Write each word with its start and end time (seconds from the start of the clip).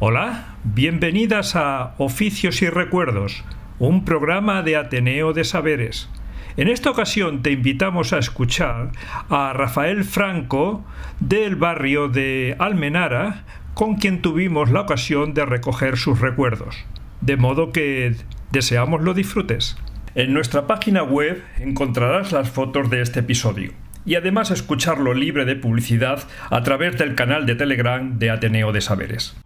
Hola, 0.00 0.54
bienvenidas 0.62 1.56
a 1.56 1.96
Oficios 1.98 2.62
y 2.62 2.68
Recuerdos, 2.68 3.42
un 3.80 4.04
programa 4.04 4.62
de 4.62 4.76
Ateneo 4.76 5.32
de 5.32 5.42
Saberes. 5.42 6.08
En 6.56 6.68
esta 6.68 6.90
ocasión 6.90 7.42
te 7.42 7.50
invitamos 7.50 8.12
a 8.12 8.18
escuchar 8.18 8.92
a 9.28 9.52
Rafael 9.54 10.04
Franco 10.04 10.84
del 11.18 11.56
barrio 11.56 12.06
de 12.06 12.54
Almenara, 12.60 13.42
con 13.74 13.96
quien 13.96 14.22
tuvimos 14.22 14.70
la 14.70 14.82
ocasión 14.82 15.34
de 15.34 15.44
recoger 15.44 15.96
sus 15.96 16.20
recuerdos. 16.20 16.76
De 17.20 17.36
modo 17.36 17.72
que 17.72 18.14
deseamos 18.52 19.02
lo 19.02 19.14
disfrutes. 19.14 19.76
En 20.14 20.32
nuestra 20.32 20.68
página 20.68 21.02
web 21.02 21.42
encontrarás 21.58 22.30
las 22.30 22.48
fotos 22.48 22.88
de 22.88 23.00
este 23.00 23.18
episodio 23.18 23.72
y 24.06 24.14
además 24.14 24.52
escucharlo 24.52 25.12
libre 25.12 25.44
de 25.44 25.56
publicidad 25.56 26.22
a 26.50 26.62
través 26.62 26.96
del 26.98 27.16
canal 27.16 27.46
de 27.46 27.56
Telegram 27.56 28.16
de 28.20 28.30
Ateneo 28.30 28.70
de 28.70 28.80
Saberes. 28.80 29.36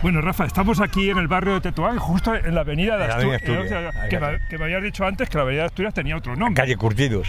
Bueno, 0.00 0.20
Rafa, 0.20 0.44
estamos 0.46 0.80
aquí 0.80 1.10
en 1.10 1.18
el 1.18 1.26
barrio 1.26 1.54
de 1.54 1.60
Tetuán, 1.60 1.98
justo 1.98 2.32
en 2.32 2.54
la 2.54 2.60
avenida 2.60 2.96
de 2.96 3.02
En 3.04 3.08
la 3.08 3.14
avenida 3.16 3.36
Asturias. 3.36 3.72
Asturias. 3.72 4.08
que, 4.08 4.18
me, 4.20 4.38
que 4.58 4.62
habías 4.64 4.82
dicho 4.82 5.04
antes 5.04 5.28
que 5.28 5.36
la 5.38 5.42
avenida 5.42 5.62
de 5.62 5.66
Asturias 5.66 5.92
tenía 5.92 6.16
otro 6.16 6.36
nombre. 6.36 6.54
Calle 6.54 6.76
Curtidos. 6.76 7.28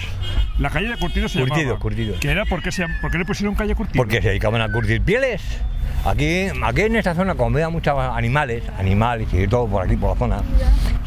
La 0.59 0.69
calle 0.69 0.89
de 0.89 0.97
Curtidos 0.97 1.31
se 1.31 1.39
Curtidos, 1.39 1.61
llamaba. 1.63 1.79
Curtidos. 1.79 2.19
¿Qué 2.19 2.29
era? 2.29 2.45
¿Por 2.45 2.61
qué, 2.61 2.71
se, 2.71 2.83
llam- 2.85 3.01
por 3.01 3.09
qué 3.09 3.17
le 3.17 3.25
pusieron 3.25 3.55
calle 3.55 3.73
Curtidos? 3.73 3.97
Porque 3.97 4.21
se 4.21 4.27
dedicaban 4.29 4.61
a 4.61 4.71
curtir 4.71 5.01
pieles. 5.01 5.41
Aquí, 6.05 6.45
aquí 6.63 6.81
en 6.81 6.95
esta 6.95 7.15
zona, 7.15 7.33
como 7.33 7.55
había 7.57 7.69
muchos 7.69 7.97
animales, 7.97 8.63
animales 8.77 9.27
y 9.33 9.47
todo 9.47 9.67
por 9.67 9.83
aquí, 9.83 9.97
por 9.97 10.11
la 10.11 10.15
zona, 10.15 10.37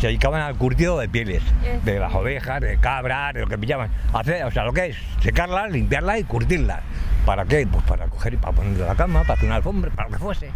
se 0.00 0.08
dedicaban 0.08 0.42
al 0.42 0.56
curtido 0.56 0.98
de 0.98 1.08
pieles, 1.08 1.42
de 1.84 1.98
las 2.00 2.12
ovejas, 2.12 2.60
de 2.60 2.76
cabras, 2.78 3.32
de 3.34 3.40
lo 3.40 3.46
que 3.46 3.56
pillaban. 3.56 3.88
Hacer, 4.12 4.44
o 4.44 4.50
sea, 4.50 4.64
lo 4.64 4.72
que 4.72 4.86
es 4.86 4.96
secarlas, 5.20 5.70
limpiarlas 5.70 6.18
y 6.18 6.24
curtirlas. 6.24 6.80
¿Para 7.24 7.44
qué? 7.44 7.66
Pues 7.70 7.84
para 7.84 8.06
coger 8.08 8.34
y 8.34 8.36
para 8.36 8.52
ponerle 8.52 8.84
la 8.84 8.96
cama, 8.96 9.20
para 9.20 9.34
hacer 9.34 9.46
una 9.46 9.56
alfombra, 9.56 9.90
para 9.92 10.08
lo 10.08 10.16
que 10.16 10.22
fuese. 10.22 10.50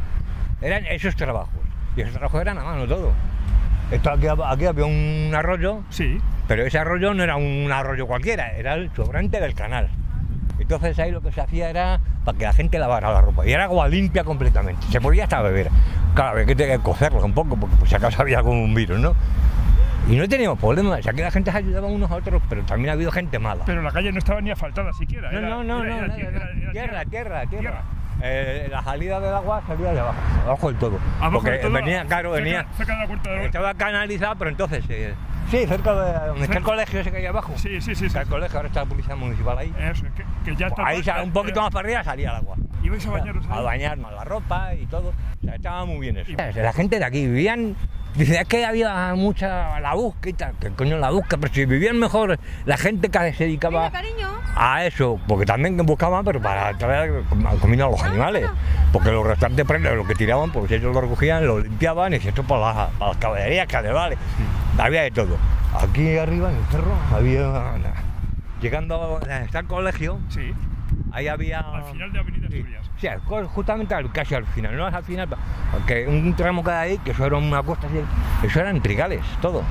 Eran 0.60 0.86
esos 0.86 1.14
trabajos. 1.16 1.52
Y 1.96 2.00
esos 2.02 2.12
trabajos 2.14 2.40
eran 2.40 2.58
a 2.58 2.64
mano 2.64 2.86
todo. 2.86 3.12
Esto 3.90 4.10
aquí, 4.10 4.26
aquí 4.26 4.66
había 4.66 4.84
un 4.84 5.32
arroyo, 5.34 5.82
Sí. 5.90 6.18
pero 6.48 6.64
ese 6.64 6.78
arroyo 6.78 7.14
no 7.14 7.22
era 7.22 7.36
un 7.36 7.70
arroyo 7.72 8.06
cualquiera, 8.06 8.50
era 8.52 8.74
el 8.74 8.90
sobrante 8.94 9.40
del 9.40 9.54
canal. 9.54 9.88
Entonces 10.58 10.98
ahí 10.98 11.10
lo 11.12 11.20
que 11.20 11.30
se 11.32 11.40
hacía 11.40 11.70
era 11.70 12.00
para 12.24 12.36
que 12.38 12.44
la 12.44 12.52
gente 12.52 12.78
lavara 12.78 13.12
la 13.12 13.20
ropa. 13.20 13.46
Y 13.46 13.52
era 13.52 13.64
agua 13.64 13.86
limpia 13.88 14.24
completamente. 14.24 14.84
Se 14.90 15.00
podía 15.00 15.24
hasta 15.24 15.40
beber. 15.42 15.68
Claro, 16.14 16.30
había 16.32 16.46
que 16.46 16.56
tener 16.56 16.78
que 16.78 16.82
cocerlo 16.82 17.24
un 17.24 17.32
poco, 17.34 17.56
porque 17.56 17.76
pues, 17.76 17.90
si 17.90 17.96
acaso 17.96 18.22
había 18.22 18.38
algún 18.38 18.74
virus, 18.74 18.98
¿no? 18.98 19.14
Y 20.08 20.16
no 20.16 20.26
teníamos 20.28 20.58
problemas. 20.58 21.06
Aquí 21.06 21.20
la 21.20 21.30
gente 21.30 21.50
se 21.52 21.58
ayudaba 21.58 21.86
unos 21.88 22.10
a 22.10 22.14
otros, 22.16 22.42
pero 22.48 22.62
también 22.62 22.90
ha 22.90 22.92
habido 22.94 23.12
gente 23.12 23.38
mala. 23.38 23.64
Pero 23.66 23.82
la 23.82 23.90
calle 23.92 24.10
no 24.12 24.18
estaba 24.18 24.40
ni 24.40 24.50
asfaltada 24.50 24.92
siquiera. 24.94 25.30
No, 25.30 25.38
era- 25.38 25.48
no, 25.48 25.64
no, 25.64 25.84
era- 25.84 25.94
no, 25.94 25.96
era 25.96 26.06
nada, 26.06 26.16
tierra, 26.16 26.72
tierra, 26.72 27.04
tierra, 27.04 27.46
tierra. 27.46 27.82
Eh, 28.22 28.68
la 28.70 28.82
salida 28.82 29.20
del 29.20 29.34
agua 29.34 29.62
salía 29.66 29.92
de 29.92 30.00
abajo, 30.00 30.18
abajo 30.46 30.68
del 30.68 30.78
todo. 30.78 30.98
Abajo 31.20 31.32
Porque 31.42 31.58
todo, 31.58 31.72
venía, 31.72 32.04
claro, 32.06 32.32
cerca- 32.34 32.44
venía. 32.44 32.66
Cerca 32.76 32.94
de 32.94 33.00
la 33.00 33.06
puerta 33.06 33.30
de 33.30 33.44
Estaba 33.46 33.74
canalizado, 33.74 34.34
pero 34.36 34.50
entonces. 34.50 34.84
eh, 34.88 35.14
sí, 35.50 35.66
cerca 35.66 35.92
de 35.94 36.26
donde 36.28 36.44
está 36.44 36.58
el 36.58 36.64
colegio 36.64 37.00
ese 37.00 37.10
que 37.10 37.18
hay 37.18 37.26
abajo. 37.26 37.52
Sí, 37.56 37.80
sí, 37.80 37.94
sí. 37.94 37.94
sí. 37.94 38.06
Está 38.06 38.22
el 38.22 38.28
colegio, 38.28 38.56
ahora 38.56 38.68
está 38.68 38.80
la 38.80 38.86
policía 38.86 39.16
municipal 39.16 39.58
ahí. 39.58 39.74
Eso, 39.78 40.04
que, 40.16 40.24
que 40.50 40.56
ya 40.56 40.68
está. 40.68 40.86
Ahí 40.86 41.02
sale 41.02 41.24
un 41.24 41.32
poquito 41.32 41.60
más 41.60 41.70
para 41.70 41.86
arriba 41.86 42.04
salía 42.04 42.30
el 42.30 42.36
agua. 42.36 42.56
¿Ibais 42.82 43.06
a 43.06 43.10
bañaros 43.10 43.44
ahí? 43.50 43.58
A 43.58 43.60
bañarnos 43.60 44.12
la 44.12 44.24
ropa 44.24 44.74
y 44.74 44.86
todo. 44.86 45.08
O 45.10 45.44
sea, 45.44 45.54
estaba 45.56 45.84
muy 45.84 45.98
bien 46.00 46.16
eso. 46.16 46.32
La 46.54 46.72
gente 46.72 46.98
de 46.98 47.04
aquí 47.04 47.26
vivían. 47.26 47.76
Dice, 48.16 48.40
es 48.40 48.48
que 48.48 48.64
había 48.64 49.14
mucha 49.14 49.78
la 49.80 49.94
busca 49.94 50.28
y 50.30 50.32
tal. 50.32 50.54
¿Qué 50.60 50.70
coño 50.70 50.96
la 50.96 51.10
busca? 51.10 51.36
Pero 51.36 51.52
si 51.52 51.66
vivían 51.66 51.98
mejor 51.98 52.38
la 52.64 52.76
gente 52.78 53.10
que 53.10 53.32
se 53.34 53.44
dedicaba 53.44 53.90
a 54.56 54.84
eso. 54.86 55.20
Porque 55.28 55.44
también 55.44 55.76
buscaban, 55.84 56.24
pero 56.24 56.40
para 56.40 56.72
traer 56.78 57.22
com- 57.28 57.44
comida 57.60 57.84
a 57.84 57.90
los 57.90 58.02
animales. 58.02 58.48
Porque 58.92 59.10
los 59.10 59.26
restantes 59.26 59.66
prendas, 59.66 59.94
lo 59.94 60.06
que 60.06 60.14
tiraban, 60.14 60.50
pues 60.50 60.70
ellos 60.70 60.94
lo 60.94 61.00
recogían, 61.02 61.46
lo 61.46 61.60
limpiaban 61.60 62.14
y 62.14 62.16
esto 62.16 62.42
para 62.42 62.60
las, 62.74 62.90
para 62.92 63.10
las 63.12 63.16
caballerías, 63.18 63.66
carnavales. 63.66 64.18
Había 64.78 65.02
de 65.02 65.10
todo. 65.10 65.36
Aquí 65.78 66.16
arriba 66.16 66.50
en 66.50 66.56
el 66.56 66.64
cerro 66.70 66.92
había. 67.14 67.74
Llegando 68.62 69.20
hasta 69.30 69.58
el 69.58 69.66
colegio, 69.66 70.18
Sí. 70.30 70.54
Ahí 71.16 71.28
había. 71.28 71.60
Al 71.60 71.84
final 71.84 72.12
de 72.12 72.18
Avenida 72.18 72.46
Asturias. 72.46 72.90
sí, 73.00 73.08
justamente 73.48 73.94
casi 74.12 74.34
al 74.34 74.46
final, 74.46 74.76
no 74.76 74.86
es 74.86 74.94
al 74.94 75.04
final, 75.04 75.28
porque 75.72 76.06
un 76.06 76.34
tramo 76.34 76.62
que 76.62 76.70
hay 76.70 76.90
ahí, 76.92 76.98
que 76.98 77.12
eso 77.12 77.24
era 77.24 77.36
una 77.36 77.62
costa 77.62 77.86
así, 77.86 78.00
eso 78.46 78.60
eran 78.60 78.80
trigales, 78.82 79.22
todo. 79.40 79.62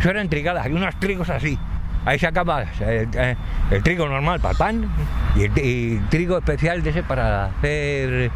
Eso 0.00 0.10
eran 0.10 0.28
trigales, 0.28 0.64
hay 0.64 0.72
unos 0.72 0.94
trigos 0.96 1.30
así. 1.30 1.58
Ahí 2.04 2.18
sacabas 2.20 2.68
eh, 2.80 3.08
eh, 3.14 3.36
el 3.70 3.82
trigo 3.82 4.06
normal 4.06 4.38
para 4.38 4.52
el 4.52 4.58
pan 4.58 4.88
y 5.34 5.44
el, 5.44 5.58
y 5.58 5.96
el 5.96 6.08
trigo 6.08 6.38
especial 6.38 6.80
de 6.82 6.90
ese 6.90 7.02
para 7.02 7.46
hacer 7.46 8.30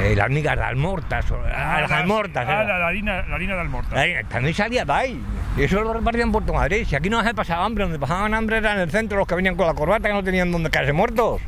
eh, 0.00 0.14
las 0.16 0.30
migas 0.30 0.56
de 0.56 0.64
almortas, 0.64 1.30
o, 1.30 1.38
ah, 1.54 1.80
las 1.82 1.92
almortas. 1.92 2.44
Ah, 2.48 2.52
era. 2.52 2.64
la, 2.64 2.78
la 2.78 2.86
harina, 2.88 3.22
la 3.22 3.36
harina 3.36 3.54
de 3.54 3.60
almortas. 3.60 3.96
Ahí, 3.96 4.14
También 4.28 4.54
salía 4.54 4.84
de 4.84 4.92
ahí. 4.92 5.22
Y 5.56 5.62
eso 5.62 5.80
lo 5.82 5.92
repartían 5.92 6.32
por 6.32 6.42
Puerto 6.42 6.58
Madrid. 6.58 6.84
Si 6.88 6.96
aquí 6.96 7.08
no 7.08 7.22
se 7.22 7.32
pasaba 7.32 7.64
hambre, 7.64 7.84
donde 7.84 8.00
pasaban 8.00 8.34
hambre 8.34 8.56
era 8.56 8.72
en 8.74 8.80
el 8.80 8.90
centro, 8.90 9.18
los 9.18 9.28
que 9.28 9.36
venían 9.36 9.54
con 9.54 9.68
la 9.68 9.74
corbata 9.74 10.08
que 10.08 10.14
no 10.14 10.24
tenían 10.24 10.50
donde 10.50 10.68
caerse 10.70 10.92
muertos. 10.92 11.40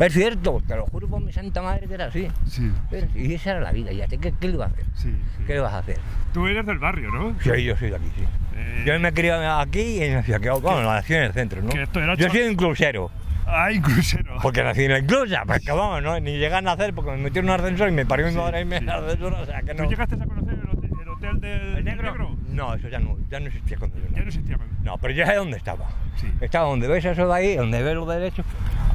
Es 0.00 0.12
cierto, 0.14 0.62
te 0.66 0.76
lo 0.76 0.86
juro 0.86 1.08
por 1.08 1.20
mi 1.20 1.32
santa 1.32 1.60
madre 1.62 1.86
que 1.86 1.94
era 1.94 2.06
así. 2.06 2.28
Sí, 2.46 2.70
Y 3.14 3.34
esa 3.34 3.50
era 3.52 3.60
la 3.60 3.72
vida, 3.72 3.92
ya, 3.92 4.06
¿qué, 4.06 4.18
qué 4.18 4.48
le 4.48 4.54
ibas 4.54 4.70
a 4.70 4.72
hacer? 4.72 4.84
sí, 4.94 5.10
sí. 5.36 5.44
¿Qué 5.46 5.54
le 5.54 5.60
vas 5.60 5.72
a 5.74 5.78
hacer? 5.78 5.98
Tú 6.32 6.46
eres 6.46 6.64
del 6.66 6.78
barrio, 6.78 7.10
¿no? 7.10 7.34
Sí, 7.40 7.64
yo 7.64 7.76
soy 7.76 7.90
de 7.90 7.96
aquí, 7.96 8.10
sí. 8.16 8.24
Eh, 8.56 8.84
Yo 8.86 8.98
me 9.00 9.08
he 9.08 9.12
criado 9.12 9.58
aquí 9.60 10.02
y 10.04 10.08
nací 10.10 10.32
aquí, 10.32 10.48
bueno, 10.48 10.82
nací 10.82 11.14
en 11.14 11.22
el 11.24 11.32
centro, 11.32 11.62
¿no? 11.62 11.70
esto 11.70 12.00
era 12.02 12.14
Yo 12.14 12.28
soy 12.30 12.42
un 12.42 12.54
crucero, 12.56 13.10
Ah, 13.46 13.72
inclusero. 13.72 14.36
porque 14.42 14.62
nací 14.62 14.84
en 14.84 14.92
la 14.92 14.98
inclusa, 15.00 15.42
pues 15.44 15.60
que 15.64 15.72
vamos, 15.72 16.02
¿no? 16.02 16.18
Ni 16.20 16.38
llegan 16.38 16.66
a 16.68 16.76
nacer 16.76 16.94
porque 16.94 17.10
me 17.10 17.16
metieron 17.16 17.48
en 17.50 17.54
un 17.54 17.60
ascensor 17.60 17.88
y 17.88 17.92
me 17.92 18.06
parió 18.06 18.30
Sí, 18.30 18.36
madre 18.36 18.60
y 18.60 18.64
me 18.64 18.78
sí. 18.78 18.86
ascensor, 18.88 19.32
o 19.34 19.44
sea 19.44 19.60
que 19.62 19.74
no. 19.74 19.82
¿Tú 19.84 19.90
llegaste 19.90 20.14
a 20.14 20.18
conocer 20.24 20.54
el 20.54 20.68
hotel, 20.78 20.90
el 21.02 21.08
hotel 21.08 21.29
del 21.40 21.76
¿El 21.78 21.84
negro? 21.84 22.36
No, 22.50 22.74
eso 22.74 22.88
ya 22.88 22.98
no, 22.98 23.16
ya 23.30 23.40
no 23.40 23.46
existía 23.46 23.76
cuando 23.78 23.96
yo 23.98 24.04
nací. 24.04 24.14
Ya 24.14 24.20
no 24.22 24.28
existía. 24.28 24.58
No, 24.82 24.98
pero 24.98 25.14
yo 25.14 25.26
sé 25.26 25.34
dónde 25.34 25.56
estaba. 25.56 25.86
Sí. 26.16 26.26
Estaba 26.40 26.68
donde 26.68 26.88
ves 26.88 27.04
eso 27.04 27.26
de 27.26 27.34
ahí, 27.34 27.56
donde 27.56 27.82
ves 27.82 27.94
lo 27.94 28.06
derecho, 28.06 28.42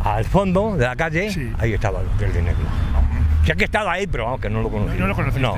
al 0.03 0.25
fondo 0.25 0.75
de 0.77 0.85
la 0.85 0.95
calle, 0.95 1.29
Sí. 1.31 1.51
ahí 1.59 1.73
estaba 1.73 2.01
el 2.01 2.07
hotel 2.07 2.33
de 2.33 2.41
negro. 2.41 2.65
Sé 3.45 3.55
que 3.55 3.65
estaba 3.65 3.93
ahí, 3.93 4.07
pero 4.07 4.25
vamos, 4.25 4.41
que 4.41 4.49
no 4.49 4.61
lo 4.61 4.69
conocí. 4.69 4.97
No 4.97 5.07
lo 5.07 5.15
conociste. 5.15 5.41
No, 5.41 5.55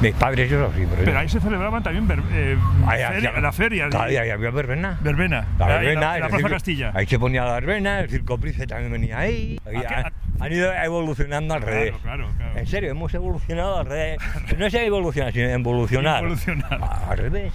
mis 0.00 0.12
padres 0.14 0.50
eso 0.50 0.70
sí, 0.74 0.84
pero, 0.88 0.96
Pero 0.96 1.12
yo- 1.12 1.18
ahí 1.18 1.28
se 1.28 1.38
celebraban 1.40 1.82
también 1.82 2.06
ver- 2.08 2.22
eh, 2.32 2.56
Ahí 2.86 3.02
feria- 3.12 3.40
la 3.40 3.52
feria. 3.52 3.88
Día 3.88 4.20
había 4.20 4.36
verbena. 4.50 4.98
Verbena. 5.02 5.46
La 5.58 5.66
Ahí, 5.66 5.72
verbena, 5.86 6.18
la, 6.18 6.28
Plaza 6.28 6.48
Castilla. 6.48 6.92
Ahí 6.94 7.06
se 7.06 7.18
ponía 7.18 7.44
la 7.44 7.52
verbena, 7.52 8.00
el 8.00 8.08
circo 8.10 8.38
Price 8.38 8.66
también 8.66 8.90
venía 8.92 9.18
ahí. 9.18 9.58
Ahí 9.66 9.76
¿A 9.76 9.80
qué- 9.82 9.94
han, 9.94 10.12
han 10.40 10.52
ido 10.52 10.72
evolucionando 10.72 11.54
al 11.54 11.62
revés. 11.62 11.94
Claro, 12.02 12.26
claro, 12.26 12.36
claro. 12.36 12.58
En 12.58 12.66
serio, 12.66 12.90
hemos 12.90 13.12
evolucionado 13.14 13.78
al 13.78 13.86
revés. 13.86 14.18
No 14.58 14.66
es 14.66 14.74
evolucionar, 14.74 15.32
sino 15.32 15.48
evolucionar. 15.48 16.24
Evolucionar. 16.24 16.80
Al 17.08 17.18
revés. 17.18 17.52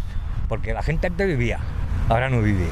Porque 0.47 0.74
la 0.74 0.84
gente 0.84 1.08
antes 1.08 1.28
vivía, 1.28 1.59
ahora 2.09 2.30
no 2.30 2.42
vive. 2.42 2.66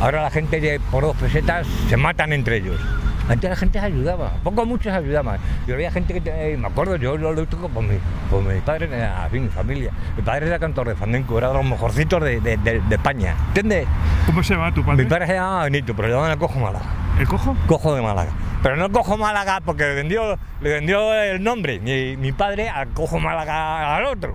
Ahora 0.00 0.22
la 0.22 0.30
gente 0.30 0.80
por 0.90 1.02
dos 1.02 1.16
pesetas 1.16 1.66
se 1.88 1.96
matan 1.96 2.32
entre 2.32 2.58
ellos. 2.58 2.80
Antes 3.28 3.50
la 3.50 3.56
gente 3.56 3.78
se 3.78 3.84
ayudaba, 3.84 4.32
poco 4.42 4.62
o 4.62 4.66
mucho 4.66 4.84
se 4.90 4.96
ayudaba. 4.96 5.36
Yo 5.66 5.74
había 5.74 5.90
gente 5.90 6.14
que, 6.14 6.20
te- 6.20 6.56
me 6.56 6.66
acuerdo, 6.66 6.96
yo 6.96 7.16
lo, 7.16 7.32
lo 7.32 7.46
toco 7.46 7.68
por 7.68 7.82
mi, 7.82 7.96
por 8.30 8.42
mi 8.42 8.58
padre, 8.60 8.88
eh, 8.90 9.08
fin, 9.30 9.42
mi 9.44 9.48
familia. 9.50 9.90
Mi 10.16 10.22
padre 10.22 10.46
era 10.46 10.58
cantor 10.58 10.88
de 10.88 10.94
flamenco, 10.94 11.36
era 11.36 11.48
de 11.48 11.54
los 11.54 11.64
mejorcitos 11.64 12.22
de, 12.22 12.40
de- 12.40 12.56
de- 12.56 12.80
de 12.80 12.94
España. 12.94 13.34
¿Entiendes? 13.48 13.86
¿Cómo 14.26 14.42
se 14.42 14.54
llama 14.54 14.72
tu 14.72 14.82
padre? 14.84 15.04
Mi 15.04 15.08
padre 15.10 15.26
se 15.26 15.34
llamaba 15.34 15.64
Benito, 15.64 15.94
pero 15.94 16.08
le 16.08 16.14
llamaban 16.14 16.32
el 16.32 16.38
Cojo 16.38 16.58
Málaga. 16.58 16.86
¿El 17.18 17.26
cojo? 17.28 17.56
Cojo 17.66 17.94
de 17.94 18.00
Málaga. 18.02 18.30
Pero 18.62 18.76
no 18.76 18.90
Cojo 18.90 19.16
Málaga 19.18 19.60
porque 19.64 19.82
le 19.84 19.94
vendió, 19.94 20.38
le 20.62 20.70
vendió 20.70 21.12
el 21.14 21.42
nombre. 21.42 21.80
Mi, 21.80 22.16
mi 22.16 22.32
padre 22.32 22.68
al 22.70 22.88
Cojo 22.88 23.18
Málaga 23.20 23.96
al 23.96 24.06
otro. 24.06 24.34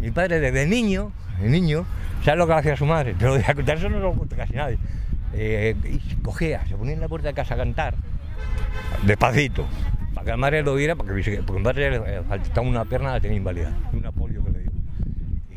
Mi 0.00 0.10
padre 0.10 0.38
desde 0.40 0.66
niño, 0.66 1.12
de 1.40 1.48
niño, 1.48 1.86
¿sabes 2.24 2.38
lo 2.38 2.46
que 2.46 2.52
hacía 2.52 2.76
su 2.76 2.84
madre? 2.86 3.14
A 3.48 3.54
contar, 3.54 3.78
eso 3.78 3.88
no 3.88 4.00
lo 4.00 4.12
cuenta 4.12 4.36
casi 4.36 4.52
nadie. 4.52 4.78
Eh, 5.32 5.74
y 5.84 5.98
cogía, 6.16 6.64
se 6.68 6.76
ponía 6.76 6.92
en 6.94 7.00
la 7.00 7.08
puerta 7.08 7.28
de 7.28 7.34
casa 7.34 7.54
a 7.54 7.56
cantar, 7.56 7.94
despacito, 9.02 9.66
para 10.14 10.24
que 10.24 10.30
la 10.30 10.36
madre 10.36 10.62
lo 10.62 10.74
viera, 10.74 10.94
porque, 10.96 11.12
porque 11.46 11.58
mi 11.58 11.64
madre 11.64 11.90
le 11.90 12.22
faltaba 12.22 12.66
una 12.66 12.84
pierna, 12.84 13.12
la 13.12 13.20
tenía 13.20 13.36
inválida, 13.36 13.72
una 13.92 14.12
polio 14.12 14.44
que 14.44 14.50
le 14.50 14.58
dio. 14.60 14.70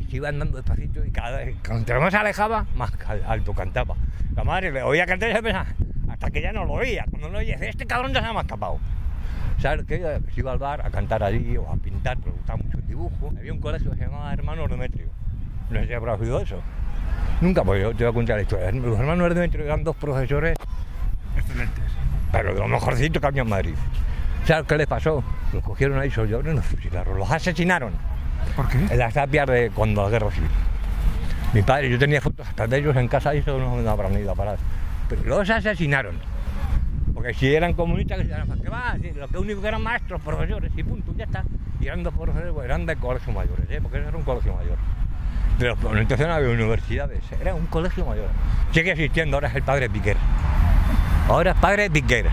Y 0.00 0.04
se 0.04 0.16
iba 0.16 0.28
andando 0.28 0.56
despacito 0.58 1.04
y 1.04 1.10
cada 1.10 1.38
vez, 1.38 1.56
cuanto 1.66 2.00
más 2.00 2.10
se 2.12 2.16
alejaba, 2.18 2.66
más 2.74 2.92
al- 3.06 3.24
alto 3.26 3.52
cantaba. 3.54 3.94
La 4.34 4.44
madre 4.44 4.70
le 4.72 4.82
oía 4.82 5.06
cantar 5.06 5.30
y 5.30 5.34
se 5.34 5.42
pensaba, 5.42 5.66
hasta 6.08 6.30
que 6.30 6.40
ya 6.42 6.52
no 6.52 6.64
lo 6.64 6.74
oía. 6.74 7.04
Cuando 7.10 7.28
oía, 7.38 7.54
dice, 7.54 7.68
este 7.70 7.86
cabrón 7.86 8.12
ya 8.12 8.20
se 8.20 8.26
ha 8.26 8.40
escapado. 8.40 8.78
¿Sabes 9.60 9.84
qué? 9.86 9.98
Se 10.34 10.40
iba 10.40 10.52
al 10.52 10.58
bar 10.58 10.86
a 10.86 10.90
cantar 10.90 11.22
allí 11.24 11.56
o 11.56 11.68
a 11.68 11.76
pintar, 11.76 12.16
le 12.18 12.30
gustaba 12.30 12.58
mucho 12.62 12.78
el 12.78 12.86
dibujo. 12.86 13.32
Había 13.36 13.52
un 13.52 13.60
colegio 13.60 13.90
que 13.90 13.96
se 13.96 14.04
llamaba 14.04 14.32
Hermanos 14.32 14.70
Demetrio. 14.70 15.08
No 15.70 15.80
sé 15.80 15.86
si 15.88 15.94
habrás 15.94 16.20
oído 16.20 16.40
eso. 16.40 16.62
Nunca, 17.40 17.64
pues 17.64 17.82
yo 17.82 17.90
te 17.94 18.04
voy 18.04 18.10
a 18.10 18.14
contar 18.14 18.36
la 18.36 18.42
historia. 18.42 18.70
Los 18.70 18.98
hermanos 18.98 19.34
Demetrio 19.34 19.64
eran 19.64 19.82
dos 19.82 19.96
profesores. 19.96 20.56
Pero 22.32 22.54
de 22.54 22.60
lo 22.60 22.68
mejorcito 22.68 23.20
que 23.20 23.26
había 23.26 23.42
en 23.42 23.48
Madrid. 23.48 23.74
¿Sabes 24.44 24.66
qué 24.66 24.76
les 24.76 24.86
pasó? 24.86 25.22
Los 25.52 25.62
cogieron 25.62 25.98
ahí 25.98 26.10
solos 26.10 26.44
y 26.44 26.48
los 26.54 26.64
fusilaron. 26.64 27.18
Los 27.18 27.30
asesinaron 27.30 27.92
¿Por 28.56 28.68
qué? 28.68 28.78
en 28.78 28.98
las 28.98 29.14
tapias 29.14 29.46
de 29.46 29.70
cuando 29.74 30.02
la 30.02 30.10
guerra 30.10 30.30
civil. 30.30 30.50
Mi 31.52 31.62
padre, 31.62 31.90
yo 31.90 31.98
tenía 31.98 32.20
fotos 32.20 32.46
hasta 32.46 32.66
de 32.66 32.78
ellos 32.78 32.96
en 32.96 33.08
casa 33.08 33.34
y 33.34 33.38
eso 33.38 33.58
no 33.58 33.76
me 33.76 33.88
habrán 33.88 34.12
ido 34.18 34.30
a 34.30 34.34
parar. 34.34 34.58
Pero 35.08 35.22
los 35.24 35.48
asesinaron. 35.48 36.16
Porque 37.14 37.34
si 37.34 37.54
eran 37.54 37.72
comunistas, 37.72 38.18
que 38.18 38.24
se 38.24 38.30
llamaban, 38.30 38.60
¿qué 38.60 38.68
va? 38.68 38.96
Sí, 39.00 39.10
lo 39.14 39.26
que 39.28 39.38
único 39.38 39.60
que 39.60 39.68
eran 39.68 39.82
maestros, 39.82 40.20
profesores, 40.20 40.70
y 40.76 40.82
punto, 40.82 41.12
ya 41.16 41.24
está. 41.24 41.42
Y 41.80 41.86
eran 41.86 42.02
dos 42.02 42.14
profesores, 42.14 42.52
pues, 42.52 42.64
eran 42.64 42.86
de 42.86 42.96
colegio 42.96 43.32
mayores, 43.32 43.66
¿eh? 43.70 43.80
porque 43.82 43.98
eso 43.98 44.08
era 44.08 44.16
un 44.16 44.22
colegio 44.24 44.54
mayor. 44.54 44.76
De 45.58 45.66
los, 45.66 45.78
entonces 45.98 46.26
no 46.26 46.34
había 46.34 46.50
universidades, 46.50 47.20
era 47.40 47.54
un 47.54 47.66
colegio 47.66 48.04
mayor. 48.04 48.28
Sigue 48.72 48.92
existiendo, 48.92 49.36
ahora 49.36 49.48
es 49.48 49.56
el 49.56 49.62
padre 49.62 49.90
Piquer. 49.90 50.16
Ahora 51.28 51.50
es 51.50 51.58
padre 51.58 51.90
Piquer. 51.90 52.26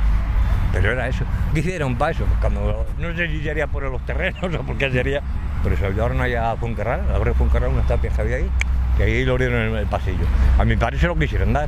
Pero 0.71 0.91
era 0.91 1.07
eso. 1.07 1.25
¿Qué 1.53 1.59
hicieron 1.59 1.97
para 1.97 2.11
eso? 2.11 2.23
Pues 2.25 2.39
cuando, 2.39 2.85
no 2.97 3.15
sé 3.15 3.27
si 3.27 3.43
sería 3.43 3.67
por 3.67 3.83
los 3.83 4.05
terrenos 4.05 4.41
o 4.59 4.63
por 4.63 4.77
qué 4.77 4.89
sería, 4.89 5.21
pero 5.63 5.75
se 5.75 5.85
ayudaron 5.85 6.21
allá 6.21 6.51
a 6.51 6.55
Fuencarral, 6.55 7.01
a 7.13 7.17
ver 7.19 7.33
Fuencarral, 7.33 7.71
unas 7.71 7.87
tapias 7.87 8.13
que 8.13 8.21
había 8.21 8.37
ahí, 8.37 8.49
que 8.97 9.03
ahí 9.03 9.25
lo 9.25 9.33
abrieron 9.33 9.61
en 9.61 9.75
el 9.75 9.85
pasillo. 9.85 10.25
A 10.57 10.63
mi 10.63 10.77
padre 10.77 10.97
se 10.97 11.07
lo 11.07 11.15
quisieron 11.17 11.51
dar, 11.51 11.67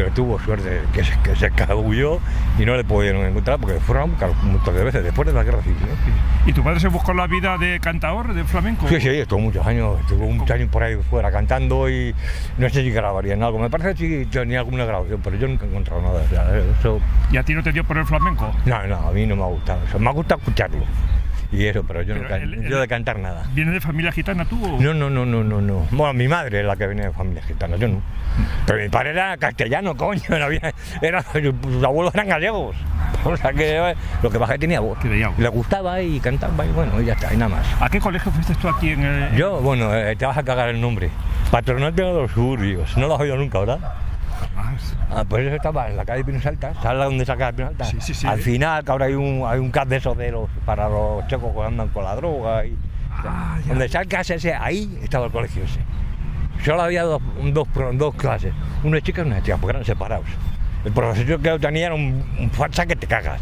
pero 0.00 0.12
tuvo 0.12 0.40
suerte 0.40 0.80
que 0.94 1.04
se, 1.04 1.12
que 1.20 1.36
se 1.36 1.46
escabulló 1.48 2.20
y 2.58 2.64
no 2.64 2.74
le 2.74 2.84
pudieron 2.84 3.22
encontrar 3.26 3.58
porque 3.58 3.78
fueron 3.80 4.16
de 4.16 4.84
veces 4.84 5.04
después 5.04 5.26
de 5.26 5.34
la 5.34 5.44
guerra 5.44 5.60
civil. 5.60 5.76
¿Y 6.46 6.54
tu 6.54 6.64
padre 6.64 6.80
se 6.80 6.88
buscó 6.88 7.12
la 7.12 7.26
vida 7.26 7.58
de 7.58 7.80
cantador, 7.80 8.32
de 8.32 8.42
flamenco? 8.44 8.88
Sí, 8.88 8.98
sí, 8.98 9.08
estuvo 9.08 9.40
muchos 9.40 9.66
años, 9.66 10.00
estuvo 10.00 10.26
muchos 10.26 10.50
años 10.52 10.70
por 10.70 10.82
ahí 10.82 10.96
fuera 11.10 11.30
cantando 11.30 11.90
y 11.90 12.14
no 12.56 12.70
sé 12.70 12.82
si 12.82 12.90
grabaría 12.90 13.34
en 13.34 13.42
algo. 13.42 13.58
Me 13.58 13.68
parece 13.68 13.94
que 13.94 14.24
sí 14.24 14.30
tenía 14.30 14.60
alguna 14.60 14.86
grabación, 14.86 15.20
pero 15.22 15.36
yo 15.36 15.46
nunca 15.48 15.66
he 15.66 15.68
encontrado 15.68 16.00
nada. 16.00 16.22
o 16.22 16.28
sea, 16.28 16.44
eso, 16.78 16.98
¿Y 17.30 17.36
a 17.36 17.42
ti 17.42 17.52
no 17.52 17.62
te 17.62 17.70
dio 17.70 17.84
por 17.84 17.98
el 17.98 18.06
flamenco? 18.06 18.50
no, 18.64 18.86
no, 18.86 18.96
a 18.96 19.12
mí 19.12 19.26
no 19.26 19.36
me 19.36 19.42
ha 19.42 19.48
gustado. 19.48 19.80
Me 19.98 20.08
ha 20.08 20.12
gustado 20.12 20.38
escucharlo. 20.40 20.78
Y 21.52 21.66
eso, 21.66 21.82
pero 21.82 22.02
yo, 22.02 22.14
Pero 22.14 22.22
no, 22.22 22.28
can- 22.28 22.42
el- 22.42 22.54
el- 22.54 22.68
yo 22.70 22.80
de 22.80 22.86
cantar 22.86 23.18
nada. 23.18 23.44
¿Vienes 23.54 23.74
de 23.74 23.80
familia 23.80 24.12
gitana 24.12 24.44
tú? 24.44 24.56
o- 24.64 24.80
No, 24.80 24.94
no, 24.94 25.10
no, 25.10 25.26
no, 25.26 25.42
no, 25.42 25.60
no. 25.60 25.86
Bueno, 25.90 26.12
mi 26.14 26.28
madre 26.28 26.60
es 26.60 26.66
la 26.66 26.76
que 26.76 26.86
venía 26.86 27.06
de 27.06 27.12
familia 27.12 27.42
gitana, 27.42 27.76
yo 27.76 27.88
no. 27.88 28.00
Pero 28.66 28.80
mi 28.80 28.88
padre 28.88 29.10
era 29.10 29.36
castellano, 29.36 29.96
coño. 29.96 30.22
Había, 30.42 30.72
era, 31.02 31.22
sus 31.22 31.82
abuelos 31.84 32.14
eran 32.14 32.28
gallegos. 32.28 32.76
O 33.24 33.36
sea 33.36 33.52
que 33.52 33.94
lo 34.22 34.30
que 34.30 34.38
pasa 34.38 34.52
es 34.54 34.58
que 34.58 34.60
tenía 34.60 34.78
voz. 34.80 34.96
Que 34.98 35.08
tenía 35.08 35.28
voz. 35.28 35.38
Le 35.38 35.48
gustaba 35.48 36.00
y 36.00 36.20
cantaba 36.20 36.64
y 36.64 36.70
bueno, 36.70 37.00
y 37.02 37.06
ya 37.06 37.14
está, 37.14 37.34
y 37.34 37.36
nada 37.36 37.48
más. 37.56 37.66
¿A 37.82 37.88
qué 37.88 37.98
colegio 38.00 38.30
fuiste 38.30 38.54
tú 38.54 38.68
aquí 38.68 38.90
en 38.90 39.02
el...? 39.02 39.34
Yo, 39.36 39.60
bueno, 39.60 39.92
eh, 39.94 40.14
te 40.16 40.24
vas 40.26 40.38
a 40.38 40.42
cagar 40.44 40.68
el 40.68 40.80
nombre. 40.80 41.10
Patronato 41.50 41.96
de 42.06 42.12
los 42.22 42.30
suburbios. 42.30 42.96
No 42.96 43.08
lo 43.08 43.14
has 43.16 43.20
oído 43.20 43.36
nunca, 43.36 43.58
¿verdad? 43.58 43.80
Ah, 44.62 44.72
es- 44.76 44.96
Ah, 45.10 45.24
pues 45.28 45.46
eso 45.46 45.56
estaba 45.56 45.88
en 45.88 45.96
la 45.96 46.04
calle 46.04 46.22
Pinos 46.24 46.44
Altas. 46.44 46.76
¿Sabes 46.82 47.04
dónde 47.04 47.22
está 47.22 47.34
la 47.36 47.52
Pinos 47.52 47.70
Altas? 47.70 47.88
Sí, 47.88 47.96
sí, 48.00 48.14
sí. 48.14 48.26
Al 48.26 48.38
final, 48.40 48.84
que 48.84 48.90
ahora 48.90 49.06
hay 49.06 49.14
un, 49.14 49.42
hay 49.46 49.58
un 49.58 49.70
de 49.88 49.96
esos 49.96 50.16
de 50.18 50.30
los, 50.32 50.48
para 50.66 50.88
los 50.88 51.26
checos 51.28 51.52
que 51.54 51.62
andan 51.62 51.88
con 51.88 52.04
la 52.04 52.14
droga. 52.16 52.64
Y, 52.66 52.76
Ah, 53.24 53.58
ya. 53.62 53.68
donde 53.70 53.88
CAS 54.08 54.30
ese, 54.30 54.54
ahí 54.54 54.98
estaba 55.02 55.26
el 55.26 55.32
colegio 55.32 55.62
ese. 55.64 55.80
Solo 56.64 56.82
había 56.82 57.02
dos, 57.02 57.20
dos, 57.52 57.68
clases, 58.14 58.52
una 58.84 59.00
chica 59.00 59.22
y 59.22 59.26
una 59.26 59.42
chica, 59.42 59.56
porque 59.56 59.72
eran 59.76 59.84
separados. 59.84 60.26
El 60.84 60.92
profesor 60.92 61.40
que 61.40 61.48
yo 61.48 61.58
tenía 61.58 61.86
era 61.86 61.94
un, 61.94 62.24
un 62.38 62.50
facha 62.50 62.86
que 62.86 62.96
te 62.96 63.06
cagas. 63.06 63.40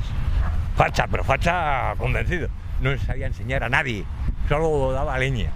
Facha, 0.76 1.06
pero 1.11 1.23
facha 1.25 1.94
convencido. 1.99 2.49
No 2.81 2.97
sabía 2.99 3.26
enseñar 3.26 3.64
a 3.64 3.69
nadie, 3.69 4.05
solo 4.49 4.93
daba 4.93 5.19
leña. 5.19 5.50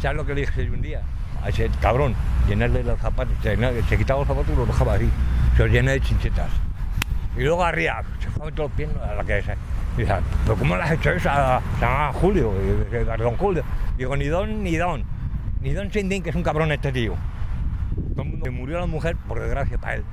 ¿Sabes 0.00 0.16
lo 0.16 0.26
que 0.26 0.34
le 0.34 0.40
dije 0.42 0.68
un 0.70 0.82
día? 0.82 1.00
A 1.42 1.48
ese 1.50 1.70
cabrón, 1.80 2.14
llenarle 2.48 2.82
los 2.82 2.98
zapatos, 2.98 3.32
se, 3.42 3.96
quitaba 3.96 4.20
los 4.20 4.28
zapatos 4.28 4.52
y 4.52 4.56
los 4.56 4.66
dejaba 4.66 4.94
así. 4.94 5.08
Se 5.56 5.62
los 5.64 5.72
llena 5.72 5.92
de 5.92 6.00
chinchetas. 6.00 6.48
Y 7.36 7.42
luego 7.42 7.64
arriba, 7.64 8.02
se 8.18 8.28
fue 8.30 8.42
a 8.42 8.46
meter 8.46 8.58
los 8.60 8.72
pies 8.72 8.88
a 9.02 9.14
la 9.14 9.24
que 9.24 9.36
dice, 9.36 9.54
¿pero 9.96 10.56
cómo 10.58 10.76
le 10.76 10.82
has 10.82 10.92
hecho 10.92 11.10
eso 11.10 11.30
a, 11.30 11.60
llama 11.80 12.12
Julio? 12.14 12.52
A 13.12 13.16
don 13.16 13.36
Julio. 13.36 13.62
Digo, 13.96 14.16
ni 14.16 14.26
don, 14.26 14.62
ni 14.62 14.76
don. 14.76 15.04
Ni 15.60 15.72
don 15.72 15.90
Sindin, 15.92 16.22
que 16.22 16.30
es 16.30 16.36
un 16.36 16.42
cabrón 16.42 16.70
este 16.72 16.92
tío. 16.92 17.14
Todo 18.14 18.22
el 18.22 18.28
mundo- 18.30 18.44
que 18.44 18.50
murió 18.50 18.80
la 18.80 18.86
mujer, 18.86 19.16
por 19.28 19.40
desgracia, 19.40 19.78
para 19.78 19.96
él. 19.96 20.04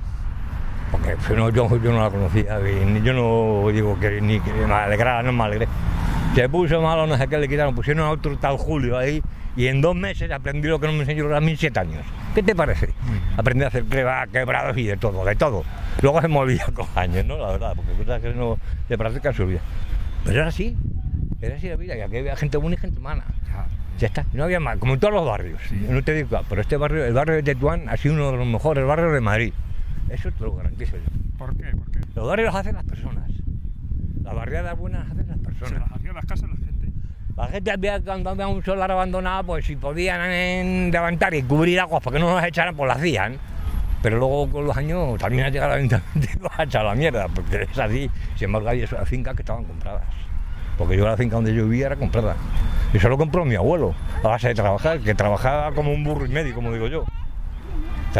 Porque 0.90 1.16
no, 1.34 1.50
yo, 1.50 1.68
yo 1.82 1.92
no 1.92 2.02
la 2.02 2.10
conocía, 2.10 2.58
y 2.60 3.02
yo 3.02 3.12
no 3.12 3.68
digo 3.70 3.98
que 3.98 4.20
ni 4.20 4.38
que 4.40 4.52
me 4.52 4.72
alegrara, 4.72 5.22
no 5.22 5.32
me 5.32 5.44
alegré. 5.44 5.66
Se 6.36 6.48
puso 6.50 6.82
malo, 6.82 7.06
no 7.06 7.16
sé 7.16 7.26
qué 7.28 7.38
le 7.38 7.48
quitaron, 7.48 7.74
pusieron 7.74 8.04
a 8.06 8.10
otro 8.10 8.36
tal 8.38 8.58
Julio 8.58 8.98
ahí, 8.98 9.22
y 9.56 9.68
en 9.68 9.80
dos 9.80 9.96
meses 9.96 10.30
aprendí 10.30 10.68
lo 10.68 10.78
que 10.78 10.86
no 10.86 10.92
me 10.92 11.00
enseñó 11.00 11.34
a 11.34 11.40
mí 11.40 11.56
siete 11.56 11.80
años. 11.80 12.04
¿Qué 12.34 12.42
te 12.42 12.54
parece? 12.54 12.90
Aprendí 13.38 13.64
a 13.64 13.68
hacer 13.68 13.84
creba- 13.84 14.26
quebrados 14.26 14.76
y 14.76 14.84
de 14.84 14.98
todo, 14.98 15.24
de 15.24 15.34
todo. 15.34 15.64
Luego 16.02 16.20
se 16.20 16.28
me 16.28 16.36
olvida 16.36 16.66
con 16.74 16.86
años, 16.94 17.24
¿no? 17.24 17.38
La 17.38 17.52
verdad, 17.52 17.72
porque 17.74 17.92
cosas 17.92 18.20
que 18.20 18.34
no 18.34 18.58
se 18.86 18.98
practican 18.98 19.32
se 19.34 19.42
olvida. 19.42 19.60
Pero 20.24 20.40
era 20.40 20.48
así, 20.48 20.76
era 21.40 21.56
así 21.56 21.68
la 21.70 21.76
vida, 21.76 21.96
y 21.96 22.02
aquí 22.02 22.18
había 22.18 22.36
gente 22.36 22.58
buena 22.58 22.74
y 22.76 22.80
gente 22.80 23.00
mala. 23.00 23.24
Ya 23.98 24.08
está, 24.08 24.26
no 24.34 24.44
había 24.44 24.60
más, 24.60 24.76
como 24.76 24.92
en 24.92 25.00
todos 25.00 25.14
los 25.14 25.24
barrios. 25.26 25.58
No 25.88 26.04
te 26.04 26.12
digo, 26.12 26.38
pero 26.50 26.60
este 26.60 26.76
barrio, 26.76 27.02
el 27.06 27.14
barrio 27.14 27.36
de 27.36 27.42
Tetuán 27.42 27.88
ha 27.88 27.96
sido 27.96 28.14
uno 28.14 28.30
de 28.30 28.36
los 28.36 28.46
mejores 28.46 28.84
barrios 28.86 29.10
de 29.14 29.22
Madrid. 29.22 29.54
Eso 30.10 30.30
te 30.32 30.44
lo 30.44 30.54
garantizo 30.54 30.96
yo. 30.98 31.38
¿Por 31.38 31.56
qué? 31.56 31.64
¿Por 31.74 31.90
qué? 31.90 32.00
Los 32.14 32.26
barrios 32.28 32.48
los 32.48 32.54
hacen 32.56 32.74
las 32.74 32.84
personas. 32.84 33.24
Las 34.26 34.34
barriadas 34.34 34.76
buenas 34.76 35.04
las 35.08 35.12
hacen 35.12 35.28
las 35.28 35.38
Se 35.38 35.44
personas. 35.44 35.80
las 35.88 35.92
hacían 35.92 36.14
las 36.16 36.24
casas 36.26 36.50
la 36.50 36.56
gente. 36.56 36.88
La 37.36 37.46
gente 37.46 37.70
había, 37.70 38.00
cuando 38.00 38.30
había 38.30 38.48
un 38.48 38.64
solar 38.64 38.90
abandonado, 38.90 39.44
pues 39.44 39.64
si 39.66 39.76
podían 39.76 40.20
eh, 40.24 40.90
levantar 40.92 41.32
y 41.32 41.44
cubrir 41.44 41.78
aguas 41.78 42.02
para 42.02 42.16
que 42.16 42.20
no 42.20 42.34
nos 42.34 42.44
echaran, 42.44 42.74
pues 42.74 42.88
lo 42.88 42.92
hacían. 42.94 43.36
Pero 44.02 44.18
luego 44.18 44.50
con 44.50 44.64
los 44.66 44.76
años 44.76 45.16
también 45.18 45.44
ha 45.44 45.48
llegado 45.48 45.70
la 45.70 45.76
ayuntamiento 45.76 46.28
y 46.38 46.42
nos 46.42 46.50
ha 46.58 46.64
echado 46.64 46.86
la 46.86 46.94
mierda, 46.96 47.28
porque 47.32 47.68
es 47.70 47.78
así. 47.78 48.10
Sin 48.34 48.46
embargo, 48.46 48.68
hay 48.68 48.82
esas 48.82 49.08
fincas 49.08 49.36
que 49.36 49.42
estaban 49.42 49.62
compradas. 49.64 50.02
Porque 50.76 50.96
yo 50.96 51.06
la 51.06 51.16
finca 51.16 51.36
donde 51.36 51.54
yo 51.54 51.64
vivía 51.64 51.86
era 51.86 51.96
comprada. 51.96 52.34
Y 52.92 52.96
eso 52.96 53.08
lo 53.08 53.16
compró 53.16 53.44
mi 53.44 53.54
abuelo, 53.54 53.94
a 54.24 54.28
base 54.28 54.48
de 54.48 54.54
trabajar, 54.54 54.98
que 54.98 55.14
trabajaba 55.14 55.72
como 55.72 55.92
un 55.92 56.02
burro 56.02 56.26
y 56.26 56.30
medio, 56.30 56.52
como 56.54 56.72
digo 56.72 56.88
yo. 56.88 57.04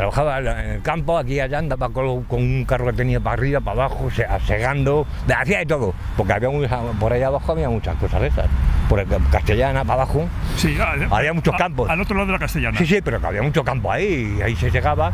Trabajaba 0.01 0.39
en 0.41 0.47
el 0.73 0.83
campo, 0.83 1.17
aquí 1.17 1.41
allá, 1.41 1.57
andaba 1.59 1.89
con, 1.89 2.25
con 2.25 2.43
un 2.43 2.67
carro 2.67 2.85
que 2.85 2.93
tenía 2.93 3.19
para 3.19 3.33
arriba, 3.33 3.61
para 3.61 3.85
abajo, 3.87 4.11
se- 4.11 4.27
segando, 4.47 5.07
de- 5.27 5.33
hacía 5.33 5.61
de 5.61 5.65
todo. 5.65 5.95
Porque 6.19 6.35
había 6.35 6.51
mucha- 6.51 6.83
por 7.01 7.15
allá 7.15 7.29
abajo 7.29 7.53
había 7.53 7.71
muchas 7.71 7.97
cosas 7.97 8.21
de 8.21 8.27
esas. 8.29 8.45
Por 8.91 9.01
el 9.01 9.07
Castellana, 9.33 9.85
para 9.87 10.03
abajo. 10.03 10.29
Sí, 10.57 10.77
ah, 10.79 10.97
Había 11.11 11.33
muchos 11.33 11.55
a- 11.55 11.57
campos. 11.57 11.89
Al 11.89 11.99
otro 11.99 12.15
lado 12.15 12.27
de 12.27 12.33
la 12.35 12.39
castellana. 12.39 12.77
Sí, 12.77 12.85
sí, 12.85 13.01
pero 13.03 13.19
que 13.23 13.27
había 13.27 13.41
mucho 13.41 13.65
campo 13.65 13.91
ahí, 13.91 14.37
y 14.39 14.43
ahí 14.43 14.55
se 14.55 14.71
llegaba. 14.71 15.13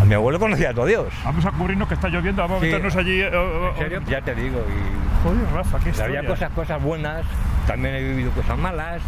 A 0.00 0.04
mi 0.04 0.14
abuelo 0.14 0.40
conocía 0.40 0.70
a 0.70 0.74
todo 0.74 0.86
Dios. 0.86 1.06
Vamos 1.24 1.46
a 1.46 1.52
cubrirnos 1.52 1.86
que 1.86 1.94
está 1.94 2.08
lloviendo, 2.08 2.42
vamos 2.42 2.58
a 2.60 2.64
meternos 2.64 2.96
allí. 2.96 3.20
eh, 3.20 3.30
eh, 3.32 3.68
¿En 3.70 3.78
serio? 3.78 4.02
Ya 4.08 4.20
te 4.20 4.34
digo, 4.34 4.58
y 4.68 5.22
Joder, 5.28 5.46
Rafa, 5.54 5.78
qué 5.78 6.02
había 6.02 6.26
cosas, 6.26 6.50
cosas 6.50 6.82
buenas, 6.82 7.22
también 7.68 7.94
he 7.94 8.00
vivido 8.02 8.32
cosas 8.32 8.58
malas. 8.58 9.00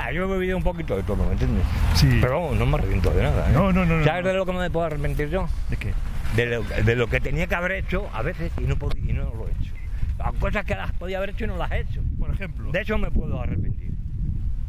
Ah, 0.00 0.12
yo 0.12 0.32
he 0.32 0.38
vivido 0.38 0.56
un 0.56 0.62
poquito 0.62 0.96
de 0.96 1.02
todo, 1.02 1.24
¿me 1.26 1.32
entiendes? 1.32 1.64
Sí. 1.94 2.18
Pero 2.20 2.40
vamos, 2.40 2.56
no 2.56 2.66
me 2.66 2.76
arrepiento 2.78 3.10
de 3.10 3.22
nada. 3.24 3.48
¿eh? 3.50 3.52
No, 3.52 3.72
no, 3.72 3.84
no, 3.84 4.04
¿Sabes 4.04 4.22
no. 4.22 4.28
de 4.28 4.34
lo 4.36 4.46
que 4.46 4.52
me 4.52 4.70
puedo 4.70 4.86
arrepentir 4.86 5.28
yo? 5.28 5.48
¿De 5.70 5.76
qué? 5.76 5.92
de 6.36 6.46
lo, 6.46 6.62
de 6.62 6.94
lo 6.94 7.06
que 7.08 7.20
tenía 7.20 7.46
que 7.46 7.54
haber 7.54 7.72
hecho 7.72 8.08
a 8.12 8.22
veces 8.22 8.52
y 8.58 8.64
no, 8.64 8.76
y 8.96 9.12
no 9.12 9.24
lo 9.24 9.48
he 9.48 9.50
hecho. 9.52 9.72
Las 10.18 10.32
cosas 10.34 10.64
que 10.64 10.74
las 10.74 10.92
podía 10.92 11.16
haber 11.18 11.30
hecho 11.30 11.44
y 11.44 11.48
no 11.48 11.56
las 11.56 11.70
he 11.72 11.80
hecho. 11.80 12.00
Por 12.18 12.30
ejemplo. 12.30 12.70
De 12.70 12.80
eso 12.80 12.96
me 12.98 13.10
puedo 13.10 13.40
arrepentir. 13.40 13.92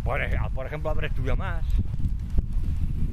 Por 0.03 0.65
ejemplo, 0.65 0.89
haber 0.89 1.05
estudiado 1.05 1.38
más. 1.38 1.63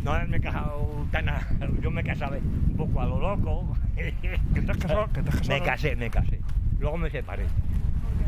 No 0.02 0.12
haberme 0.12 0.40
casado 0.40 1.06
tan 1.10 1.28
a- 1.28 1.46
Yo 1.82 1.90
me 1.90 2.02
casaba 2.04 2.36
un 2.36 2.74
poco 2.76 3.00
a 3.00 3.06
lo 3.06 3.20
loco. 3.20 3.76
¿Que 3.96 4.12
te 4.62 4.70
has 4.70 4.78
casado? 4.78 5.08
¿Que 5.12 5.22
te 5.22 5.28
has 5.28 5.36
casado? 5.36 5.58
Me 5.58 5.64
casé, 5.66 5.96
me 5.96 6.10
casé. 6.10 6.40
Luego 6.78 6.96
me 6.96 7.10
separé. 7.10 7.44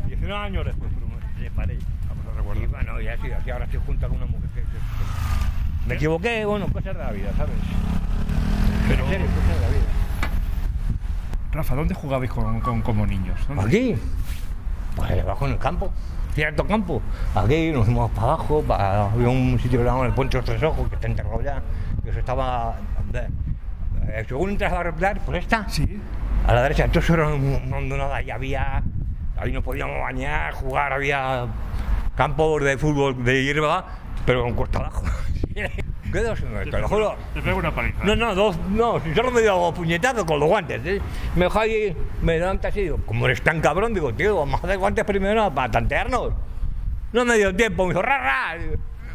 19 0.07 0.35
años 0.35 0.65
después, 0.65 0.91
pero 0.93 1.07
me 1.07 1.43
separé. 1.43 1.77
A 2.39 2.55
Y 2.57 2.65
bueno, 2.67 3.01
ya 3.01 3.15
sí, 3.17 3.31
así 3.31 3.49
ahora 3.49 3.65
estoy 3.65 3.79
junto 3.85 4.07
con 4.07 4.17
una 4.17 4.25
mujer 4.25 4.49
que... 4.55 4.61
que- 4.61 5.87
me 5.87 5.95
equivoqué, 5.95 6.45
bueno, 6.45 6.67
cosas 6.67 6.95
de 6.97 7.03
la 7.03 7.11
vida, 7.11 7.31
¿sabes? 7.37 7.55
Pero 8.87 9.03
en 9.05 9.09
serio, 9.09 9.27
cosas 9.27 9.55
de 9.55 9.61
la 9.61 9.67
vida. 9.69 9.85
Rafa, 11.51 11.75
¿dónde 11.75 11.93
jugabais 11.95 12.29
con, 12.31 12.59
con- 12.61 12.81
como 12.81 13.05
niños? 13.07 13.39
¿Dónde? 13.47 13.63
Aquí, 13.63 13.95
pues 14.95 15.11
abajo 15.11 15.45
en 15.47 15.53
el 15.53 15.57
campo, 15.57 15.91
cierto 16.35 16.65
campo. 16.67 17.01
Aquí 17.33 17.71
nos 17.71 17.85
fuimos 17.85 18.11
para 18.11 18.27
abajo, 18.33 18.61
para, 18.67 19.05
había 19.05 19.29
un 19.29 19.57
sitio 19.59 19.79
que 19.79 19.85
llamaban 19.85 20.07
el 20.07 20.13
Puente 20.13 20.37
de 20.37 20.41
los 20.41 20.49
Tres 20.49 20.61
Ojos, 20.63 20.87
que 20.89 20.95
está 20.95 21.07
enterrado 21.07 21.41
ya, 21.41 21.61
que 22.03 22.09
eso 22.11 22.19
estaba. 22.19 22.75
eh, 23.13 24.25
según 24.27 24.51
entras 24.51 24.73
a 24.73 24.83
replar, 24.83 25.19
por 25.21 25.35
esta, 25.35 25.67
Sí. 25.69 25.99
a 26.47 26.53
la 26.53 26.61
derecha, 26.63 26.85
eso 26.91 27.13
era 27.13 27.27
un- 27.29 27.61
una 27.65 27.77
hondonada 27.77 28.21
y 28.21 28.29
había. 28.31 28.83
Ahí 29.37 29.51
nos 29.53 29.63
podíamos 29.63 29.99
bañar, 30.01 30.53
jugar, 30.53 30.91
había 30.93 31.47
campos 32.19 32.61
de 32.61 32.77
fútbol 32.77 33.23
de 33.23 33.45
hierba, 33.45 33.85
pero 34.25 34.43
con 34.43 34.53
costa 34.53 34.79
abajo. 34.79 35.05
¿Qué 36.11 36.19
dos? 36.21 36.37
Te 36.37 36.69
Te 36.69 36.79
lo 36.79 36.87
juro. 36.89 37.15
Te 37.33 37.41
pego 37.41 37.59
una 37.59 37.73
paliza. 37.73 38.03
No, 38.03 38.13
no, 38.13 38.35
dos, 38.35 38.57
no, 38.71 38.99
si 38.99 39.15
solo 39.15 39.31
me 39.31 39.39
dio 39.39 39.55
dos 39.55 39.73
puñetazos 39.73 40.25
con 40.25 40.37
los 40.37 40.49
guantes. 40.49 40.81
¿eh? 40.85 40.99
Me 41.35 41.45
dejó 41.45 41.59
ahí, 41.61 41.95
me 42.21 42.37
levanta 42.37 42.67
así, 42.67 42.81
digo, 42.81 42.99
como 43.05 43.25
eres 43.25 43.41
tan 43.41 43.61
cabrón, 43.61 43.93
digo, 43.93 44.13
tío, 44.13 44.35
vamos 44.35 44.61
a 44.61 44.67
hacer 44.67 44.77
guantes 44.77 45.05
primero 45.05 45.49
para 45.55 45.71
tantearnos. 45.71 46.33
No 47.13 47.23
me 47.23 47.37
dio 47.37 47.55
tiempo, 47.55 47.85
me 47.85 47.93
dijo, 47.93 48.01
ra, 48.01 48.17
ra. 48.17 48.57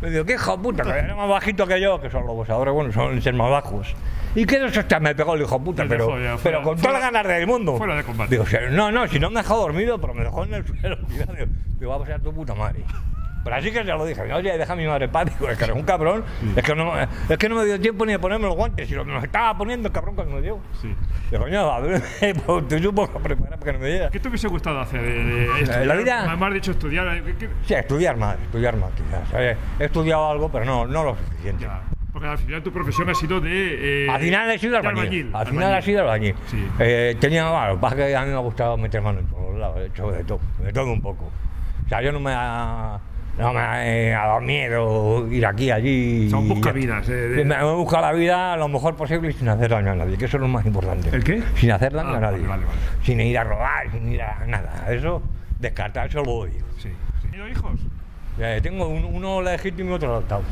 Me 0.01 0.11
digo, 0.11 0.25
qué 0.25 0.35
hijo 0.35 0.57
de 0.57 0.63
puta, 0.63 0.83
que 0.83 0.91
era 0.91 1.15
más 1.15 1.29
bajito 1.29 1.67
que 1.67 1.81
yo, 1.81 2.01
que 2.01 2.11
son 2.11 2.27
los 2.27 2.49
ahora, 2.51 2.73
bueno, 2.73 2.93
son 2.93 3.21
ser 3.23 3.35
más 3.35 3.51
bajos. 3.51 3.95
¿Y 4.35 4.45
qué 4.47 4.59
dos 4.59 4.77
hostias 4.77 5.01
me 5.01 5.15
pegó 5.15 5.35
el 5.35 5.43
hijo 5.43 5.59
de 5.59 5.65
puta? 5.65 5.85
Pero, 5.89 6.07
dejó 6.07 6.19
ya, 6.19 6.37
pero 6.43 6.63
con 6.63 6.77
todas 6.77 6.93
las 7.01 7.13
ganas 7.13 7.27
del 7.27 7.47
mundo. 7.47 7.77
fuera 7.77 7.97
de 7.97 8.03
combate. 8.05 8.31
Digo, 8.33 8.45
"Si- 8.47 8.57
no, 8.71 8.91
no, 8.91 9.07
si 9.09 9.19
no 9.21 9.31
me 9.31 9.41
dejó 9.43 9.57
dormido, 9.59 10.01
pero 10.01 10.13
me 10.13 10.25
dejó 10.25 10.45
en 10.45 10.55
el 10.55 10.67
suelo. 10.67 10.97
Digo, 11.09 11.25
digo, 11.79 11.91
va 11.91 11.97
a 11.97 12.01
pasar 12.01 12.21
tu 12.21 12.33
puta 12.35 12.55
madre. 12.55 12.81
Pero 13.45 13.57
así 13.57 13.71
que 13.71 13.79
se 13.79 13.85
lo 13.85 14.05
dije, 14.07 14.23
oye, 14.33 14.57
deja 14.57 14.73
a 14.73 14.77
mi 14.77 14.87
madre 14.87 15.07
paz. 15.09 15.27
Digo, 15.39 15.51
es 15.51 15.59
que 15.59 15.65
eres 15.65 15.77
un 15.77 15.83
cabrón. 15.83 16.25
Es, 16.57 16.63
que 16.63 16.75
no, 16.75 16.93
es 16.99 17.37
que 17.39 17.49
no 17.49 17.57
me 17.57 17.65
dio 17.67 17.79
tiempo 17.79 18.07
ni 18.07 18.13
de 18.13 18.19
ponerme 18.19 18.47
los 18.47 18.57
guantes. 18.57 18.91
Y 18.91 18.95
lo 18.95 19.05
me 19.05 19.13
los 19.13 19.23
estaba 19.25 19.57
poniendo 19.59 19.89
el 19.89 19.93
cabrón 19.93 20.15
cuando 20.15 20.35
me 20.37 20.41
dio. 20.43 20.59
Sí. 20.81 20.95
Digo, 21.31 21.43
coño, 21.45 21.71
a 21.71 21.81
ver, 21.81 22.03
te 22.69 22.83
supo 22.83 23.07
preparar 23.09 23.59
para 23.59 23.73
que 23.73 23.73
no 23.75 23.79
me 23.81 23.89
diera. 23.89 24.11
¿Qué 24.11 24.19
te 24.19 24.29
hubiese 24.29 24.49
gustado 24.49 24.81
hacer? 24.81 25.03
de- 25.03 25.25
de 25.25 25.45
estudiar? 25.61 25.87
la 25.87 25.95
vida? 25.95 26.33
Has 26.33 26.55
dicho 26.55 26.71
estudiar. 26.71 27.07
eh, 27.17 27.23
¿qué- 27.27 27.37
qué- 27.37 27.51
Sí, 27.67 27.75
estudiar 27.75 28.17
más, 28.17 28.39
estudiar 28.41 28.77
más 28.77 28.91
quizás. 28.93 29.29
Eh, 29.35 29.57
He 29.79 29.85
estudiado 29.85 30.31
algo, 30.31 30.51
pero 30.51 30.65
no, 30.65 30.87
no 30.87 31.05
lo 31.05 31.17
suficiente. 31.17 31.65
Ya, 31.65 31.83
porque 32.13 32.29
al 32.29 32.39
final 32.39 32.63
tu 32.63 32.73
profesión 32.73 33.11
ha 33.11 33.15
sido 33.15 33.41
de. 33.41 34.05
eh, 34.07 34.11
Al 34.11 34.21
final 34.21 34.51
he 34.51 34.59
sido 34.59 34.73
de 34.73 34.79
albañil. 34.89 35.27
Al 35.29 35.41
albañil. 35.41 35.51
final 35.61 35.79
he 35.79 35.83
sido 35.83 36.01
albañil. 36.01 36.35
Sí. 36.47 36.67
Eh, 36.79 37.17
tenía, 37.21 37.51
bueno, 37.51 37.67
lo 37.69 37.75
que 37.75 37.81
pasa 37.81 37.97
que 37.97 38.17
a 38.17 38.23
mí 38.23 38.29
me 38.31 38.35
ha 38.37 38.39
gustado 38.39 38.77
meter 38.79 39.03
mano 39.03 39.19
en 39.21 39.27
todos 39.27 39.59
lados, 39.59 39.77
he 39.81 39.87
hecho 39.87 40.11
de 40.13 40.25
todo, 40.25 40.41
de 40.61 40.73
todo 40.73 40.93
un 40.93 41.03
poco. 41.03 41.25
O 41.85 41.89
sea, 41.89 42.01
yo 42.01 42.13
no 42.13 42.21
me 42.21 42.33
ha, 42.35 42.99
no 43.39 43.53
me 43.53 43.61
ha, 43.61 43.87
eh, 43.87 44.11
dado 44.11 44.41
miedo 44.41 45.27
ir 45.31 45.45
aquí, 45.47 45.71
allí. 45.71 46.29
Y- 46.29 46.49
buscavidas, 46.49 47.09
eh, 47.09 47.13
de- 47.13 47.45
Me, 47.45 47.55
he 47.57 47.63
buscado 47.75 48.03
la 48.03 48.13
vida 48.13 48.57
lo 48.57 48.69
mejor 48.69 48.95
posible 48.97 49.31
y 49.31 49.33
sin 49.33 49.49
hacer 49.49 49.71
daño 49.71 49.91
a 49.93 49.95
nadie, 49.97 50.17
que 50.17 50.27
eso 50.27 50.37
es 50.37 50.41
lo 50.41 50.49
más 50.49 50.65
importante. 50.67 51.09
¿El 51.15 51.25
qué? 51.25 51.43
Sin 51.57 51.71
hacer 51.73 51.93
daño 51.93 52.11
Ah, 52.15 52.17
a 52.17 52.21
nadie. 52.21 52.47
vale, 52.47 52.49
vale, 52.49 52.65
vale. 52.67 52.79
Sin 53.03 53.21
ir 53.21 53.37
a 53.39 53.45
robar, 53.45 53.91
sin 53.91 54.13
ir 54.13 54.23
a 54.23 54.45
nada. 54.47 54.87
Eso, 54.91 55.23
descartar, 55.59 56.09
eso 56.09 56.23
lo 56.23 56.33
odio. 56.33 56.65
Sí. 56.79 56.89
sí. 57.23 57.29
¿Tenido 57.29 57.49
hijos? 57.49 57.81
Eh, 58.39 58.61
tengo 58.63 58.89
un- 58.89 59.05
uno 59.05 59.43
legítimo 59.43 59.91
y 59.91 59.93
otro 59.95 60.11
adoptado. 60.13 60.43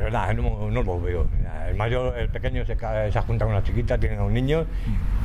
Pero 0.00 0.12
nada, 0.12 0.32
no, 0.32 0.70
no 0.70 0.82
lo 0.82 0.98
veo. 0.98 1.26
El 1.68 1.76
mayor, 1.76 2.18
el 2.18 2.30
pequeño 2.30 2.64
se, 2.64 2.74
se 2.74 3.18
ha 3.18 3.22
con 3.22 3.42
una 3.42 3.62
chiquita, 3.62 3.98
tiene 3.98 4.18
un 4.18 4.32
niño, 4.32 4.64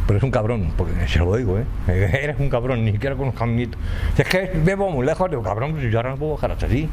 pero 0.05 0.17
es 0.17 0.23
un 0.23 0.31
cabrón, 0.31 0.73
porque 0.75 0.91
se 1.07 1.19
lo 1.19 1.33
digo, 1.37 1.57
¿eh? 1.57 1.63
Eres 1.87 2.37
un 2.37 2.49
cabrón, 2.49 2.83
ni 2.83 2.91
siquiera 2.91 3.15
conozco 3.15 3.45
a 3.45 3.47
mi 3.47 3.53
nieto. 3.55 3.77
Si 4.17 4.21
es 4.23 4.27
que 4.27 4.51
vivo 4.53 4.89
muy 4.91 5.05
lejos, 5.05 5.29
digo, 5.29 5.41
cabrón, 5.41 5.71
pues 5.71 5.89
yo 5.89 5.97
ahora 5.97 6.09
no 6.09 6.17
puedo 6.17 6.33
bajar 6.33 6.51
hasta 6.51 6.65
así. 6.65 6.89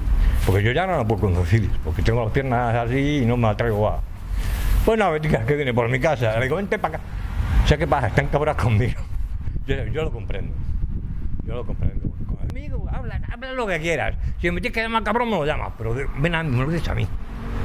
Porque 0.46 0.62
yo 0.62 0.70
ya 0.70 0.86
no 0.86 1.04
puedo 1.08 1.22
conducir, 1.22 1.68
porque 1.82 2.02
tengo 2.02 2.22
las 2.22 2.32
piernas 2.32 2.72
así 2.76 3.22
y 3.24 3.26
no 3.26 3.36
me 3.36 3.48
atrevo 3.48 3.88
a. 3.88 4.00
Pues 4.84 4.96
no, 4.96 5.10
Betica, 5.10 5.44
que 5.44 5.56
viene 5.56 5.74
por 5.74 5.88
mi 5.88 5.98
casa. 5.98 6.38
Le 6.38 6.44
digo, 6.44 6.54
vente 6.54 6.78
para 6.78 6.98
acá. 6.98 7.04
Sé 7.66 7.76
qué 7.78 7.88
pasa, 7.88 8.06
están 8.06 8.28
cabras 8.28 8.54
conmigo. 8.54 9.00
Yo, 9.66 9.74
lo 10.04 10.12
comprendo. 10.12 10.52
Yo 11.44 11.56
lo 11.56 11.66
comprendo. 11.66 12.08
Conmigo, 12.48 12.88
habla, 12.92 13.20
habla 13.28 13.52
lo 13.54 13.66
que 13.66 13.80
quieras. 13.80 14.14
Si 14.40 14.48
me 14.52 14.60
tienes 14.60 14.72
que 14.72 14.82
llamar 14.82 15.02
cabrón, 15.02 15.30
me 15.30 15.36
lo 15.36 15.44
llamas. 15.44 15.72
Pero 15.76 15.94
de- 15.94 16.06
ven 16.18 16.34
a 16.36 16.44
mí, 16.44 16.56
me 16.56 16.64
lo 16.64 16.70
dices 16.70 16.88
a 16.88 16.94
mí. 16.94 17.08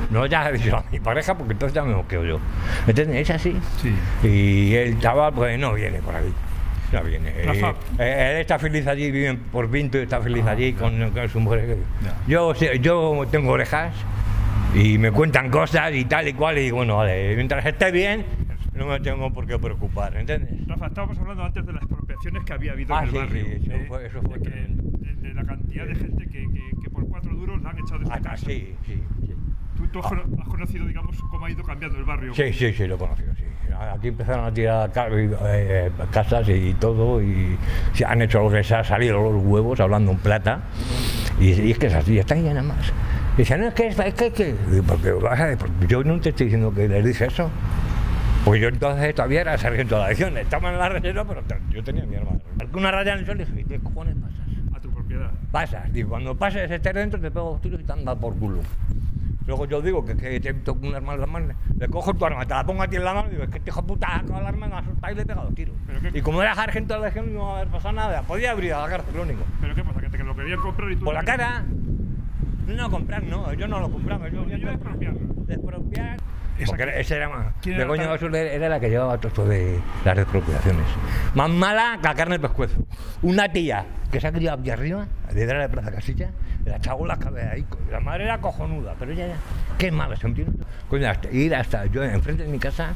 No 0.10 0.26
ya 0.26 0.42
a 0.46 0.48
a 0.50 0.84
mi 0.92 1.00
pareja, 1.00 1.38
porque 1.38 1.54
entonces 1.54 1.74
ya 1.76 1.84
me 1.84 1.94
moqueo 1.96 2.24
yo. 2.26 2.40
¿Entiendes? 2.88 3.18
Es 3.22 3.30
así. 3.36 3.56
Sí. 3.82 3.94
Y 4.28 4.74
el 4.76 5.00
chaval, 5.00 5.34
pues 5.34 5.60
no 5.60 5.74
viene 5.74 6.00
por 6.00 6.16
ahí. 6.16 6.32
No 6.94 7.04
viene. 7.04 7.32
Rafa. 7.44 7.70
Eh, 7.72 7.74
eh, 8.00 8.32
él 8.36 8.38
está 8.42 8.58
feliz 8.58 8.88
allí, 8.88 9.12
vive 9.12 9.34
por 9.52 9.70
Pinto 9.70 9.98
y 9.98 10.04
está 10.04 10.22
feliz 10.22 10.44
Ah, 10.48 10.52
allí 10.52 10.72
con, 10.74 11.12
con 11.12 11.28
su 11.30 11.40
mujer. 11.42 11.78
Yo, 12.28 12.54
yo 12.54 13.26
tengo 13.30 13.52
orejas 13.52 13.94
y 14.74 14.98
me 14.98 15.12
cuentan 15.12 15.50
cosas 15.50 15.94
y 15.94 16.06
tal 16.06 16.28
y 16.30 16.34
cual. 16.34 16.58
Y 16.60 16.72
bueno, 16.72 16.96
vale, 16.98 17.36
mientras 17.36 17.66
esté 17.66 17.92
bien, 17.92 18.26
no 18.74 18.86
me 18.86 19.00
tengo 19.02 19.34
por 19.34 19.46
qué 19.46 19.60
preocupar, 19.60 20.16
¿entiendes? 20.16 20.66
Rafa, 20.68 20.88
estábamos 20.88 21.18
hablando 21.18 21.44
antes 21.44 21.66
de 21.66 21.74
las 21.74 21.82
expropiaciones 21.84 22.44
que 22.46 22.54
había 22.54 22.72
habido 22.72 22.96
Ah, 22.96 23.00
en 23.00 23.04
el 23.06 23.12
sí, 23.12 23.18
barrio. 23.18 23.46
sí, 23.46 23.52
eso 23.64 23.72
eh, 23.74 23.86
fue- 23.88 24.06
eso 24.08 24.22
fue 24.22 24.38
de, 24.40 24.44
que- 24.50 24.68
de- 24.68 25.16
de 25.28 25.34
la 25.34 25.44
cantidad 25.44 25.86
de 25.88 25.96
gente 25.96 26.24
que, 26.26 26.40
que- 26.54 26.72
que 26.84 26.90
por 26.90 27.06
cuatro 27.10 27.34
duros 27.34 27.62
la 27.64 27.72
han 27.72 27.80
echado 27.80 28.00
de 28.00 28.06
su 28.06 28.12
Ah, 28.14 28.20
casa. 28.22 28.46
sí, 28.46 28.74
sí. 28.86 29.04
¿Tú, 29.78 29.88
tú 29.88 30.00
has, 30.00 30.06
cono- 30.08 30.24
has 30.42 30.48
conocido, 30.48 30.86
digamos, 30.88 31.16
cómo 31.30 31.46
ha 31.46 31.52
ido 31.52 31.64
cambiando 31.64 31.98
el 31.98 32.04
barrio? 32.04 32.34
Sí, 32.34 32.52
sí, 32.54 32.74
sí, 32.74 32.88
lo 32.88 32.96
he 32.96 32.98
conocido, 32.98 33.34
sí. 33.36 33.44
Aquí 33.94 34.08
empezaron 34.08 34.46
a 34.46 34.52
tirar 34.52 34.92
ca- 34.92 35.08
eh, 35.12 35.92
casas 36.12 36.50
y 36.50 36.74
todo, 36.76 37.22
y 37.22 37.56
se 37.94 38.04
han 38.06 38.22
hecho 38.24 38.42
lo 38.42 38.50
que 38.50 38.64
se 38.64 38.74
ha 38.76 38.84
salido 38.84 39.22
los 39.32 39.44
huevos, 39.44 39.80
hablando 39.80 40.12
en 40.12 40.18
plata, 40.18 40.62
y, 41.40 41.52
y 41.54 41.72
es 41.72 41.78
que 41.78 41.86
es 41.88 41.94
así, 41.94 42.18
está 42.18 42.34
nada 42.36 42.64
más. 42.64 42.92
Y 43.36 43.42
dicen, 43.42 43.62
no, 43.62 43.68
es 43.68 43.74
que 43.76 43.88
es, 43.88 44.00
es 44.00 44.14
que, 44.16 44.28
es 44.28 44.34
que... 44.34 44.56
Porque, 44.88 45.14
yo 45.88 46.04
no 46.04 46.20
te 46.20 46.30
estoy 46.30 46.48
diciendo 46.48 46.74
que 46.74 46.88
les 46.88 47.06
dije 47.06 47.26
eso. 47.28 47.52
Porque 48.44 48.62
yo 48.62 48.70
entonces 48.70 49.14
todavía 49.14 49.42
era 49.42 49.58
sargento 49.60 49.96
de 49.96 50.02
la 50.02 50.10
legión, 50.10 50.36
estaba 50.38 50.72
en 50.72 50.80
la 50.80 50.90
reserva, 50.90 51.24
pero 51.26 51.44
yo 51.70 51.84
tenía 51.84 52.04
mi 52.06 52.16
arma. 52.16 52.32
Marqué 52.58 52.78
una 52.78 52.92
raya 52.92 53.14
en 53.14 53.20
el 53.20 53.26
suelo 53.26 53.44
y 53.44 53.46
dije, 53.46 53.66
¿qué 53.68 53.80
cojones 53.80 54.16
pasas? 54.16 54.76
A 54.76 54.80
tu 54.80 54.90
propiedad. 54.90 55.30
Pasas, 55.52 55.92
digo, 55.94 56.10
cuando 56.10 56.34
pases 56.36 56.72
estés 56.72 56.94
dentro 56.96 57.20
te 57.20 57.30
pego 57.30 57.52
dos 57.52 57.62
tiros 57.62 57.80
y 57.82 57.84
te 57.84 57.92
anda 57.92 58.16
por 58.16 58.34
culo. 58.38 58.60
Luego 59.48 59.66
yo 59.66 59.82
digo 59.82 60.04
que, 60.06 60.16
que 60.18 60.40
te 60.42 60.54
toco 60.56 60.86
un 60.86 60.94
arma 60.94 61.14
en 61.14 61.22
la 61.22 61.26
mano, 61.28 61.54
le 61.80 61.88
cojo 61.88 62.14
tu 62.14 62.26
arma, 62.26 62.46
te 62.46 62.54
la 62.54 62.66
pongo 62.66 62.84
a 62.84 62.88
ti 62.90 62.98
en 62.98 63.06
la 63.06 63.14
mano 63.14 63.30
y 63.30 63.32
digo, 63.32 63.44
es 63.44 63.50
que 63.50 63.60
este 63.60 63.70
hijo 63.70 63.82
de 63.82 63.88
puta 63.88 64.22
con 64.28 64.36
el 64.36 64.46
arma 64.46 64.68
me 64.68 64.76
ha 64.76 64.80
asustado 64.80 65.14
y 65.14 65.16
le 65.16 65.22
he 65.22 65.26
pegado 65.26 65.50
tiros. 65.52 65.76
¿Pero 65.88 66.02
qué- 66.02 66.18
Y 66.20 66.22
como 66.22 66.42
era 66.42 66.54
sargento 66.54 66.94
de 66.96 67.00
la 67.00 67.06
legión 67.08 67.28
no 67.34 67.40
iba 67.40 67.50
a 67.52 67.56
haber 67.56 67.68
pasado 67.70 67.94
nada, 67.96 68.22
podía 68.24 68.52
abrir 68.52 68.74
a 68.74 68.82
la 68.82 68.90
cárcel, 68.90 69.16
lo 69.16 69.22
único. 69.24 69.40
¿Pero 69.62 69.74
qué 69.74 69.84
pasa? 69.86 70.02
¿Que 70.02 70.10
te 70.10 70.18
que 70.18 70.24
lo 70.26 70.36
querían 70.36 70.60
comprar 70.60 70.92
y 70.92 70.96
tú... 70.98 71.06
Por 71.06 71.14
la 71.14 71.24
cara. 71.24 71.64
No, 72.68 72.92
comprar 72.92 73.24
no, 73.24 73.54
yo 73.54 73.68
no 73.70 73.80
lo 73.80 73.90
compraba. 73.90 74.28
Yo, 74.28 74.46
Yo 74.50 74.70
expropiarlo. 74.70 75.20
Despropiar. 75.48 76.18
Esa 76.18 76.37
Porque 76.66 76.86
que- 76.86 77.00
ese 77.00 77.16
era 77.18 77.30
más. 77.30 77.54
¿Quién 77.62 77.76
era 77.76 77.84
Begoña 77.86 78.04
tal? 78.04 78.12
Basura 78.14 78.40
era 78.40 78.70
la 78.70 78.80
que 78.80 78.90
llevaba 78.90 79.18
todo 79.18 79.28
esto 79.28 79.46
de 79.46 79.80
las 80.04 80.18
expropiaciones. 80.18 80.86
Más 81.36 81.50
mala 81.50 81.98
que 82.02 82.08
la 82.08 82.16
carne 82.16 82.34
del 82.34 82.42
pescuezo. 82.42 82.86
Una 83.22 83.48
tía 83.52 83.86
que 84.12 84.20
se 84.20 84.28
ha 84.28 84.32
criado 84.32 84.60
aquí 84.60 84.70
arriba, 84.70 85.06
detrás 85.34 85.62
de 85.62 85.70
Plaza 85.70 85.92
Casilla, 85.92 86.30
la 86.66 86.78
echaba 86.78 87.06
la 87.08 87.18
cabeza 87.18 87.52
ahí. 87.52 87.66
La 87.92 88.00
madre 88.00 88.24
era 88.24 88.40
cojonuda, 88.40 88.96
pero 88.98 89.12
ella, 89.12 89.28
qué 89.78 89.92
mala, 89.92 90.16
¿se 90.16 90.28
entiende? 90.28 90.64
Coño, 90.90 91.10
hasta- 91.10 91.30
ir 91.32 91.54
hasta 91.56 91.86
yo 91.88 92.04
enfrente 92.04 92.44
de 92.44 92.50
mi 92.50 92.58
casa, 92.60 92.94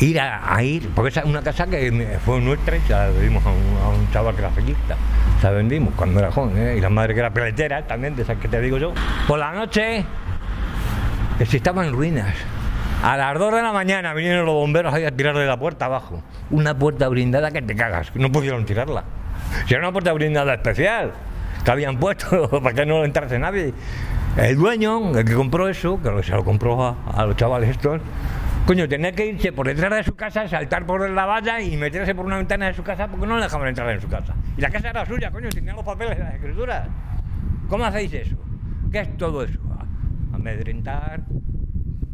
ir 0.00 0.20
a, 0.20 0.54
a 0.54 0.62
ir, 0.62 0.88
porque 0.94 1.08
esa 1.08 1.20
es 1.20 1.26
una 1.26 1.42
casa 1.42 1.66
que 1.66 2.18
fue 2.24 2.40
nuestra 2.40 2.76
y 2.76 2.80
se 2.80 2.92
la 2.92 3.06
vendimos 3.08 3.44
a 3.46 3.50
un, 3.50 3.78
a 3.82 3.88
un 3.88 4.10
chaval 4.12 4.34
que 4.34 4.40
era 4.42 4.50
feliista. 4.50 4.96
Se 5.40 5.46
la 5.46 5.52
vendimos 5.52 5.94
cuando 5.94 6.18
era 6.18 6.30
joven, 6.30 6.56
¿eh? 6.58 6.74
y 6.76 6.80
la 6.80 6.90
madre 6.90 7.14
que 7.14 7.20
era 7.20 7.30
peletera 7.30 7.86
también, 7.86 8.14
de 8.16 8.22
esas 8.22 8.36
que 8.38 8.48
te 8.48 8.60
digo 8.60 8.78
yo. 8.78 8.92
Por 9.26 9.38
la 9.38 9.52
noche, 9.52 10.04
estaba 11.40 11.86
en 11.86 11.92
ruinas. 11.92 12.34
A 13.02 13.16
las 13.16 13.38
2 13.38 13.54
de 13.54 13.62
la 13.62 13.72
mañana 13.72 14.14
vinieron 14.14 14.46
los 14.46 14.54
bomberos 14.54 14.92
ahí 14.94 15.04
a 15.04 15.10
tirarle 15.10 15.46
la 15.46 15.58
puerta 15.58 15.84
abajo. 15.84 16.22
Una 16.50 16.76
puerta 16.76 17.08
blindada 17.08 17.50
que 17.50 17.62
te 17.62 17.76
cagas, 17.76 18.10
no 18.14 18.32
pudieron 18.32 18.64
tirarla. 18.64 19.04
Si 19.66 19.74
era 19.74 19.82
una 19.82 19.92
puerta 19.92 20.12
blindada 20.12 20.54
especial, 20.54 21.12
que 21.64 21.70
habían 21.70 21.98
puesto 21.98 22.48
para 22.62 22.74
que 22.74 22.86
no 22.86 23.04
entrase 23.04 23.38
nadie. 23.38 23.74
El 24.36 24.56
dueño, 24.56 25.16
el 25.16 25.24
que 25.24 25.34
compró 25.34 25.68
eso, 25.68 26.00
que 26.02 26.22
se 26.22 26.32
lo 26.32 26.44
compró 26.44 26.96
a, 27.06 27.26
los 27.26 27.36
chavales 27.36 27.70
estos, 27.70 28.00
coño, 28.66 28.88
tenía 28.88 29.12
que 29.12 29.26
irse 29.26 29.52
por 29.52 29.66
detrás 29.66 29.90
de 29.90 30.04
su 30.04 30.14
casa, 30.14 30.48
saltar 30.48 30.84
por 30.86 31.08
la 31.08 31.26
valla 31.26 31.60
y 31.60 31.76
meterse 31.76 32.14
por 32.14 32.26
una 32.26 32.36
ventana 32.36 32.66
de 32.66 32.74
su 32.74 32.82
casa 32.82 33.08
porque 33.08 33.26
no 33.26 33.36
le 33.36 33.44
dejaban 33.44 33.68
entrar 33.68 33.88
en 33.90 34.00
su 34.00 34.08
casa. 34.08 34.34
Y 34.56 34.60
la 34.60 34.70
casa 34.70 34.90
era 34.90 35.06
suya, 35.06 35.30
coño, 35.30 35.48
tenían 35.50 35.76
los 35.76 35.84
papeles, 35.84 36.18
las 36.18 36.34
escrituras. 36.34 36.88
¿Cómo 37.68 37.84
hacéis 37.84 38.12
eso? 38.14 38.36
¿Qué 38.90 39.00
es 39.00 39.16
todo 39.16 39.42
eso? 39.42 39.58
Amedrentar, 40.50 41.22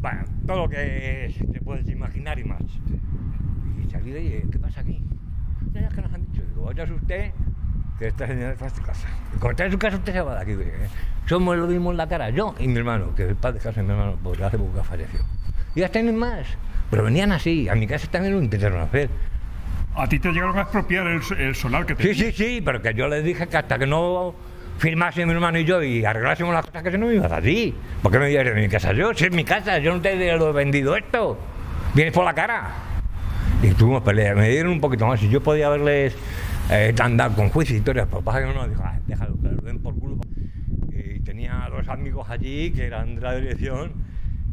bueno, 0.00 0.22
todo 0.46 0.62
lo 0.62 0.68
que 0.70 1.34
te 1.52 1.60
puedes 1.60 1.86
imaginar 1.86 2.38
y 2.38 2.44
más. 2.44 2.62
Y 2.62 3.90
salí 3.90 4.10
de 4.10 4.18
ahí, 4.20 4.42
¿qué 4.50 4.58
pasa 4.58 4.80
aquí? 4.80 5.02
No, 5.74 5.78
es 5.80 5.92
que 5.92 6.00
nos 6.00 6.14
han 6.14 6.24
dicho, 6.32 6.42
digo, 6.48 6.62
vaya 6.64 6.84
usted, 6.84 7.30
que 7.98 8.06
esta 8.06 8.26
señora 8.26 8.52
está 8.52 8.64
en 8.68 8.70
su 8.74 8.80
casa. 8.82 9.06
Cuando 9.32 9.50
está 9.50 9.64
en 9.66 9.72
su 9.72 9.78
casa, 9.78 9.96
usted 9.98 10.14
se 10.14 10.20
va 10.22 10.36
de 10.36 10.40
aquí. 10.40 10.52
¿eh? 10.52 10.88
Somos 11.26 11.58
lo 11.58 11.66
mismo 11.66 11.90
en 11.90 11.98
la 11.98 12.08
cara, 12.08 12.30
yo 12.30 12.54
y 12.58 12.68
mi 12.68 12.78
hermano, 12.78 13.14
que 13.14 13.24
el 13.28 13.36
padre 13.36 13.58
de 13.58 13.64
casa 13.64 13.82
de 13.82 13.86
mi 13.86 13.92
hermano, 13.92 14.16
pues 14.22 14.40
hace 14.40 14.56
poco 14.56 14.78
que 14.78 14.82
falleció. 14.82 15.20
Y 15.74 15.80
ya 15.80 15.90
tienen 15.90 16.16
más. 16.16 16.46
Pero 16.90 17.04
venían 17.04 17.32
así, 17.32 17.68
a 17.68 17.74
mi 17.74 17.86
casa 17.86 18.10
también 18.10 18.32
lo 18.32 18.42
intentaron 18.42 18.80
hacer. 18.80 19.10
A 19.94 20.06
ti 20.08 20.18
te 20.18 20.32
llegaron 20.32 20.56
a 20.56 20.62
expropiar 20.62 21.06
el, 21.06 21.20
el 21.38 21.54
solar 21.54 21.84
que 21.84 21.94
Sí, 21.96 22.02
tenías. 22.02 22.16
sí, 22.16 22.32
sí, 22.32 22.62
pero 22.64 22.80
que 22.80 22.94
yo 22.94 23.08
les 23.08 23.22
dije 23.24 23.46
que 23.46 23.58
hasta 23.58 23.78
que 23.78 23.86
no 23.86 24.34
firmase 24.82 25.24
mi 25.24 25.32
hermano 25.32 25.60
y 25.60 25.64
yo 25.64 25.80
y 25.80 26.04
arreglásemos 26.04 26.52
las 26.52 26.66
cosas 26.66 26.82
que 26.82 26.90
se 26.90 26.98
no 26.98 27.06
me 27.06 27.14
ibas 27.14 27.30
así. 27.30 27.72
¿Por 28.02 28.10
qué 28.10 28.18
me 28.18 28.28
de 28.30 28.52
mi 28.52 28.68
casa 28.68 28.92
yo? 28.92 29.14
Si 29.14 29.26
es 29.26 29.30
mi 29.32 29.44
casa, 29.44 29.78
yo 29.78 29.94
no 29.94 30.00
te 30.00 30.36
lo 30.36 30.50
he 30.50 30.52
vendido 30.52 30.96
esto. 30.96 31.38
Vienes 31.94 32.12
por 32.12 32.24
la 32.24 32.34
cara. 32.34 32.70
Y 33.62 33.68
tuvimos 33.74 34.02
pelea, 34.02 34.34
me 34.34 34.48
dieron 34.48 34.72
un 34.72 34.80
poquito 34.80 35.06
más. 35.06 35.22
Y 35.22 35.28
yo 35.28 35.40
podía 35.40 35.68
haberles 35.68 36.16
eh, 36.68 36.92
andado 37.00 37.36
con 37.36 37.48
juicio 37.50 37.76
y 37.76 37.78
historias, 37.78 38.08
pero 38.10 38.22
pasa 38.22 38.40
que 38.40 38.46
uno 38.50 38.66
dijo, 38.66 38.82
"Ah, 38.84 38.98
déjalo, 39.06 39.40
que 39.40 39.48
lo 39.50 39.62
den 39.62 39.78
por 39.78 39.94
culo. 39.96 40.16
Y 40.90 41.20
tenía 41.20 41.68
dos 41.70 41.86
amigos 41.86 42.28
allí 42.28 42.72
que 42.72 42.84
eran 42.84 43.14
de 43.14 43.20
la 43.20 43.36
dirección. 43.36 43.92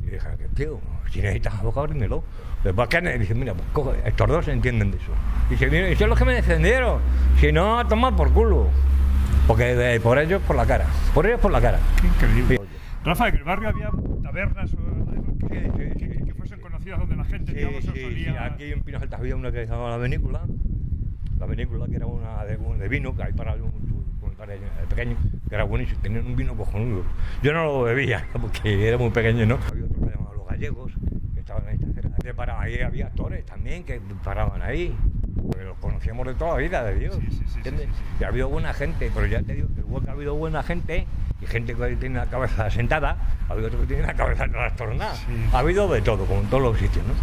Y 0.03 0.11
dije, 0.11 0.27
tío, 0.53 0.79
si 1.11 1.21
necesitas 1.21 1.55
abogado, 1.55 1.87
dímelo. 1.87 2.23
Después 2.63 2.87
que 2.87 3.01
dice, 3.17 3.33
mira, 3.33 3.55
pues 3.55 3.65
coge, 3.73 3.97
estos 4.05 4.27
dos 4.27 4.47
entienden 4.47 4.91
de 4.91 4.97
eso. 4.97 5.11
Y 5.49 5.53
dice, 5.53 5.71
mira, 5.71 5.97
son 5.97 6.09
los 6.09 6.19
que 6.19 6.25
me 6.25 6.35
defendieron. 6.35 7.01
Si 7.39 7.51
no, 7.51 7.79
a 7.79 7.87
tomar 7.87 8.15
por 8.15 8.31
culo. 8.31 8.67
Porque 9.47 9.99
por 10.03 10.19
ellos 10.19 10.41
por 10.43 10.55
la 10.55 10.65
cara. 10.65 10.85
Por 11.13 11.25
ellos 11.25 11.39
por 11.39 11.51
la 11.51 11.61
cara. 11.61 11.79
Qué 11.99 12.07
increíble. 12.07 12.59
Rafa, 13.03 13.25
que 13.31 13.35
en 13.35 13.37
el 13.37 13.43
barrio 13.43 13.69
había 13.69 13.89
tabernas 14.21 14.73
o- 14.73 15.47
que, 15.47 15.61
Sí, 15.61 15.71
sí, 15.99 16.05
que- 16.07 16.15
sí. 16.19 16.23
que 16.25 16.33
fuesen 16.33 16.59
conocidas 16.59 16.99
donde 16.99 17.15
la 17.15 17.23
gente 17.23 17.51
Sí, 17.51 17.57
digamos, 17.57 17.83
sí, 17.83 17.91
sí, 17.93 18.01
solía... 18.01 18.45
Aquí 18.45 18.71
en 18.71 18.81
Pinos 18.81 19.01
Altas 19.01 19.19
había 19.19 19.35
una 19.35 19.51
que 19.51 19.65
se 19.65 19.71
llamaba 19.71 19.91
La 19.91 19.97
Vinícola. 19.97 20.41
La 21.39 21.45
Vinícola, 21.45 21.87
que 21.87 21.95
era 21.95 22.05
una 22.05 22.43
de, 22.45 22.57
de 22.57 22.87
vino, 22.89 23.15
que 23.15 23.23
hay 23.23 23.33
para 23.33 23.53
un, 23.55 23.71
pequeño, 24.89 25.15
que 25.47 25.55
era 25.55 25.63
buenísimo. 25.63 25.99
Tenían 26.01 26.25
un 26.25 26.35
vino 26.35 26.55
cojonudo. 26.55 27.03
Yo 27.41 27.53
no 27.53 27.63
lo 27.65 27.81
bebía, 27.83 28.25
porque 28.41 28.87
era 28.87 28.97
muy 28.97 29.09
pequeño, 29.09 29.45
¿no? 29.45 29.57
Había 29.71 29.85
otro 29.85 29.99
que 29.99 30.05
se 30.05 30.15
llamaba 30.17 30.35
Los 30.35 30.47
Gallegos, 30.47 30.91
que 31.33 31.39
estaban 31.39 31.69
en 31.69 31.89
esta 31.97 32.33
paraban 32.35 32.63
ahí 32.63 32.79
había 32.79 33.07
actores 33.07 33.45
también 33.45 33.83
que 33.83 33.99
paraban 34.23 34.61
ahí. 34.61 34.95
Los 35.57 35.77
conocíamos 35.79 36.27
de 36.27 36.33
toda 36.35 36.51
la 36.51 36.57
vida, 36.57 36.83
de 36.83 36.95
Dios. 36.95 37.15
Sí, 37.19 37.27
sí, 37.31 37.43
sí. 37.63 37.69
Y 38.19 38.23
ha 38.23 38.27
habido 38.27 38.49
buena 38.49 38.73
gente, 38.73 39.11
pero 39.13 39.25
ya 39.25 39.41
te 39.41 39.53
digo 39.55 39.67
que 39.73 39.81
igual 39.81 40.03
que 40.03 40.09
ha 40.09 40.13
habido 40.13 40.35
buena 40.35 40.61
gente 40.63 41.05
y 41.41 41.45
gente 41.45 41.73
que 41.73 41.95
tiene 41.95 42.17
la 42.17 42.25
cabeza 42.25 42.69
sentada, 42.69 43.15
ha 43.47 43.53
habido 43.53 43.67
otro 43.67 43.79
que 43.81 43.87
tiene 43.87 44.03
la 44.03 44.13
cabeza 44.13 44.47
trastornada. 44.47 45.13
Ha 45.53 45.59
habido 45.59 45.87
de 45.87 46.01
todo, 46.01 46.25
como 46.25 46.41
en 46.41 46.47
todos 46.47 46.63
los 46.63 46.77
sitios, 46.77 47.05
¿no? 47.05 47.13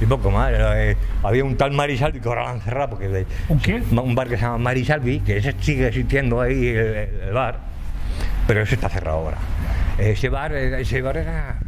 Y 0.00 0.06
poco 0.06 0.30
más. 0.30 0.52
eh, 0.54 0.96
había 1.22 1.44
un 1.44 1.56
tal 1.56 1.72
Marisalvi 1.72 2.20
que 2.20 2.28
ahora 2.28 2.42
lo 2.44 2.48
han 2.48 2.60
cerrado 2.62 2.90
porque... 2.90 3.08
de- 3.08 3.26
¿Un 3.48 3.58
qué? 3.60 3.82
Un 3.90 4.14
bar 4.14 4.28
que 4.28 4.36
se 4.36 4.42
llama 4.42 4.58
Marisalvi, 4.58 5.20
que 5.20 5.36
ese 5.36 5.54
sigue 5.60 5.86
existiendo 5.88 6.40
ahí 6.40 6.68
el, 6.68 6.78
el 7.26 7.32
bar, 7.32 7.58
pero 8.46 8.62
ese 8.62 8.74
está 8.76 8.88
cerrado 8.88 9.18
ahora. 9.18 9.38
Ese 9.98 10.28
bar, 10.28 10.52
eh, 10.54 10.80
ese 10.80 11.02
bar 11.02 11.16
era. 11.16 11.58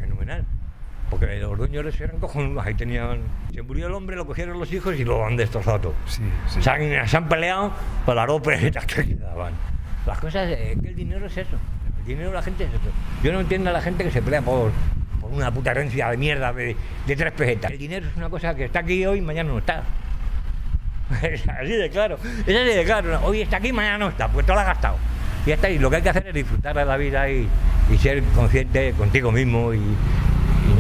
Porque 1.10 1.38
los 1.40 1.58
dueños 1.58 2.00
eran 2.00 2.18
cojonudos, 2.18 2.64
ahí 2.66 2.74
tenían... 2.74 3.20
Se 3.52 3.62
murió 3.62 3.88
el 3.88 3.92
hombre, 3.92 4.16
lo 4.16 4.26
cogieron 4.26 4.58
los 4.58 4.72
hijos 4.72 4.98
y 4.98 5.04
lo 5.04 5.26
han 5.26 5.36
destrozado. 5.36 5.92
Sí, 6.06 6.22
sí. 6.48 6.62
Se 6.62 6.70
han, 6.70 7.08
se 7.08 7.16
han 7.16 7.28
peleado 7.28 7.72
por 8.06 8.14
dos 8.26 8.40
pesetas 8.40 8.86
que 8.86 9.06
quedaban. 9.06 9.52
Las 10.06 10.18
cosas, 10.18 10.48
eh, 10.48 10.76
que 10.80 10.88
el 10.88 10.94
dinero 10.94 11.26
es 11.26 11.36
eso. 11.36 11.56
El 11.98 12.04
dinero 12.06 12.30
de 12.30 12.36
la 12.36 12.42
gente 12.42 12.64
es 12.64 12.70
eso. 12.70 12.90
Yo 13.22 13.32
no 13.32 13.40
entiendo 13.40 13.70
a 13.70 13.72
la 13.72 13.82
gente 13.82 14.04
que 14.04 14.10
se 14.10 14.22
pelea 14.22 14.40
por, 14.40 14.70
por 15.20 15.30
una 15.30 15.52
puta 15.52 15.72
herencia 15.72 16.08
de 16.08 16.16
mierda 16.16 16.52
de, 16.52 16.76
de 17.06 17.16
tres 17.16 17.32
pesetas. 17.32 17.70
El 17.72 17.78
dinero 17.78 18.06
es 18.08 18.16
una 18.16 18.30
cosa 18.30 18.54
que 18.54 18.64
está 18.64 18.78
aquí 18.78 19.04
hoy 19.04 19.18
y 19.18 19.20
mañana 19.20 19.50
no 19.50 19.58
está. 19.58 19.82
Es 21.22 21.46
así 21.48 21.72
de 21.72 21.90
claro. 21.90 22.18
Es 22.46 22.56
así 22.56 22.76
de 22.76 22.84
claro. 22.84 23.20
Hoy 23.24 23.40
está 23.42 23.56
aquí, 23.56 23.72
mañana 23.72 23.98
no 23.98 24.08
está, 24.08 24.28
pues 24.28 24.46
todo 24.46 24.54
lo 24.54 24.60
has 24.60 24.68
gastado. 24.68 24.96
Y 25.44 25.48
ya 25.48 25.54
está. 25.56 25.68
Y 25.68 25.78
lo 25.78 25.90
que 25.90 25.96
hay 25.96 26.02
que 26.02 26.10
hacer 26.10 26.28
es 26.28 26.34
disfrutar 26.34 26.76
de 26.76 26.84
la 26.84 26.96
vida 26.96 27.28
y, 27.28 27.48
y 27.92 27.98
ser 27.98 28.22
consciente 28.34 28.92
contigo 28.92 29.32
mismo 29.32 29.74
y, 29.74 29.78
y 29.78 30.29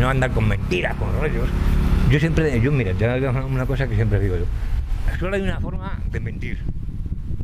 no 0.00 0.08
andar 0.08 0.30
con 0.30 0.48
mentiras, 0.48 0.94
con 0.96 1.12
rollos. 1.20 1.48
Yo 2.10 2.18
siempre, 2.18 2.60
yo 2.60 2.72
mira, 2.72 2.92
te 2.94 3.28
una 3.28 3.66
cosa 3.66 3.86
que 3.86 3.94
siempre 3.94 4.18
digo 4.18 4.36
yo. 4.36 4.44
Solo 5.18 5.36
hay 5.36 5.42
una 5.42 5.60
forma 5.60 5.98
de 6.10 6.20
mentir, 6.20 6.58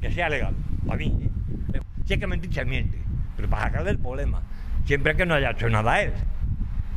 que 0.01 0.11
sea 0.11 0.29
legal, 0.29 0.55
para 0.87 0.99
mí. 0.99 1.31
¿eh? 1.75 1.81
Si 2.07 2.15
hay 2.15 2.19
que 2.19 2.27
mentir, 2.27 2.53
se 2.53 2.65
miente, 2.65 2.99
pero 3.37 3.49
para 3.49 3.65
sacarle 3.65 3.91
el 3.91 3.99
problema. 3.99 4.41
Siempre 4.87 5.15
que 5.15 5.27
no 5.27 5.35
haya 5.35 5.51
hecho 5.51 5.69
nada 5.69 6.03
él. 6.03 6.13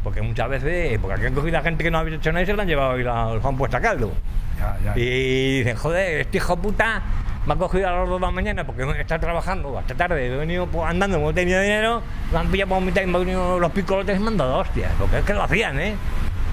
Porque 0.03 0.21
muchas 0.21 0.49
veces, 0.49 0.97
porque 0.99 1.15
aquí 1.15 1.25
han 1.25 1.33
cogido 1.33 1.57
a 1.57 1.61
gente 1.61 1.83
que 1.83 1.91
no 1.91 1.97
había 1.97 2.15
hecho 2.15 2.31
nada 2.31 2.43
y 2.43 2.45
se 2.45 2.53
la 2.53 2.61
han 2.61 2.69
llevado 2.69 2.97
y 2.97 3.03
la, 3.03 3.33
los 3.33 3.43
han 3.43 3.57
puesto 3.57 3.77
a 3.77 3.81
caldo. 3.81 4.13
Ya, 4.57 4.77
ya. 4.85 4.99
Y 4.99 5.59
dicen, 5.59 5.75
joder, 5.75 6.21
este 6.21 6.37
hijo 6.37 6.55
puta 6.57 7.01
me 7.45 7.53
ha 7.53 7.57
cogido 7.57 7.87
a 7.87 7.91
las 7.91 8.09
2 8.09 8.19
de 8.19 8.25
la 8.25 8.31
mañana 8.31 8.65
porque 8.65 8.83
está 8.99 9.19
trabajando 9.19 9.77
hasta 9.77 9.95
tarde, 9.95 10.27
he 10.27 10.37
venido 10.37 10.67
pues, 10.67 10.87
andando, 10.87 11.29
he 11.29 11.33
tenido 11.33 11.61
dinero, 11.61 12.01
me 12.31 12.37
han 12.37 12.47
pillado 12.47 12.69
por 12.69 12.81
mitad 12.81 13.01
y 13.01 13.05
me 13.05 13.17
han 13.17 13.25
venido 13.25 13.59
los 13.59 13.71
picolotes 13.71 14.17
y 14.17 14.21
me 14.21 14.27
han 14.27 14.37
dado 14.37 14.57
hostias, 14.57 14.91
porque 14.99 15.19
es 15.19 15.25
que 15.25 15.33
lo 15.33 15.43
hacían, 15.43 15.79
¿eh? 15.79 15.95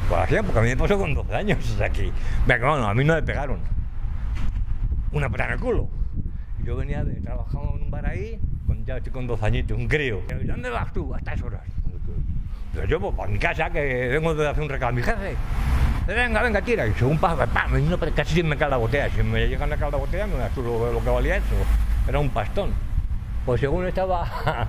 Pues 0.09 0.19
lo 0.19 0.25
hacían 0.25 0.45
porque 0.45 0.59
a 0.59 0.62
mí 0.62 0.69
me 0.69 0.76
pasó 0.76 0.99
con 0.99 1.14
12 1.14 1.35
años 1.35 1.59
o 1.59 1.76
sea, 1.76 1.90
bueno, 2.47 2.88
a 2.88 2.95
mí 2.95 3.05
no 3.05 3.14
me 3.14 3.23
pegaron. 3.23 3.59
Una 5.12 5.28
puta 5.28 5.47
en 5.47 5.52
el 5.52 5.61
culo. 5.61 5.88
Yo 6.62 6.76
venía 6.76 7.05
de 7.05 7.21
trabajar 7.21 7.62
en 7.75 7.83
un 7.83 7.90
bar 7.90 8.07
ahí, 8.07 8.40
con, 8.66 8.85
ya 8.85 8.97
estoy 8.97 9.12
con 9.12 9.26
12 9.26 9.47
añitos, 9.47 9.78
un 9.78 9.88
crío. 9.88 10.21
¿Y 10.40 10.45
¿Dónde 10.45 10.69
vas 10.69 10.93
tú 10.93 11.14
a 11.14 11.19
estas 11.19 11.40
horas? 11.43 11.62
Pero 12.75 12.88
yo, 12.88 13.00
pues, 13.00 13.14
para 13.14 13.31
mi 13.31 13.38
casa, 13.38 13.71
que 13.71 14.09
vengo 14.09 14.35
de 14.35 14.49
hacer 14.49 14.62
un 14.62 14.69
recado 14.69 14.90
a 14.90 14.93
mi 14.93 15.02
jefe. 15.02 15.37
Venga, 16.06 16.42
venga, 16.42 16.62
tira. 16.62 16.86
Y 16.86 16.92
según 16.94 17.18
pasa, 17.18 17.46
¡pam! 17.46 17.72
pero 17.98 18.14
casi 18.14 18.34
se 18.36 18.42
me 18.42 18.56
cae 18.56 18.70
la 18.70 18.76
botella. 18.76 19.10
Si 19.10 19.22
me 19.22 19.48
llegan 19.48 19.72
a 19.72 19.76
caer 19.76 19.92
la 19.92 19.98
botella, 19.98 20.26
me 20.26 20.38
das 20.38 20.52
tú 20.54 20.62
lo, 20.62 20.92
lo 20.92 21.02
que 21.02 21.10
valía 21.10 21.36
eso. 21.36 21.46
Era 22.08 22.20
un 22.20 22.30
pastón. 22.30 22.70
Pues 23.44 23.60
según 23.60 23.86
estaba. 23.86 24.68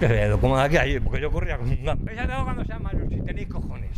sé, 0.00 0.30
como 0.40 0.58
de 0.58 0.78
aquí 0.78 1.00
porque 1.00 1.20
yo 1.20 1.30
corría 1.30 1.56
como 1.56 1.70
un 1.70 1.84
gambe. 1.84 2.14
Ya 2.14 2.26
tengo 2.26 2.44
cuando 2.44 2.64
sea 2.64 2.78
mayor, 2.78 3.08
si 3.08 3.20
tenéis 3.20 3.48
cojones. 3.48 3.90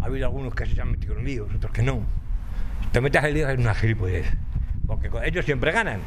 Ha 0.00 0.06
habido 0.06 0.26
algunos 0.26 0.54
que 0.54 0.66
se 0.66 0.80
han 0.80 0.92
metido 0.92 1.18
en 1.18 1.24
líos, 1.24 1.48
otros 1.54 1.72
que 1.72 1.82
no. 1.82 2.02
Si 2.82 2.88
te 2.88 3.00
metes 3.00 3.22
en 3.22 3.34
líos 3.34 3.50
es 3.50 3.58
una 3.58 3.74
gilipollez. 3.74 4.26
Porque 4.86 5.10
ellos 5.24 5.44
siempre 5.44 5.72
ganan. 5.72 6.00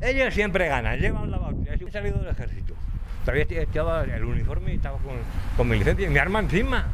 Ellos 0.00 0.32
siempre 0.32 0.68
ganan, 0.68 0.98
llevan 0.98 1.30
la 1.30 1.38
botella. 1.38 1.74
Yo 1.76 1.88
he 1.88 1.90
salido 1.90 2.18
del 2.18 2.28
ejército. 2.28 2.74
Todavía 3.24 3.44
estaba 3.48 4.04
el 4.04 4.24
uniforme 4.24 4.72
y 4.72 4.76
estaba 4.76 4.96
con, 4.98 5.16
con 5.56 5.68
mi 5.68 5.78
licencia 5.78 6.06
y 6.06 6.10
mi 6.10 6.18
arma 6.18 6.40
encima. 6.40 6.86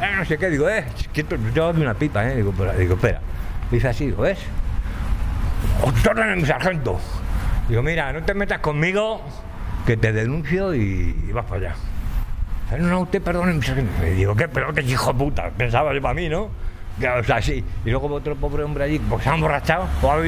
Eh, 0.00 0.14
no 0.16 0.24
sé 0.24 0.36
qué, 0.36 0.50
digo, 0.50 0.68
eh, 0.68 0.84
quieto, 1.12 1.36
yo 1.54 1.68
hago 1.68 1.80
una 1.80 1.94
pipa, 1.94 2.28
eh. 2.28 2.36
Digo, 2.36 2.52
pero, 2.56 2.72
digo, 2.74 2.94
espera. 2.94 3.20
Dice 3.70 3.88
así, 3.88 4.06
digo, 4.06 4.22
¿ves? 4.22 4.38
¡Orden, 5.82 6.36
mi 6.36 6.46
sargento! 6.46 7.00
Digo, 7.68 7.82
mira, 7.82 8.12
no 8.12 8.22
te 8.22 8.34
metas 8.34 8.60
conmigo, 8.60 9.22
que 9.86 9.96
te 9.96 10.12
denuncio 10.12 10.74
y, 10.74 11.12
vas 11.32 11.46
para 11.46 11.68
allá. 11.68 11.74
No, 12.78 12.88
no, 12.88 13.00
usted 13.00 13.22
perdone, 13.22 13.54
mi 13.54 13.62
sargento. 13.62 14.06
Y 14.06 14.10
digo, 14.10 14.36
¿qué? 14.36 14.48
Pero 14.48 14.72
qué 14.74 14.82
hijo 14.82 15.12
de 15.12 15.18
puta. 15.18 15.50
Pensaba 15.50 15.94
yo 15.94 16.02
para 16.02 16.14
mí, 16.14 16.28
¿no? 16.28 16.50
Que, 17.00 17.08
o 17.08 17.24
sea, 17.24 17.40
sí. 17.40 17.64
Y 17.84 17.90
luego 17.90 18.08
otro 18.14 18.36
pobre 18.36 18.64
hombre 18.64 18.84
allí, 18.84 18.98
porque 18.98 19.24
se 19.24 19.30
ha 19.30 19.34
emborrachado, 19.34 19.88
o 20.02 20.12
ha 20.12 20.18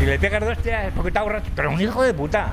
y 0.00 0.06
le 0.06 0.18
pegas 0.18 0.40
dos 0.40 0.56
hostias 0.56 0.92
porque 0.94 1.08
está 1.08 1.22
borracho. 1.22 1.50
Pero 1.54 1.70
un 1.72 1.80
hijo 1.80 2.02
de 2.02 2.14
puta. 2.14 2.52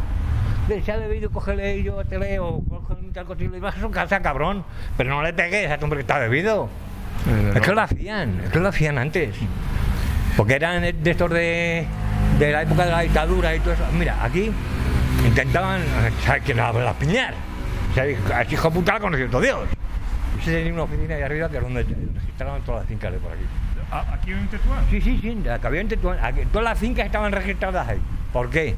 Se 0.83 0.91
ha 0.91 0.97
bebido, 0.97 1.29
cógele 1.29 1.77
y 1.77 1.83
yo 1.83 2.03
te 2.05 2.17
leo, 2.17 2.47
o 2.47 2.63
coge 2.63 2.93
un 2.93 3.13
tal 3.13 3.25
cotilo 3.25 3.55
y 3.55 3.59
vas 3.59 3.75
a 3.77 3.81
su 3.81 3.91
casa, 3.91 4.19
cabrón. 4.21 4.63
Pero 4.97 5.11
no 5.11 5.21
le 5.21 5.31
pegues 5.33 5.69
a 5.71 5.77
tu 5.77 5.83
hombre 5.85 5.97
que 5.97 6.01
está 6.01 6.17
bebido. 6.17 6.67
Eh, 7.27 7.51
Es 7.55 7.61
que 7.61 7.71
lo 7.71 7.81
hacían, 7.81 8.41
es 8.43 8.49
que 8.49 8.59
lo 8.59 8.69
hacían 8.69 8.97
antes. 8.97 9.35
Porque 10.35 10.55
eran 10.55 10.81
de 10.81 11.11
estos 11.11 11.29
de, 11.29 11.85
de 12.39 12.51
la 12.51 12.63
época 12.63 12.85
de 12.85 12.91
la 12.91 13.01
dictadura 13.01 13.55
y 13.55 13.59
todo 13.59 13.73
eso. 13.73 13.83
Mira, 13.97 14.17
aquí 14.23 14.51
intentaban, 15.25 15.81
¿sabes 16.25 16.41
quién 16.43 16.57
la, 16.57 16.73
la 16.73 16.93
piñar? 16.93 17.33
O 17.91 17.93
sea, 17.93 18.03
a 18.03 18.41
ese 18.41 18.53
hijo 18.55 18.69
de 18.69 18.75
puta 18.75 18.93
la 18.93 18.99
conoció 18.99 19.41
Dios. 19.41 19.59
Se 20.43 20.51
tenía 20.51 20.73
una 20.73 20.83
oficina 20.83 21.15
ahí 21.15 21.21
arriba 21.21 21.47
que 21.49 21.57
es 21.57 21.63
donde 21.63 21.83
registraban 21.83 22.61
todas 22.63 22.81
las 22.81 22.89
fincas 22.89 23.11
de 23.13 23.17
por 23.19 23.31
aquí. 23.31 23.41
¿A- 23.91 24.13
¿Aquí 24.15 24.31
en 24.31 24.47
Tetuán? 24.47 24.83
Sí, 24.89 24.99
sí, 24.99 25.19
sí, 25.21 25.41
la 25.45 25.59
que 25.59 25.67
había 25.67 25.81
en 25.81 25.87
Tetuán, 25.87 26.17
aquí, 26.21 26.41
todas 26.51 26.65
las 26.65 26.77
fincas 26.79 27.05
estaban 27.05 27.31
registradas 27.31 27.87
ahí. 27.87 27.99
¿Por 28.33 28.49
qué? 28.49 28.75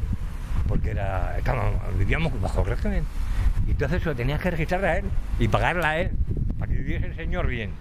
Porque 0.67 0.91
era, 0.91 1.37
estábamos, 1.37 1.75
vivíamos 1.97 2.39
bajo 2.41 2.63
régimen. 2.63 3.03
Y 3.67 3.71
entonces 3.71 4.01
eso 4.01 4.15
tenías 4.15 4.39
que 4.41 4.51
registrar 4.51 4.83
a 4.85 4.97
él 4.97 5.05
y 5.39 5.47
pagarle 5.47 5.85
a 5.85 5.99
él, 5.99 6.11
para 6.59 6.71
que 6.71 6.77
viviese 6.77 7.07
el 7.07 7.15
señor 7.15 7.47
bien. 7.47 7.71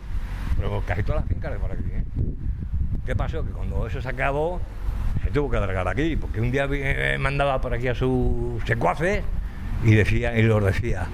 Pero 0.57 0.83
casi 0.87 1.03
todas 1.03 1.22
las 1.22 1.29
fincas 1.29 1.53
de 1.53 1.59
por 1.59 1.72
aquí. 1.72 1.85
¿eh? 1.92 2.05
¿Qué 3.05 3.14
pasó? 3.14 3.44
Que 3.44 3.51
cuando 3.51 3.87
eso 3.87 4.01
se 4.01 4.09
acabó, 4.09 4.61
se 5.22 5.31
tuvo 5.31 5.51
que 5.51 5.59
largar 5.59 5.87
aquí, 5.88 6.16
porque 6.16 6.40
un 6.40 6.51
día 6.51 6.66
eh, 6.70 7.18
mandaba 7.18 7.61
por 7.61 7.75
aquí 7.75 7.88
a 7.88 7.94
sus 7.94 8.62
secuaces 8.64 9.22
y, 9.85 9.94
decía, 9.94 10.37
y 10.37 10.42
los 10.42 10.64
decía, 10.64 11.07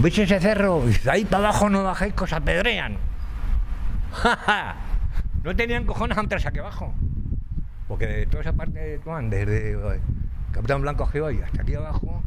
¿veis 0.00 0.18
ese 0.18 0.38
cerro? 0.40 0.82
Y 0.84 0.88
dice, 0.88 1.10
ahí 1.10 1.24
para 1.24 1.48
abajo 1.48 1.70
no 1.70 1.82
bajáis, 1.82 2.14
que 2.14 2.24
os 2.24 2.32
apedrean. 2.32 2.96
No 5.42 5.56
tenían 5.56 5.86
cojones 5.86 6.18
antes 6.18 6.44
aquí 6.44 6.58
abajo. 6.58 6.92
Porque 7.88 8.06
de 8.06 8.26
toda 8.26 8.42
esa 8.42 8.52
parte 8.52 8.78
de 8.78 8.98
desde 8.98 9.72
eh, 9.72 10.00
Capitán 10.52 10.82
Blanco 10.82 11.08
y 11.30 11.40
hasta 11.42 11.62
aquí 11.62 11.74
abajo, 11.74 12.22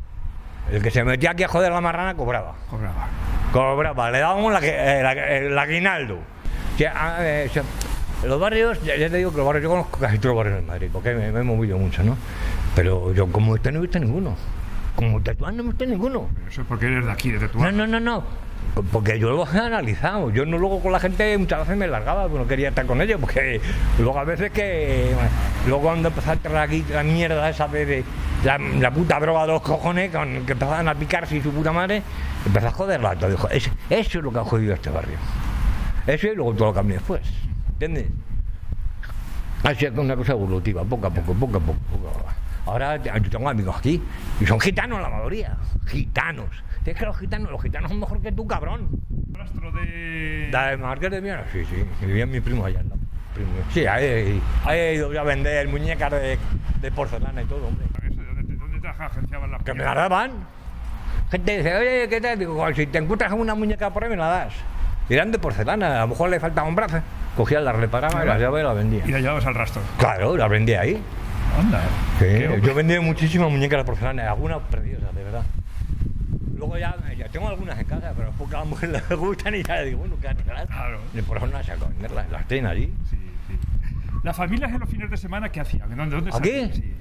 el 0.72 0.82
que 0.82 0.92
se 0.92 1.04
metía 1.04 1.32
aquí 1.32 1.44
a 1.44 1.48
joder 1.48 1.72
la 1.72 1.82
marrana 1.82 2.16
cobraba. 2.16 2.56
Cobraba. 2.70 3.08
Cobraba, 3.52 4.12
le 4.12 4.20
dábamos 4.20 4.52
la, 4.54 4.60
eh, 4.64 5.04
la- 5.04 5.12
el 5.38 5.58
aguinaldo. 5.58 6.20
Ah, 6.96 7.18
eh, 7.20 7.48
o 7.50 7.54
sea, 7.54 7.64
en 8.24 8.30
los 8.30 8.40
barrios, 8.40 8.82
ya, 8.84 8.96
ya 8.96 9.10
te 9.10 9.18
digo 9.18 9.32
que 9.32 9.38
los 9.38 9.46
barrios, 9.46 9.64
yo 9.64 9.70
conozco 9.70 10.00
casi 10.00 10.18
todos 10.18 10.36
los 10.36 10.38
barrios 10.44 10.62
de 10.62 10.68
Madrid, 10.68 10.90
porque 10.92 11.14
me, 11.14 11.32
me 11.32 11.40
he 11.42 11.44
movido 11.44 11.78
mucho, 11.78 12.04
¿no? 12.04 12.18
Pero 12.76 13.14
yo 13.14 13.28
como 13.32 13.52
usted 13.54 13.72
no 13.72 13.80
he 13.80 13.82
visto 13.84 14.00
ninguno. 14.00 14.36
Como 14.96 15.22
Tetuán 15.22 15.58
no 15.58 15.64
he 15.64 15.66
visto 15.68 15.86
ninguno. 15.86 16.30
Pero 16.34 16.48
Eso 16.50 16.62
es 16.62 16.68
porque 16.68 16.86
eres 16.88 17.06
de 17.06 17.12
aquí, 17.12 17.32
de 17.32 17.40
No, 17.40 17.48
Tetuán. 17.48 17.78
no, 17.78 17.86
no, 17.88 18.00
no. 18.00 18.24
Porque 18.92 19.20
yo 19.20 19.30
lo 19.30 19.46
he 19.46 19.58
analizado. 19.60 20.32
Yo 20.32 20.46
no 20.46 20.58
luego 20.58 20.82
con 20.82 20.92
la 20.92 21.00
gente 21.00 21.38
muchas 21.38 21.60
veces 21.60 21.78
me 21.78 21.88
largaba, 21.88 22.24
porque 22.24 22.38
no 22.40 22.48
quería 22.48 22.70
estar 22.70 22.86
con 22.88 23.00
ellos, 23.02 23.20
porque 23.22 23.62
luego 24.00 24.18
a 24.20 24.24
veces 24.24 24.52
que. 24.52 25.12
luego 25.68 25.84
cuando 25.84 26.08
empezó 26.10 26.32
a 26.32 26.34
entrar 26.34 26.58
aquí 26.58 26.84
la 26.92 27.04
mierda 27.04 27.48
esa 27.50 27.68
de, 27.68 27.86
de 27.86 28.04
la, 28.80 28.90
puta 28.92 29.20
droga 29.20 29.42
de 29.42 29.48
los 29.54 29.62
cojones, 29.62 30.10
que 30.12 30.18
empezaban 30.18 30.88
a 30.88 30.96
picarse 30.96 31.38
y 31.38 31.42
su 31.42 31.52
puta 31.52 31.72
madre, 31.72 32.02
empezó 32.46 32.68
a 32.68 32.72
joderla. 32.72 33.14
Dijo, 33.16 33.48
"Es- 33.50 33.70
eso 33.92 34.18
es 34.18 34.24
lo 34.24 34.32
que 34.32 34.40
ha 34.40 34.44
jodido 34.44 34.74
este 34.74 34.90
barrio. 34.90 35.18
Eso 36.08 36.28
y 36.28 36.36
luego 36.36 36.54
todo 36.54 36.68
lo 36.70 36.74
cambió 36.74 36.96
después. 36.98 37.22
¿Entiendes? 37.74 38.08
Así 39.64 39.86
es 39.86 39.98
una 39.98 40.16
cosa 40.16 40.34
evolutiva, 40.34 40.84
poco 40.84 41.08
a 41.08 41.10
poco, 41.10 41.34
poco 41.34 41.58
a 41.58 41.60
poco. 41.60 41.78
Ahora 42.66 42.98
yo 42.98 43.30
tengo 43.30 43.48
amigos 43.50 43.76
aquí 43.78 44.02
y 44.42 44.46
son 44.46 44.60
gitanos 44.60 45.00
la 45.02 45.10
mayoría. 45.10 45.58
Gitanos. 45.86 46.48
Es 46.86 46.98
que 46.98 47.06
los 47.06 47.18
gitanos, 47.18 47.50
los 47.52 47.62
gitanos 47.62 47.90
son 47.90 48.00
mejor 48.00 48.22
que 48.22 48.32
tú, 48.32 48.46
cabrón. 48.48 48.90
Rastro 49.32 49.72
de... 49.72 50.50
¿La 50.52 50.68
de 50.72 50.78
Marqués 50.78 51.12
de 51.12 51.22
Miera? 51.22 51.46
Sí, 51.52 51.64
sí. 51.66 51.84
Vivían 52.06 52.30
mis 52.30 52.42
primos 52.42 52.66
allá. 52.68 52.84
¿no? 52.84 52.96
Primo. 53.34 53.50
Sí, 53.72 53.86
ahí, 53.88 54.42
ahí 54.66 54.80
he 54.80 54.94
ido 54.96 55.12
yo 55.12 55.20
a 55.22 55.24
vender 55.24 55.68
muñecas 55.70 56.12
de, 56.12 56.38
de 56.82 56.92
porcelana 56.92 57.42
y 57.42 57.46
todo, 57.46 57.68
hombre. 57.68 57.86
¿Dónde, 58.10 58.44
te- 58.44 58.56
dónde 58.56 58.80
te 58.80 58.88
agenciaban 58.88 59.52
las 59.52 59.64
Que 59.64 59.74
me 59.74 59.84
las 59.84 59.96
daban. 59.96 60.32
Gente 61.32 61.58
dice, 61.58 61.76
oye, 61.76 62.10
¿qué 62.10 62.22
tal? 62.22 62.38
Digo, 62.38 62.74
si 62.76 62.86
te 62.86 62.98
encuentras 63.00 63.32
una 63.32 63.56
muñeca 63.56 63.90
por 63.92 64.04
ahí, 64.04 64.10
me 64.10 64.18
la 64.18 64.28
das. 64.28 64.54
Eran 65.10 65.32
de 65.32 65.40
porcelana, 65.40 65.98
a 65.98 66.02
lo 66.02 66.10
mejor 66.10 66.30
le 66.30 66.40
faltaba 66.40 66.68
un 66.68 66.76
brazo. 66.76 67.00
Cogía, 67.36 67.60
la 67.60 67.72
reparaba 67.72 68.24
y 68.24 68.28
la 68.28 68.38
llevaba 68.38 68.60
y 68.60 68.64
la 68.64 68.74
vendía. 68.74 69.04
Y 69.08 69.12
la 69.12 69.20
llevabas 69.20 69.46
al 69.48 69.56
rastro. 69.56 69.82
Claro, 69.98 70.38
la 70.38 70.48
vendía 70.48 70.82
ahí. 70.82 71.02
Anda. 71.60 71.82
Sí, 72.20 72.26
Qué 72.26 72.48
hombre. 72.48 72.62
yo 72.62 72.76
vendí 72.76 73.00
muchísimas 73.00 73.50
muñecas 73.50 73.80
de 73.80 73.84
porcelana, 73.86 74.30
algunas 74.30 74.60
preciosas, 74.70 75.14
de 75.16 75.24
verdad. 75.24 75.44
Luego 76.66 76.78
ya, 76.78 76.96
ya 77.18 77.28
tengo 77.28 77.50
algunas 77.50 77.78
en 77.78 77.86
casa, 77.86 78.14
pero 78.16 78.30
es 78.30 78.36
porque 78.38 78.56
a 78.56 78.60
la 78.60 78.66
mujer 78.66 78.90
le 79.10 79.16
gustan 79.16 79.56
y 79.56 79.64
ya 79.64 79.76
le 79.78 79.86
digo, 79.88 80.00
bueno, 80.00 80.16
¿qué 80.22 80.28
harás? 80.30 80.68
Claro. 80.68 81.00
Y 81.14 81.22
por 81.22 81.38
eso 81.38 81.48
no 81.48 81.54
las 81.54 81.66
saco 81.66 81.88
venderlas, 81.88 82.30
las 82.32 82.48
tienen 82.48 82.72
allí. 82.72 82.86
Sí, 83.10 83.18
sí. 83.50 83.58
¿Las 84.24 84.38
familias 84.38 84.72
en 84.72 84.80
los 84.80 84.90
fines 84.90 85.10
de 85.10 85.18
semana 85.18 85.50
qué 85.50 85.60
hacían? 85.60 85.94
¿Dónde, 85.96 86.16
dónde 86.16 86.32
¿Aquí? 86.34 86.72
Sí. 86.74 86.94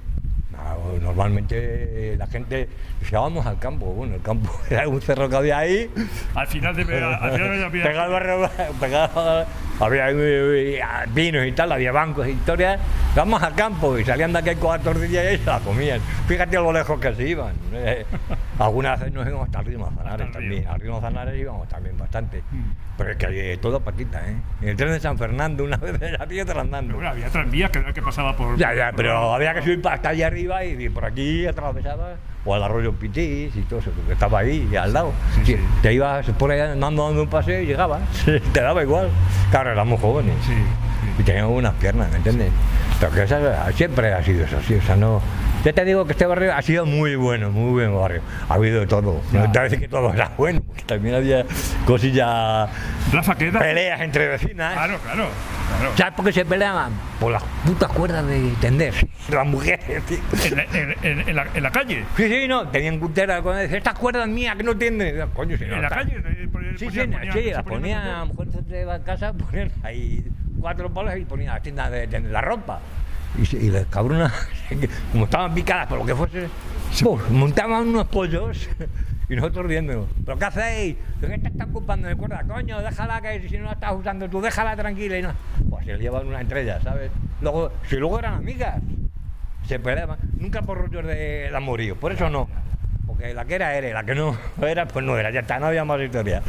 No, 0.51 0.99
normalmente 0.99 2.15
la 2.17 2.27
gente 2.27 2.67
decía, 2.99 3.19
vamos 3.19 3.45
al 3.45 3.57
campo. 3.57 3.85
Bueno, 3.87 4.15
el 4.15 4.21
campo 4.21 4.51
era 4.69 4.87
un 4.87 5.01
cerro 5.01 5.29
que 5.29 5.35
había 5.37 5.59
ahí, 5.59 5.89
Al 6.35 6.47
final 6.47 6.75
de 6.75 6.81
al 6.81 7.31
final 7.31 7.63
había- 7.63 7.83
pegado 7.83 8.01
al 8.03 8.11
barrio, 8.11 8.49
pegado, 8.79 9.45
había 9.79 10.09
eh, 10.11 10.81
vinos 11.13 11.45
y 11.45 11.51
tal, 11.51 11.71
había 11.71 11.91
bancos 11.91 12.25
e 12.27 12.31
historias. 12.31 12.79
Vamos 13.15 13.41
al 13.43 13.53
campo 13.55 13.97
y 13.97 14.05
salían 14.05 14.33
de 14.33 14.39
aquí 14.39 14.55
con 14.55 14.71
la 14.77 14.79
tortilla 14.83 15.31
y 15.31 15.37
se 15.37 15.45
la 15.45 15.59
comían. 15.59 15.99
Fíjate 16.27 16.55
lo 16.57 16.71
lejos 16.71 16.99
que 16.99 17.13
se 17.15 17.27
iban. 17.27 17.53
eh. 17.73 18.05
Algunas 18.59 18.99
veces 18.99 19.13
nos 19.13 19.27
íbamos 19.27 19.47
hasta 19.47 19.59
el 19.59 19.65
río 19.65 19.79
Manzanares 19.79 20.31
también. 20.31 20.67
Al 20.67 20.79
río 20.79 20.91
Manzanares 20.93 21.39
íbamos 21.39 21.67
también 21.67 21.97
bastante. 21.97 22.43
Mm. 22.51 22.71
Pero 22.97 23.11
es 23.11 23.17
que 23.17 23.25
hay 23.25 23.57
todo 23.57 23.79
patita, 23.79 24.19
¿eh? 24.29 24.35
En 24.61 24.69
el 24.69 24.75
tren 24.77 24.91
de 24.91 24.99
San 24.99 25.17
Fernando, 25.17 25.63
una 25.63 25.77
vez 25.77 25.99
la 26.17 26.25
piedra 26.27 26.61
andando. 26.61 26.93
Bueno, 26.93 27.09
había 27.09 27.29
tranvías 27.29 27.71
que, 27.71 27.83
que 27.93 28.01
pasaba 28.01 28.35
por. 28.37 28.55
Ya, 28.57 28.73
ya, 28.75 28.91
pero 28.95 29.33
había 29.33 29.53
que 29.55 29.63
subir 29.63 29.81
para 29.81 29.95
hasta 29.95 30.09
allá 30.09 30.27
arriba 30.27 30.63
y, 30.63 30.83
y 30.85 30.89
por 30.89 31.03
aquí 31.03 31.47
atravesaba, 31.47 32.15
o 32.45 32.53
al 32.55 32.63
arroyo 32.63 32.91
Pitís 32.93 33.55
y 33.55 33.61
todo 33.61 33.79
eso, 33.79 33.91
que 34.07 34.13
estaba 34.13 34.39
ahí 34.39 34.69
al 34.75 34.91
lado. 34.93 35.11
Sí, 35.35 35.41
Sí, 35.45 35.53
sí. 35.53 35.59
Te 35.81 35.93
ibas 35.93 36.25
por 36.31 36.51
ahí 36.51 36.59
andando 36.59 37.05
dando 37.05 37.23
un 37.23 37.29
paseo 37.29 37.61
y 37.61 37.65
llegabas, 37.65 38.01
te 38.25 38.61
daba 38.61 38.83
igual. 38.83 39.09
Claro, 39.51 39.71
éramos 39.71 39.99
jóvenes 40.01 40.35
Sí, 40.45 40.53
y 41.19 41.23
teníamos 41.23 41.57
unas 41.57 41.73
piernas, 41.75 42.09
¿me 42.11 42.17
entiendes? 42.17 42.51
Pero 42.99 43.11
que 43.11 43.23
esa- 43.23 43.71
siempre 43.73 44.13
ha 44.13 44.23
sido 44.23 44.45
eso, 44.45 44.57
sí, 44.67 44.75
o 44.75 44.81
sea, 44.81 44.95
no... 44.95 45.21
Ya 45.63 45.71
te 45.73 45.85
digo 45.85 46.05
que 46.05 46.11
este 46.11 46.25
barrio 46.25 46.53
ha 46.53 46.61
sido 46.61 46.85
muy 46.85 47.15
bueno, 47.15 47.49
muy 47.49 47.71
buen 47.71 47.95
barrio. 47.97 48.21
Ha 48.49 48.55
habido 48.55 48.81
de 48.81 48.87
todo. 48.87 49.21
No 49.31 49.51
te 49.51 49.59
decir 49.61 49.79
que 49.79 49.87
todo 49.87 50.13
era 50.13 50.31
bueno, 50.37 50.61
porque 50.65 50.83
también 50.83 51.15
había 51.15 51.45
cosillas, 51.85 52.69
Rafa, 53.11 53.35
¿qué 53.37 53.47
edad? 53.47 53.59
peleas 53.61 54.01
entre 54.01 54.27
vecinas. 54.27 54.73
Claro, 54.73 54.97
claro. 54.99 55.27
claro. 55.77 55.91
¿Sabes 55.97 56.13
por 56.15 56.25
qué 56.25 56.33
se 56.33 56.43
peleaban? 56.45 56.91
Por 57.19 57.31
las 57.31 57.43
putas 57.65 57.89
cuerdas 57.91 58.27
de 58.27 58.51
tender. 58.59 58.93
Las 59.29 59.47
mujeres, 59.47 60.03
tío. 60.05 60.17
En, 60.45 60.57
la- 60.57 60.63
en- 60.63 60.95
en- 61.29 61.29
en 61.55 61.63
la, 61.63 61.71
calle. 61.71 62.03
Sí, 62.17 62.27
sí, 62.27 62.45
no. 62.47 62.67
Tenían 62.67 62.99
cuteras 62.99 63.41
con 63.41 63.55
decían, 63.55 63.77
estas 63.77 63.97
cuerdas 63.97 64.27
mías 64.27 64.57
que 64.57 64.63
no 64.63 64.75
tienden. 64.75 65.29
Coño, 65.33 65.55
En 65.59 65.81
la 65.81 65.87
calle. 65.89 66.17
eh, 66.17 66.47
ponían- 66.51 66.77
Sí, 66.77 66.89
sí, 66.91 66.99
ponían- 66.99 67.31
sí, 67.33 67.51
las 67.51 67.63
ponían 67.63 68.01
a 68.05 68.19
lo 68.19 68.25
mejor 68.27 68.47
se 68.67 68.81
en 68.81 69.03
casa, 69.03 69.31
ponían 69.49 69.71
ahí 69.83 70.25
cuatro 70.59 70.93
palos 70.93 71.15
y 71.15 71.23
ponían 71.23 71.53
las 71.53 71.63
tiendas 71.63 71.89
de, 71.89 72.07
de 72.07 72.19
la 72.19 72.41
ropa. 72.41 72.81
Y, 73.41 73.45
se- 73.45 73.57
y 73.57 73.69
las 73.69 73.85
cabronas, 73.87 74.31
como 75.11 75.25
estaban 75.25 75.53
picadas 75.53 75.87
por 75.87 75.99
lo 75.99 76.05
que 76.05 76.15
fuese, 76.15 76.47
¡puf! 77.01 77.29
montaban 77.31 77.87
unos 77.87 78.07
pollos 78.07 78.69
y 79.29 79.35
nosotros 79.35 79.67
viéndonos. 79.67 80.05
¿Pero 80.25 80.37
qué 80.37 80.45
hacéis? 80.45 80.97
¿De 81.19 81.27
qué 81.27 81.37
te 81.39 81.47
estás 81.47 81.67
ocupando 81.69 82.07
de 82.07 82.15
cuerda? 82.15 82.43
Coño, 82.47 82.81
déjala 82.81 83.21
que 83.21 83.47
si 83.49 83.57
no 83.57 83.65
la 83.65 83.71
estás 83.73 83.93
usando 83.93 84.29
tú, 84.29 84.41
déjala 84.41 84.75
tranquila 84.75 85.17
y 85.17 85.21
no. 85.23 85.33
Pues 85.69 85.85
se 85.85 85.93
le 85.93 85.99
llevan 85.99 86.27
una 86.27 86.41
entre 86.41 86.61
ellas, 86.61 86.83
¿sabes? 86.83 87.09
Luego, 87.41 87.71
si 87.89 87.95
luego 87.97 88.19
eran 88.19 88.35
amigas, 88.35 88.75
se 89.67 89.79
peleaban. 89.79 90.17
Nunca 90.37 90.61
por 90.61 90.77
rollos 90.77 91.05
de, 91.05 91.15
de 91.49 91.55
amorío, 91.57 91.95
por 91.95 92.11
eso 92.11 92.29
no. 92.29 92.47
Porque 93.07 93.33
la 93.33 93.45
que 93.45 93.55
era 93.55 93.75
era, 93.75 93.89
la 93.93 94.03
que 94.03 94.15
no 94.15 94.37
era, 94.61 94.87
pues 94.87 95.03
no 95.05 95.17
era, 95.17 95.31
ya 95.31 95.39
está, 95.41 95.59
no 95.59 95.67
había 95.67 95.83
más 95.85 95.99
historia. 96.01 96.41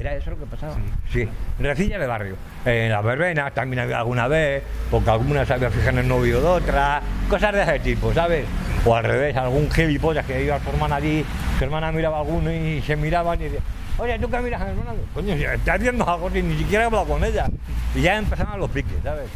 Era 0.00 0.16
eso 0.16 0.30
lo 0.30 0.38
que 0.38 0.46
pasaba. 0.46 0.74
Sí, 1.12 1.28
recilla 1.58 1.98
de 1.98 2.06
barrio. 2.06 2.34
En 2.64 2.90
las 2.90 3.04
verbenas 3.04 3.52
también 3.52 3.80
había 3.80 3.98
alguna 3.98 4.28
vez, 4.28 4.62
porque 4.90 5.10
algunas 5.10 5.46
se 5.46 5.52
había 5.52 5.70
fijado 5.70 5.90
en 5.90 5.98
el 5.98 6.08
novio 6.08 6.40
de 6.40 6.46
otra, 6.46 7.02
cosas 7.28 7.52
de 7.52 7.62
ese 7.62 7.80
tipo, 7.80 8.14
¿sabes? 8.14 8.46
O 8.86 8.96
al 8.96 9.04
revés, 9.04 9.36
algún 9.36 9.70
gilipollas 9.70 10.24
que 10.24 10.42
iba 10.42 10.56
a 10.56 10.60
su 10.60 10.70
hermana 10.70 10.96
allí, 10.96 11.22
su 11.58 11.64
hermana 11.64 11.92
miraba 11.92 12.16
a 12.16 12.20
alguno 12.20 12.50
y 12.50 12.80
se 12.80 12.96
miraban 12.96 13.38
y 13.42 13.44
decía, 13.44 13.60
oye, 13.98 14.18
¿tú 14.18 14.30
qué 14.30 14.38
miras 14.38 14.62
a 14.62 14.64
mi 14.64 14.70
hermana? 14.70 14.92
Coño, 15.12 15.36
si 15.36 15.44
estás 15.44 15.78
viendo 15.78 16.08
algo 16.08 16.30
sin 16.30 16.48
ni 16.48 16.56
siquiera 16.56 16.86
he 16.86 16.90
con 16.90 17.22
ella. 17.22 17.46
Y 17.94 18.00
ya 18.00 18.16
empezaban 18.16 18.58
los 18.58 18.70
piques, 18.70 19.02
¿sabes? 19.04 19.28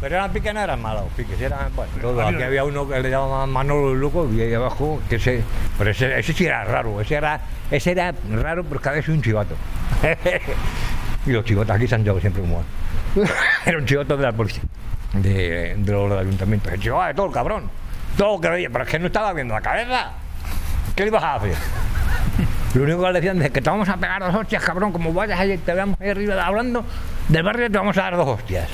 Pero 0.00 0.16
eran 0.16 0.32
piques, 0.32 0.52
no 0.52 0.60
eran 0.60 0.82
malos, 0.82 1.04
piques 1.16 1.40
eran, 1.40 1.74
bueno, 1.74 1.92
todo. 2.00 2.26
Aquí 2.26 2.42
había 2.42 2.64
uno 2.64 2.86
que 2.88 3.00
le 3.00 3.10
llamaban 3.10 3.50
Manolo 3.50 3.92
el 3.92 4.00
Loco 4.00 4.28
y 4.32 4.40
ahí 4.40 4.52
abajo, 4.52 5.00
que 5.08 5.16
ese, 5.16 5.42
pero 5.78 5.90
ese, 5.90 6.18
ese 6.18 6.32
sí 6.32 6.46
era 6.46 6.64
raro, 6.64 7.00
ese 7.00 7.14
era, 7.14 7.40
ese 7.70 7.92
era 7.92 8.12
raro 8.30 8.64
porque 8.64 8.88
había 8.88 9.02
sido 9.02 9.14
un 9.14 9.22
chivato. 9.22 9.54
y 11.26 11.30
los 11.30 11.44
chivatos 11.44 11.76
aquí 11.76 11.86
se 11.86 11.94
han 11.94 12.02
llevado 12.02 12.20
siempre 12.20 12.42
como 12.42 12.62
Era 13.66 13.78
un 13.78 13.86
chivato 13.86 14.16
de 14.16 14.22
la 14.24 14.32
policía, 14.32 14.62
de, 15.14 15.74
de 15.78 15.92
los 15.92 16.12
ayuntamientos. 16.12 16.72
El 16.72 16.80
chivato 16.80 17.06
de 17.06 17.14
todo, 17.14 17.26
el 17.26 17.32
cabrón. 17.32 17.70
Todo 18.16 18.36
lo 18.36 18.40
que 18.40 18.48
veía, 18.48 18.70
pero 18.70 18.84
es 18.84 18.90
que 18.90 18.98
no 18.98 19.06
estaba 19.06 19.32
viendo 19.32 19.54
la 19.54 19.60
cabeza. 19.60 20.12
¿Qué 20.94 21.02
le 21.02 21.08
ibas 21.08 21.22
a 21.22 21.34
hacer? 21.36 21.54
Lo 22.74 22.82
único 22.82 23.02
que 23.02 23.06
le 23.06 23.20
decían 23.20 23.40
es 23.42 23.50
que 23.50 23.62
te 23.62 23.70
vamos 23.70 23.88
a 23.88 23.96
pegar 23.96 24.20
dos 24.20 24.34
hostias, 24.34 24.62
cabrón, 24.62 24.92
como 24.92 25.12
vayas 25.12 25.38
ahí, 25.38 25.56
te 25.58 25.72
veamos 25.72 26.00
ahí 26.00 26.10
arriba 26.10 26.44
hablando 26.44 26.84
del 27.28 27.42
barrio, 27.42 27.70
te 27.70 27.78
vamos 27.78 27.96
a 27.96 28.02
dar 28.02 28.16
dos 28.16 28.28
hostias. 28.28 28.68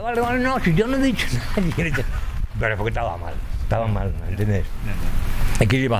Vale, 0.00 0.20
vale, 0.20 0.38
no, 0.40 0.58
si 0.60 0.74
yo 0.74 0.86
no 0.86 0.96
he 0.96 1.02
dicho 1.02 1.26
nada. 1.56 2.04
Pero 2.58 2.74
es 2.74 2.76
porque 2.78 2.90
estaba 2.90 3.16
mal, 3.16 3.34
estaba 3.62 3.86
mal, 3.86 4.12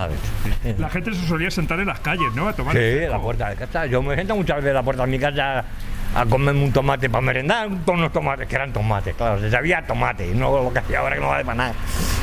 a 0.05 0.07
ver. 0.09 0.17
La 0.79 0.89
gente 0.91 1.15
se 1.15 1.27
solía 1.27 1.51
sentar 1.51 1.79
en 1.81 1.87
las 1.87 2.01
calles, 2.01 2.33
¿no? 2.35 2.49
A 2.49 2.53
tomar. 2.53 2.75
Sí, 2.75 2.81
en 2.83 3.11
la 3.11 3.19
puerta 3.21 3.51
de 3.51 3.57
casa. 3.57 3.87
Yo 3.87 4.03
me 4.03 4.15
siento 4.15 4.35
muchas 4.37 4.57
veces 4.57 4.71
en 4.71 4.75
la 4.75 4.83
puerta 4.83 5.05
de 5.05 5.11
mi 5.11 5.19
casa 5.19 5.65
a 6.15 6.27
comerme 6.27 6.65
un 6.65 6.73
tomate 6.73 7.09
para 7.09 7.23
merendar, 7.23 7.69
unos 7.69 8.13
tomates 8.13 8.47
que 8.47 8.55
eran 8.55 8.73
tomates, 8.73 9.15
claro, 9.15 9.41
se 9.41 9.51
sabía 9.51 9.79
a 9.79 9.87
tomate, 9.87 10.35
no 10.35 10.63
lo 10.63 10.73
que 10.73 10.81
hacía 10.81 10.99
ahora 10.99 11.15
que 11.15 11.23
no 11.23 11.29
vale 11.29 11.45
para 11.45 11.57
nada. 11.57 11.75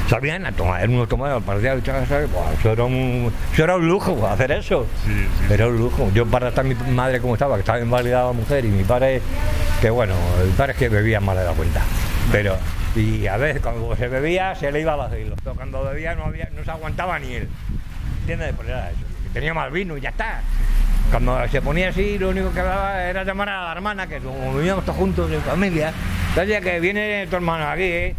Sabían 0.09 0.43
a 0.43 0.51
unos 0.85 1.07
tomates, 1.07 1.43
parecía 1.43 1.79
¿sabes? 2.07 2.31
Buah, 2.31 2.51
eso, 2.53 2.71
era 2.71 2.83
un, 2.83 3.31
eso 3.53 3.63
era 3.63 3.75
un 3.75 3.87
lujo, 3.87 4.27
hacer 4.27 4.51
eso. 4.51 4.87
Sí, 5.05 5.13
sí. 5.13 5.53
Era 5.53 5.67
un 5.67 5.77
lujo. 5.77 6.09
Yo 6.15 6.25
para 6.25 6.49
estar 6.49 6.65
mi 6.65 6.73
madre 6.73 7.21
como 7.21 7.35
estaba, 7.35 7.55
que 7.55 7.59
estaba 7.59 7.79
invalidada 7.79 8.25
la 8.27 8.33
mujer, 8.33 8.65
y 8.65 8.69
mi 8.69 8.83
padre, 8.83 9.21
que 9.79 9.91
bueno, 9.91 10.15
el 10.41 10.49
padre 10.49 10.71
es 10.71 10.79
que 10.79 10.89
bebía 10.89 11.19
más 11.19 11.37
de 11.37 11.45
la 11.45 11.51
cuenta. 11.51 11.83
Pero, 12.31 12.57
y 12.95 13.27
a 13.27 13.37
veces 13.37 13.61
cuando 13.61 13.95
se 13.95 14.07
bebía, 14.07 14.55
se 14.55 14.71
le 14.71 14.81
iba 14.81 14.93
a 14.93 14.97
los 14.97 15.13
hilos. 15.13 15.37
Pero 15.43 15.55
cuando 15.55 15.83
bebía 15.83 16.15
no, 16.15 16.25
había, 16.25 16.49
no 16.55 16.63
se 16.63 16.71
aguantaba 16.71 17.19
ni 17.19 17.33
él. 17.35 17.47
¿Entiendes? 18.21 18.53
Pues 18.55 18.67
era 18.67 18.89
eso. 18.89 18.99
Tenía 19.31 19.53
más 19.53 19.71
vino 19.71 19.95
y 19.95 20.01
ya 20.01 20.09
está. 20.09 20.41
Cuando 21.11 21.47
se 21.49 21.61
ponía 21.61 21.89
así, 21.89 22.17
lo 22.17 22.29
único 22.29 22.51
que 22.51 22.63
daba 22.63 23.03
era 23.03 23.23
llamar 23.23 23.49
a 23.49 23.65
la 23.65 23.71
hermana, 23.73 24.07
que 24.07 24.17
como 24.17 24.55
vivíamos 24.55 24.85
todos 24.85 24.97
juntos 24.97 25.31
en 25.31 25.41
familia, 25.41 25.93
entonces 26.29 26.61
que 26.61 26.79
viene 26.79 27.27
tu 27.27 27.35
hermano 27.35 27.67
aquí, 27.67 27.83
¿eh? 27.83 28.15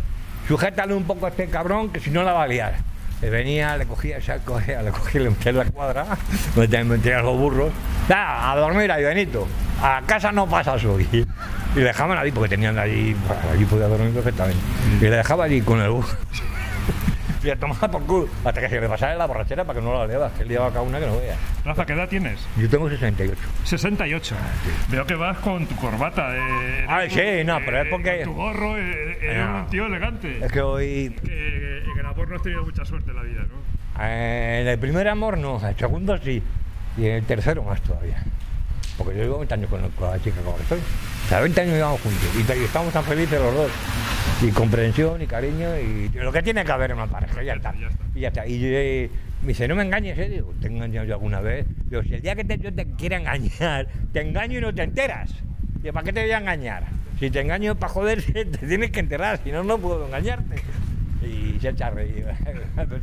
Sujétale 0.51 0.95
un 0.95 1.05
poco 1.05 1.27
a 1.27 1.29
este 1.29 1.47
cabrón, 1.47 1.91
que 1.91 2.01
si 2.01 2.11
no 2.11 2.25
la 2.25 2.33
va 2.33 2.43
a 2.43 2.49
liar. 2.49 2.75
Le 3.23 3.31
venía, 3.31 3.77
le 3.77 3.87
cogía, 3.87 4.21
se 4.21 4.37
cogía, 4.45 4.83
le 4.83 4.91
cogía, 4.91 5.21
metía 5.31 5.53
la 5.53 5.65
cuadra, 5.67 6.07
metía, 6.57 6.83
metía 6.83 7.21
los 7.21 7.39
burros, 7.39 7.71
ya, 8.09 8.51
a 8.51 8.57
dormir 8.57 8.91
ahí, 8.91 9.05
Benito, 9.05 9.47
a 9.81 10.03
casa 10.07 10.33
no 10.33 10.49
pasas 10.49 10.85
hoy. 10.85 11.07
Y 11.13 11.79
le 11.79 11.85
dejaban 11.85 12.19
allí, 12.19 12.33
porque 12.33 12.49
tenían 12.49 12.77
allí, 12.81 13.15
allí 13.53 13.65
podía 13.65 13.87
dormir 13.87 14.13
perfectamente. 14.13 14.61
Y 15.01 15.05
le 15.05 15.11
dejaba 15.11 15.45
allí 15.45 15.61
con 15.61 15.81
el 15.81 15.91
burro. 15.91 16.09
Y 17.43 17.51
a 17.51 17.57
tomar 17.57 17.91
por 17.91 18.03
culo. 18.05 18.29
Hasta 18.45 18.61
que 18.61 18.69
se 18.69 18.81
le 18.81 18.89
pasara 18.89 19.15
la 19.15 19.27
borrachera 19.27 19.65
para 19.65 19.79
que 19.81 19.85
no 19.85 19.95
la 19.95 20.07
levas, 20.07 20.33
que 20.33 20.43
él 20.43 20.49
lleva 20.51 20.69
cada 20.69 20.83
una 20.83 21.01
que 21.01 21.07
no 21.07 21.19
vea. 21.19 21.37
Rafa, 21.65 21.87
¿qué 21.87 21.93
edad 21.95 22.09
tienes? 22.09 22.47
Yo 22.59 22.69
tengo 22.69 22.89
68. 22.91 23.41
68. 23.65 24.35
Veo 24.91 25.07
que 25.07 25.15
vas 25.15 25.39
con 25.39 25.67
tu 25.67 25.75
corbata. 25.77 26.37
Eh, 26.37 26.85
Ay, 26.89 27.11
sí, 27.11 27.45
no, 27.47 27.59
pero 27.65 27.81
es 27.83 27.89
porque- 27.89 28.23
con 28.25 28.35
tu 28.35 28.41
gorro, 28.41 28.77
eh, 28.77 29.19
eres 29.23 29.47
No. 29.47 29.61
un 29.61 29.67
tío 29.71 29.87
elegante. 29.87 30.45
Es 30.45 30.53
que 30.53 30.61
hoy, 30.61 31.17
Que 31.25 31.79
en 31.93 31.99
el 31.99 32.07
amor 32.07 32.29
no 32.29 32.37
has 32.37 32.43
tenido 32.43 32.63
mucha 32.65 32.85
suerte 32.85 33.11
en 33.11 33.17
la 33.17 33.23
vida, 33.23 33.41
¿no? 33.43 34.05
eh, 34.05 34.59
en 34.63 34.69
el 34.69 34.79
primer 34.79 35.09
amor 35.09 35.39
no, 35.39 35.61
el 35.67 35.77
segundo 35.77 36.19
sí. 36.19 36.43
Y 36.99 37.07
en 37.07 37.13
el 37.13 37.25
tercero 37.25 37.63
más 37.63 37.81
todavía. 37.83 38.23
Porque 38.99 39.17
yo 39.17 39.23
llevo 39.23 39.39
20 39.39 39.55
años 39.55 39.71
con, 39.71 39.89
con 39.93 40.11
la 40.11 40.19
chica 40.23 40.37
con 40.43 40.53
la 40.53 40.57
que 40.57 40.63
estoy. 40.65 40.81
O 41.31 41.33
sea, 41.33 41.43
20 41.43 41.61
años 41.61 41.75
llevamos 41.75 42.01
juntos. 42.01 42.29
Y, 42.35 42.65
estamos 42.65 42.93
tan 42.93 43.05
felices 43.05 43.41
los 43.41 43.55
dos. 43.55 43.71
Y 44.43 44.51
comprensión 44.51 45.23
y 45.23 45.29
cariño 45.29 45.79
y 45.79 46.09
lo 46.15 46.33
que 46.33 46.43
tiene 46.43 46.65
que 46.65 46.73
haber 46.73 46.91
en 46.91 46.97
una 46.97 47.07
pareja, 47.07 47.41
ya 47.45 47.55
está. 47.55 47.73
Y 48.17 48.19
ya 48.19 48.29
está. 48.29 48.49
Y 48.49 48.59
eh, 48.65 49.09
me 49.43 49.49
dice, 49.51 49.69
no 49.69 49.77
me 49.77 49.85
engañes, 49.85 50.19
¿eh? 50.19 50.29
Digo, 50.29 50.53
¿te 50.61 50.67
he 50.67 50.71
engañado 50.73 51.07
yo 51.07 51.15
alguna 51.15 51.41
vez? 51.41 51.67
Digo, 51.89 52.03
si 52.03 52.15
el 52.15 52.21
día 52.21 52.35
que 52.35 52.43
te- 52.43 52.59
yo 52.59 52.75
te 52.75 52.85
quiera 52.85 53.19
engañar, 53.19 53.87
te 54.13 54.23
engaño 54.23 54.59
y 54.59 54.61
no 54.61 54.75
te 54.75 54.83
enteras. 54.83 55.31
Digo, 55.81 55.93
¿para 55.93 56.05
qué 56.05 56.13
te 56.13 56.23
voy 56.23 56.33
a 56.33 56.39
engañar? 56.39 56.87
Si 57.21 57.31
te 57.31 57.39
engaño 57.39 57.77
para 57.77 57.93
joderse, 57.93 58.33
te 58.47 58.67
tienes 58.67 58.91
que 58.91 58.99
enterar, 58.99 59.39
si 59.45 59.53
no, 59.53 59.63
no 59.63 59.79
puedo 59.79 60.07
engañarte. 60.07 60.57
Y 61.25 61.61
se 61.61 61.69
echa 61.69 61.87
a 61.87 61.91
reír. 61.91 62.27
Pero 62.75 63.01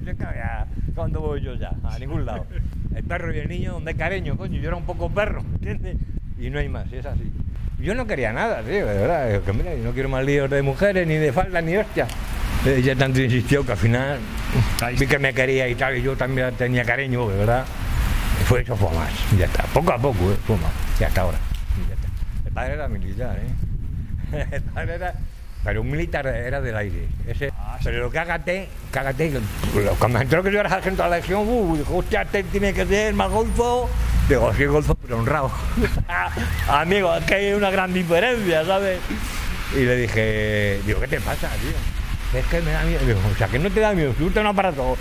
¿cuándo 0.95 1.21
voy 1.21 1.41
yo 1.41 1.55
ya? 1.55 1.71
A 1.81 1.97
ningún 1.97 2.25
lado. 2.25 2.45
El 2.93 3.05
perro 3.05 3.33
y 3.33 3.39
el 3.39 3.47
niño, 3.47 3.71
donde 3.71 3.91
hay 3.91 3.97
cariño, 3.97 4.35
coño, 4.35 4.59
yo 4.59 4.67
era 4.67 4.75
un 4.75 4.85
poco 4.85 5.09
perro, 5.09 5.45
¿entiendes? 5.53 5.95
Y 6.37 6.49
no 6.49 6.59
hay 6.59 6.67
más, 6.67 6.91
es 6.91 7.05
así. 7.05 7.31
Yo 7.79 7.93
no 7.93 8.07
quería 8.07 8.33
nada, 8.33 8.61
tío, 8.63 8.85
de 8.85 8.97
verdad. 8.97 9.29
Digo, 9.29 9.43
que 9.43 9.53
mira, 9.53 9.75
yo 9.75 9.83
no 9.83 9.91
quiero 9.91 10.09
más 10.09 10.25
líos 10.25 10.49
de 10.49 10.61
mujeres, 10.61 11.07
ni 11.07 11.15
de 11.15 11.31
falda, 11.31 11.61
ni 11.61 11.77
hostia. 11.77 12.07
Ella 12.65 12.95
tanto 12.95 13.21
insistió 13.21 13.63
que 13.65 13.73
al 13.73 13.77
final 13.77 14.19
vi 14.97 15.05
que 15.05 15.19
me 15.19 15.33
quería 15.33 15.67
y 15.69 15.75
tal, 15.75 15.95
y 15.95 16.01
yo 16.01 16.17
también 16.17 16.53
tenía 16.55 16.83
cariño, 16.83 17.29
de 17.29 17.37
verdad. 17.37 17.65
fue, 18.45 18.61
eso 18.61 18.75
fue 18.75 18.89
más. 18.93 19.11
Ya 19.37 19.45
está. 19.45 19.63
Poco 19.65 19.93
a 19.93 19.97
poco, 19.97 20.31
¿eh? 20.31 20.37
fue 20.45 20.57
más. 20.57 20.71
Y 20.99 21.03
hasta 21.03 21.21
ahora. 21.21 21.37
Y 21.77 21.87
ya 21.87 21.93
está. 21.93 22.07
El 22.45 22.51
padre 22.51 22.73
era 22.73 22.87
militar, 22.87 23.37
¿eh? 23.39 24.47
El 24.51 24.61
padre 24.63 24.95
era. 24.95 25.13
Pero 25.67 25.82
un 25.82 25.91
militar 25.91 26.25
era 26.27 26.62
del 26.62 26.77
aire. 26.77 27.10
Ese, 27.27 27.51
pero 27.84 27.99
lo 27.99 28.10
cágate, 28.10 28.69
cágate. 28.89 29.41
lo- 29.75 29.95
Cuando 29.95 30.21
entró 30.21 30.41
que 30.41 30.49
yo 30.49 30.62
era 30.62 30.69
sargento 30.69 31.03
de 31.03 31.10
la 31.10 31.17
legión, 31.17 31.43
uh, 31.45 31.75
dijo, 31.75 31.97
hostia, 31.97 32.21
este 32.21 32.43
tiene 32.43 32.73
que 32.73 32.86
ser 32.86 33.13
más 33.13 33.30
golfo. 33.30 33.89
Digo, 34.30 34.53
sí, 34.53 34.63
golfo, 34.63 34.95
pero 34.95 35.17
honrado. 35.19 35.51
Amigo, 36.69 37.13
es 37.17 37.25
que 37.25 37.36
hay 37.36 37.51
una 37.53 37.69
gran 37.69 37.93
diferencia, 37.93 38.63
¿sabes? 38.63 38.99
Y 39.75 39.80
le 39.84 39.97
dije, 39.97 40.80
digo, 40.86 41.01
¿qué 41.01 41.08
te 41.10 41.19
pasa, 41.19 41.49
tío? 41.60 42.39
Es 42.39 42.45
que 42.45 42.62
me 42.62 42.71
da 42.71 42.84
miedo. 42.86 43.06
Digo, 43.06 43.19
o 43.30 43.36
sea, 43.38 43.49
que 43.49 43.60
no 43.60 43.69
te 43.69 43.82
da 43.82 43.91
miedo, 43.91 44.13
subirte 44.17 44.39
a 44.39 44.43
un 44.43 44.47
aparato 44.47 44.95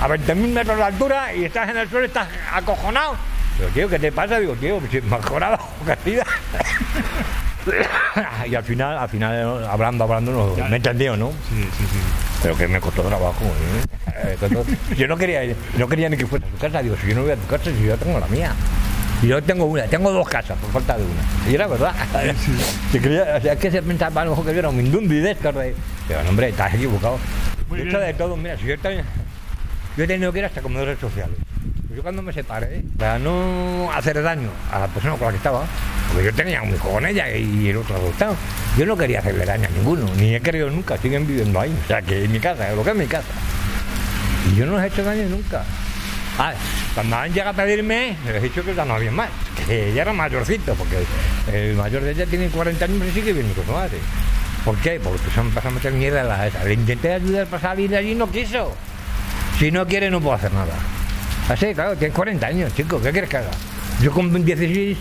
a 0.00 0.06
20.000 0.08 0.36
metros 0.52 0.76
de 0.76 0.82
altura 0.84 1.34
y 1.34 1.44
estás 1.44 1.68
en 1.70 1.76
el 1.78 1.90
suelo, 1.90 2.06
estás 2.06 2.28
acojonado. 2.52 3.16
Digo, 3.58 3.70
tío, 3.70 3.88
¿qué 3.88 3.98
te 3.98 4.12
pasa? 4.12 4.38
Digo, 4.38 4.54
tío, 4.54 4.80
si 4.92 5.00
mejorado 5.00 5.58
Castilla. 5.84 6.24
y 8.46 8.54
al 8.54 8.64
final, 8.64 8.98
al 8.98 9.08
final, 9.08 9.64
hablando, 9.66 10.04
hablando, 10.04 10.32
no, 10.56 10.68
me 10.68 10.76
entendió, 10.76 11.16
¿no? 11.16 11.30
Sí, 11.48 11.62
sí, 11.78 11.84
sí. 11.90 11.98
Pero 12.42 12.56
que 12.56 12.68
me 12.68 12.80
costó 12.80 13.02
trabajo, 13.02 13.44
¿eh? 13.44 14.36
Eh, 14.40 14.64
Yo 14.96 15.08
no 15.08 15.16
quería, 15.16 15.40
no 15.78 15.88
quería 15.88 16.08
ni 16.08 16.16
que 16.16 16.26
fuera 16.26 16.46
a 16.46 16.50
tu 16.50 16.56
casa. 16.58 16.82
Digo, 16.82 16.96
si 17.00 17.08
yo 17.08 17.14
no 17.14 17.22
voy 17.22 17.32
a 17.32 17.36
tu 17.36 17.46
casa, 17.46 17.64
si 17.64 17.84
yo 17.84 17.96
tengo 17.96 18.18
la 18.20 18.26
mía. 18.26 18.52
Y 19.22 19.28
yo 19.28 19.42
tengo 19.42 19.64
una, 19.64 19.84
tengo 19.84 20.12
dos 20.12 20.28
casas, 20.28 20.58
por 20.58 20.70
falta 20.70 20.98
de 20.98 21.04
una. 21.04 21.50
Y 21.50 21.54
era 21.54 21.66
verdad. 21.66 21.94
Si 22.92 22.98
quería, 23.00 23.36
o 23.38 23.40
sea, 23.40 23.54
es 23.54 23.58
que 23.58 23.70
se 23.70 23.82
pensaba 23.82 24.20
a 24.22 24.24
lo 24.26 24.32
mejor 24.32 24.44
que 24.46 24.52
yo 24.52 24.58
era 24.58 24.68
un 24.68 24.76
mindundi 24.76 25.20
de 25.20 25.30
estos. 25.30 25.54
Pero 25.54 26.28
hombre, 26.28 26.48
estás 26.50 26.74
equivocado. 26.74 27.18
Muy 27.68 27.78
de 27.80 27.88
hecho, 27.88 27.96
bien. 27.98 28.08
de 28.10 28.14
todo, 28.14 28.36
mira, 28.36 28.56
si 28.58 28.66
yo, 28.66 28.78
tenido- 28.78 29.04
yo 29.96 30.04
he 30.04 30.06
tenido 30.06 30.32
que 30.32 30.40
ir 30.40 30.44
hasta 30.44 30.60
comedores 30.60 30.98
sociales. 30.98 31.36
Yo 31.94 32.02
cuando 32.02 32.22
me 32.22 32.32
separé, 32.32 32.82
para 32.98 33.20
no 33.20 33.88
hacer 33.92 34.20
daño 34.20 34.50
a 34.72 34.80
la 34.80 34.88
persona 34.88 35.14
con 35.14 35.26
la 35.26 35.30
que 35.30 35.36
estaba, 35.36 35.64
porque 36.08 36.24
yo 36.24 36.34
tenía 36.34 36.60
un 36.60 36.74
hijo 36.74 36.90
con 36.90 37.06
ella 37.06 37.30
y 37.30 37.68
el 37.68 37.76
otro 37.76 37.94
adoptado, 37.94 38.34
yo 38.76 38.84
no 38.84 38.96
quería 38.96 39.20
hacerle 39.20 39.44
daño 39.44 39.68
a 39.68 39.70
ninguno, 39.70 40.06
ni 40.16 40.34
he 40.34 40.40
querido 40.40 40.68
nunca, 40.70 40.96
siguen 40.98 41.24
viviendo 41.24 41.60
ahí. 41.60 41.72
O 41.84 41.86
sea, 41.86 42.02
que 42.02 42.24
en 42.24 42.32
mi 42.32 42.40
casa, 42.40 42.72
lo 42.72 42.82
que 42.82 42.90
es 42.90 42.96
mi 42.96 43.06
casa. 43.06 43.28
Y 44.50 44.56
yo 44.56 44.66
no 44.66 44.74
les 44.76 44.84
he 44.84 44.86
hecho 44.88 45.04
daño 45.04 45.28
nunca. 45.28 45.64
Ah, 46.36 46.52
cuando 46.94 47.16
han 47.16 47.32
llegado 47.32 47.50
a 47.50 47.64
pedirme, 47.64 48.16
les 48.26 48.36
he 48.36 48.40
dicho 48.40 48.64
que 48.64 48.74
ya 48.74 48.84
no 48.84 48.94
había 48.94 49.12
más, 49.12 49.30
que 49.64 49.92
ya 49.94 50.02
era 50.02 50.12
mayorcito, 50.12 50.74
porque 50.74 50.96
el 51.52 51.76
mayor 51.76 52.02
de 52.02 52.10
ella 52.10 52.26
tiene 52.26 52.48
40 52.48 52.84
años 52.84 53.06
y 53.06 53.10
sigue 53.12 53.32
viviendo 53.32 53.54
con 53.54 53.66
su 53.66 53.72
madre. 53.72 53.98
¿Por 54.64 54.76
qué? 54.78 54.98
Porque 54.98 55.30
se 55.32 55.38
han 55.38 55.50
pasado 55.50 55.70
a 55.70 55.74
meter 55.76 55.92
mierda 55.92 56.22
en 56.22 56.28
la 56.28 56.46
esa. 56.46 56.64
Le 56.64 56.74
intenté 56.74 57.12
ayudar 57.12 57.46
para 57.46 57.62
salir 57.62 57.90
de 57.90 57.98
allí 57.98 58.12
y 58.12 58.14
no 58.16 58.28
quiso. 58.28 58.74
Si 59.58 59.70
no 59.70 59.86
quiere, 59.86 60.10
no 60.10 60.20
puedo 60.20 60.34
hacer 60.34 60.52
nada. 60.52 60.74
Así, 61.48 61.74
claro, 61.74 61.96
tienes 61.96 62.16
40 62.16 62.46
años, 62.46 62.74
chico, 62.74 63.00
¿qué 63.00 63.12
quieres 63.12 63.30
que 63.30 63.36
haga? 63.36 63.50
Yo 64.00 64.10
con 64.10 64.44
16 64.44 64.98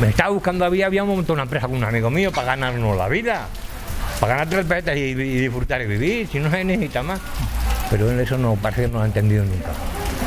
me 0.00 0.08
estaba 0.08 0.30
buscando, 0.30 0.64
había, 0.64 0.86
habíamos 0.86 1.16
montado 1.16 1.34
una 1.34 1.44
empresa 1.44 1.66
con 1.66 1.76
un 1.76 1.84
amigo 1.84 2.10
mío 2.10 2.30
para 2.30 2.48
ganarnos 2.48 2.96
la 2.96 3.08
vida. 3.08 3.46
Para 4.20 4.34
ganar 4.34 4.48
tres 4.48 4.66
pesetas 4.66 4.96
y, 4.96 5.14
disfrutar 5.14 5.82
y 5.82 5.86
vivir, 5.86 6.28
si 6.28 6.38
no 6.38 6.50
se 6.50 6.64
necesita 6.64 7.02
más. 7.02 7.20
Pero 7.90 8.10
eso 8.20 8.36
no 8.38 8.56
parece 8.56 8.82
que 8.82 8.88
no 8.88 8.98
lo 8.98 9.02
ha 9.02 9.06
entendido 9.06 9.44
nunca. 9.44 9.70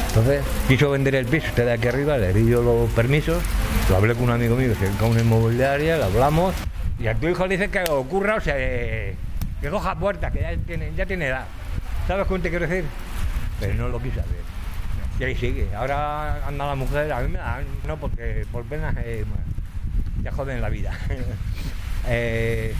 Entonces, 0.07 0.43
quiso 0.67 0.91
vender 0.91 1.15
el 1.15 1.25
piso, 1.25 1.47
usted 1.47 1.65
de 1.65 1.73
aquí 1.73 1.87
arriba, 1.87 2.17
le 2.17 2.33
di 2.33 2.49
yo 2.49 2.61
los 2.63 2.89
permisos, 2.91 3.43
lo 3.89 3.97
hablé 3.97 4.13
con 4.15 4.23
un 4.23 4.31
amigo 4.31 4.55
mío 4.55 4.73
se 4.79 4.87
a 4.87 5.07
una 5.07 5.21
inmobiliaria, 5.21 5.97
lo 5.97 6.05
hablamos, 6.05 6.55
y 6.99 7.07
a 7.07 7.15
tu 7.15 7.27
hijo 7.27 7.45
le 7.45 7.57
dice 7.57 7.69
que 7.69 7.83
ocurra, 7.91 8.35
o 8.35 8.41
sea, 8.41 8.55
que 8.55 9.15
coja 9.69 9.95
puertas, 9.95 10.31
que 10.31 10.41
ya 10.41 10.55
tiene, 10.65 10.91
ya 10.95 11.05
tiene 11.05 11.27
edad. 11.27 11.45
¿Sabes 12.07 12.25
cómo 12.27 12.39
te 12.39 12.49
quiero 12.49 12.67
decir? 12.67 12.85
Pero 13.59 13.73
no 13.75 13.87
lo 13.89 13.99
quiso 14.01 14.19
hacer. 14.19 14.43
Y 15.19 15.23
ahí 15.23 15.35
sigue. 15.35 15.67
Ahora 15.75 16.45
anda 16.45 16.65
la 16.67 16.75
mujer, 16.75 17.11
a 17.13 17.21
mí 17.21 17.29
me 17.29 17.37
da, 17.37 17.59
no 17.87 17.97
porque 17.97 18.45
por 18.51 18.63
pena 18.65 18.93
eh, 18.97 19.23
ya 20.23 20.31
joden 20.31 20.61
la 20.61 20.69
vida. 20.69 20.91
Eh, 22.07 22.75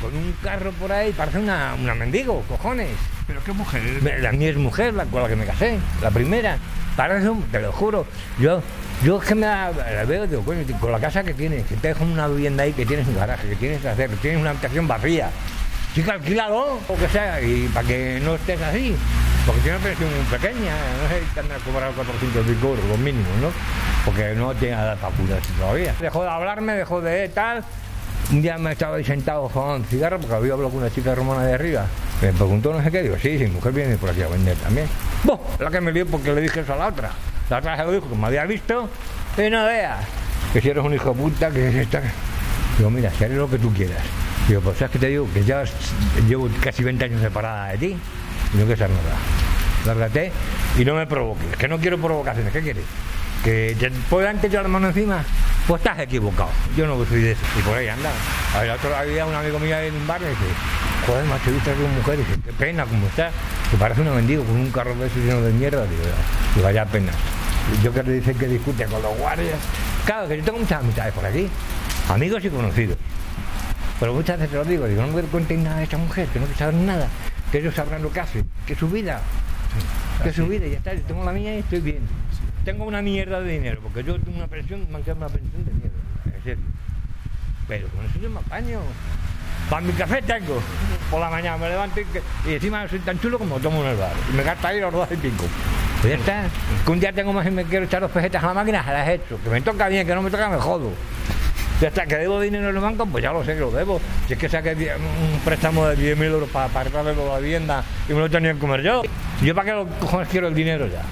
con 0.00 0.14
un 0.14 0.34
carro 0.42 0.72
por 0.72 0.92
ahí, 0.92 1.12
parece 1.12 1.38
una, 1.38 1.74
una 1.74 1.94
mendigo, 1.94 2.42
cojones. 2.48 2.90
Pero 3.26 3.42
qué 3.44 3.52
mujer. 3.52 3.80
Me- 4.02 4.18
La 4.18 4.30
mía 4.32 4.50
es 4.50 4.56
mujer, 4.58 4.92
la 4.92 5.06
con 5.06 5.22
la 5.22 5.28
que 5.28 5.36
me 5.36 5.46
casé, 5.46 5.78
la 6.02 6.10
primera. 6.10 6.58
Parece 6.94 7.30
un, 7.30 7.42
te 7.44 7.60
lo 7.60 7.72
juro. 7.72 8.04
Yo, 8.38 8.60
yo 9.02 9.22
es 9.22 9.26
que 9.26 9.34
me 9.34 9.46
la, 9.46 9.70
la 9.70 10.04
veo, 10.04 10.26
digo, 10.26 10.42
coño, 10.42 10.64
con 10.80 10.92
la 10.92 11.00
casa 11.00 11.24
que 11.24 11.32
tienes, 11.32 11.64
que 11.66 11.76
te 11.76 11.88
dejan 11.88 12.08
una 12.12 12.28
vivienda 12.28 12.64
ahí, 12.64 12.74
que 12.74 12.84
tienes 12.84 13.06
un 13.08 13.16
garaje, 13.16 13.48
que 13.48 13.56
tienes 13.56 13.80
que 13.80 13.88
hacer, 13.88 14.10
que 14.10 14.16
tienes 14.16 14.38
una 14.40 14.50
habitación 14.50 14.86
vacía. 14.86 15.30
Chica, 15.94 16.14
alquílalo, 16.14 16.78
o 16.88 16.96
que 16.96 17.08
sea, 17.08 17.40
y 17.42 17.68
para 17.68 17.86
que 17.86 18.20
no 18.22 18.34
estés 18.34 18.60
así. 18.62 18.96
Porque 19.44 19.60
tiene 19.60 19.76
una 19.76 19.86
pensión 19.86 20.08
muy 20.10 20.24
pequeña, 20.38 20.74
no 21.02 21.08
sé 21.08 21.20
si 21.20 21.34
te 21.34 21.40
han 21.40 21.48
de 21.48 21.54
cobrar 21.56 21.92
400 21.92 22.46
y 22.46 22.50
euros, 22.64 22.84
los 22.86 22.98
mínimos, 22.98 23.36
¿no? 23.40 23.48
Porque 24.04 24.34
no 24.34 24.54
tiene 24.54 24.76
para 24.76 24.96
curarse 24.96 25.52
todavía. 25.58 25.94
Dejó 26.00 26.22
de 26.22 26.30
hablarme, 26.30 26.74
dejó 26.74 27.00
de 27.00 27.28
tal. 27.28 27.64
Un 28.30 28.40
día 28.40 28.56
me 28.56 28.72
estaba 28.72 28.96
ahí 28.96 29.04
sentado 29.04 29.50
un 29.52 29.84
cigarro 29.84 30.18
porque 30.18 30.34
había 30.34 30.52
hablado 30.54 30.70
con 30.70 30.80
una 30.80 30.90
chica 30.90 31.14
romana 31.14 31.44
de 31.44 31.54
arriba. 31.54 31.86
Me 32.22 32.32
preguntó 32.32 32.72
no 32.72 32.82
sé 32.82 32.90
qué, 32.90 33.02
digo, 33.02 33.16
sí, 33.20 33.36
sí, 33.36 33.44
mi 33.44 33.50
mujer 33.50 33.72
viene 33.72 33.96
por 33.96 34.08
aquí 34.08 34.22
a 34.22 34.28
vender 34.28 34.56
también. 34.58 34.86
¡Boh! 35.24 35.40
La 35.58 35.70
que 35.70 35.80
me 35.80 35.92
dio 35.92 36.06
porque 36.06 36.32
le 36.32 36.40
dije 36.40 36.60
eso 36.60 36.72
a 36.72 36.76
la 36.76 36.86
otra. 36.86 37.10
La 37.50 37.58
otra 37.58 37.76
se 37.76 37.84
lo 37.84 37.92
dijo 37.92 38.08
que 38.08 38.14
me 38.14 38.26
había 38.26 38.46
visto 38.46 38.88
y 39.36 39.50
no 39.50 39.64
veas. 39.66 40.06
Que 40.52 40.60
si 40.60 40.70
eres 40.70 40.84
un 40.84 40.94
hijo 40.94 41.10
de 41.10 41.20
puta, 41.20 41.50
que 41.50 41.82
está... 41.82 42.00
Digo, 42.78 42.90
mira, 42.90 43.10
si 43.10 43.24
haré 43.24 43.34
lo 43.34 43.50
que 43.50 43.58
tú 43.58 43.74
quieras. 43.74 44.02
Digo, 44.48 44.60
pues 44.60 44.78
sabes 44.78 44.92
que 44.92 44.98
te 44.98 45.08
digo 45.08 45.28
que 45.32 45.44
ya 45.44 45.64
llevo 46.28 46.48
casi 46.60 46.82
20 46.82 47.04
años 47.04 47.20
separada 47.20 47.68
de 47.68 47.78
ti 47.78 47.96
y 48.54 48.56
no 48.56 48.64
quiero 48.64 48.76
saber 48.76 48.96
nada. 48.96 49.16
Lárgate 49.86 50.32
y 50.78 50.84
no 50.84 50.94
me 50.94 51.06
provoques, 51.06 51.56
que 51.56 51.68
no 51.68 51.78
quiero 51.78 51.98
provocaciones. 51.98 52.52
¿Qué 52.52 52.60
quieres? 52.60 52.84
¿Que 53.44 53.76
te 53.78 53.90
pueda 54.08 54.30
antes 54.30 54.50
yo 54.50 54.62
la 54.62 54.68
mano 54.68 54.88
encima? 54.88 55.24
Pues 55.66 55.80
estás 55.80 55.98
equivocado. 56.00 56.50
Yo 56.76 56.86
no 56.86 57.04
soy 57.04 57.22
de 57.22 57.32
eso. 57.32 57.40
Y 57.58 57.62
por 57.62 57.76
ahí 57.76 57.88
anda. 57.88 58.10
A 58.54 58.60
ver, 58.60 58.70
otro 58.70 58.90
día 59.04 59.26
un 59.26 59.34
amigo 59.34 59.58
mío 59.58 59.76
en 59.78 59.94
un 59.94 60.06
bar 60.06 60.20
me 60.20 60.28
dice, 60.28 60.40
joder, 61.06 61.24
macho, 61.24 61.50
a 61.50 61.74
tu 61.74 61.88
mujer. 61.88 62.14
Y 62.14 62.22
dice, 62.22 62.40
qué 62.44 62.52
pena, 62.52 62.84
como 62.84 63.06
está. 63.06 63.30
Que 63.70 63.76
parece 63.76 64.00
una 64.00 64.12
mendigo 64.12 64.44
con 64.44 64.56
un 64.56 64.70
carro 64.70 64.94
de 64.94 65.08
lleno 65.08 65.40
de 65.40 65.52
mierda. 65.52 65.84
Digo, 65.86 66.02
digo, 66.54 66.64
vaya 66.64 66.84
pena. 66.86 67.12
Y 67.72 67.82
Yo 67.82 67.92
que 67.92 68.02
le 68.02 68.12
dice 68.14 68.34
que 68.34 68.46
discute 68.46 68.84
con 68.86 69.02
los 69.02 69.16
guardias. 69.18 69.58
Claro, 70.04 70.28
que 70.28 70.38
yo 70.38 70.44
tengo 70.44 70.58
muchas 70.58 70.80
amistades 70.80 71.12
por 71.12 71.24
aquí. 71.24 71.48
Amigos 72.08 72.44
y 72.44 72.48
conocidos. 72.48 72.98
Pero 74.02 74.14
muchas 74.14 74.36
veces 74.36 74.56
lo 74.56 74.64
digo, 74.64 74.88
digo, 74.88 75.06
no 75.06 75.12
me 75.12 75.22
contéis 75.22 75.60
nada 75.60 75.76
de 75.76 75.84
esta 75.84 75.96
mujer, 75.96 76.26
que 76.26 76.40
no 76.40 76.46
quiero 76.46 76.58
saber 76.58 76.74
nada, 76.74 77.06
que 77.52 77.58
ellos 77.58 77.72
sabrán 77.72 78.02
lo 78.02 78.12
que 78.12 78.18
hace, 78.18 78.44
que 78.66 78.74
su 78.74 78.90
vida, 78.90 79.20
que 80.24 80.32
su 80.32 80.48
vida, 80.48 80.66
y 80.66 80.72
ya 80.72 80.78
está, 80.78 80.92
yo 80.92 81.02
tengo 81.02 81.24
la 81.24 81.30
mía 81.30 81.54
y 81.54 81.60
estoy 81.60 81.78
bien. 81.78 82.00
Tengo 82.64 82.84
una 82.84 83.00
mierda 83.00 83.40
de 83.40 83.52
dinero, 83.52 83.78
porque 83.80 84.02
yo 84.02 84.18
tengo 84.18 84.38
una 84.38 84.48
pensión, 84.48 84.88
me 84.90 84.96
han 84.96 85.02
quedado 85.04 85.18
una 85.18 85.28
pensión 85.28 85.64
de 85.64 85.70
mierda, 85.70 85.96
en 86.36 86.42
serio. 86.42 86.64
Pero 87.68 87.86
con 87.90 88.04
eso 88.04 88.18
yo 88.20 88.28
me 88.28 88.40
apaño. 88.40 88.80
Para 89.70 89.86
mi 89.86 89.92
café 89.92 90.20
tengo, 90.20 90.60
por 91.08 91.20
la 91.20 91.30
mañana 91.30 91.56
me 91.58 91.68
levanto 91.68 92.00
y, 92.00 92.54
encima 92.54 92.88
soy 92.88 92.98
tan 92.98 93.20
chulo 93.20 93.38
como 93.38 93.60
tomo 93.60 93.84
en 93.84 93.90
el 93.90 93.96
bar. 93.98 94.14
Y 94.32 94.36
me 94.36 94.42
gasto 94.42 94.66
ahí 94.66 94.80
los 94.80 94.92
dos 94.92 95.08
y 95.12 95.16
pico. 95.16 95.44
Pues 96.00 96.14
ya 96.14 96.18
está. 96.18 96.44
Que 96.84 96.90
un 96.90 96.98
día 96.98 97.12
tengo 97.12 97.32
más 97.32 97.46
y 97.46 97.52
me 97.52 97.62
quiero 97.62 97.84
echar 97.84 98.00
dos 98.00 98.10
pesetas 98.10 98.42
a 98.42 98.48
la 98.48 98.54
máquina, 98.54 98.84
las 98.84 99.06
he 99.06 99.14
hecho. 99.14 99.38
Que 99.44 99.48
me 99.48 99.60
toca 99.60 99.86
bien, 99.86 100.04
que 100.04 100.12
no 100.12 100.22
me 100.22 100.30
toca, 100.32 100.48
me 100.48 100.56
jodo. 100.56 100.90
Ya 101.82 101.88
está, 101.88 102.06
que 102.06 102.14
debo 102.14 102.40
dinero 102.40 102.70
en 102.70 102.76
el 102.76 102.80
banco, 102.80 103.04
pues 103.06 103.24
ya 103.24 103.32
lo 103.32 103.44
sé 103.44 103.54
que 103.54 103.58
lo 103.58 103.72
debo. 103.72 104.00
Si 104.28 104.34
es 104.34 104.38
que 104.38 104.48
saqué 104.48 104.70
un 104.72 105.40
préstamo 105.40 105.84
de 105.88 106.16
10.000 106.16 106.22
euros 106.26 106.48
para, 106.50 106.66
arreglarle 106.78 107.12
la 107.16 107.40
vivienda 107.40 107.82
y 108.08 108.12
me 108.12 108.20
lo 108.20 108.30
tenía 108.30 108.52
que 108.52 108.60
comer 108.60 108.82
yo. 108.82 109.02
¿Yo 109.42 109.52
para 109.52 109.64
qué 109.64 109.72
los 109.72 109.88
cojones 109.98 110.28
quiero 110.28 110.46
el 110.46 110.54
dinero 110.54 110.86
ya? 110.86 111.02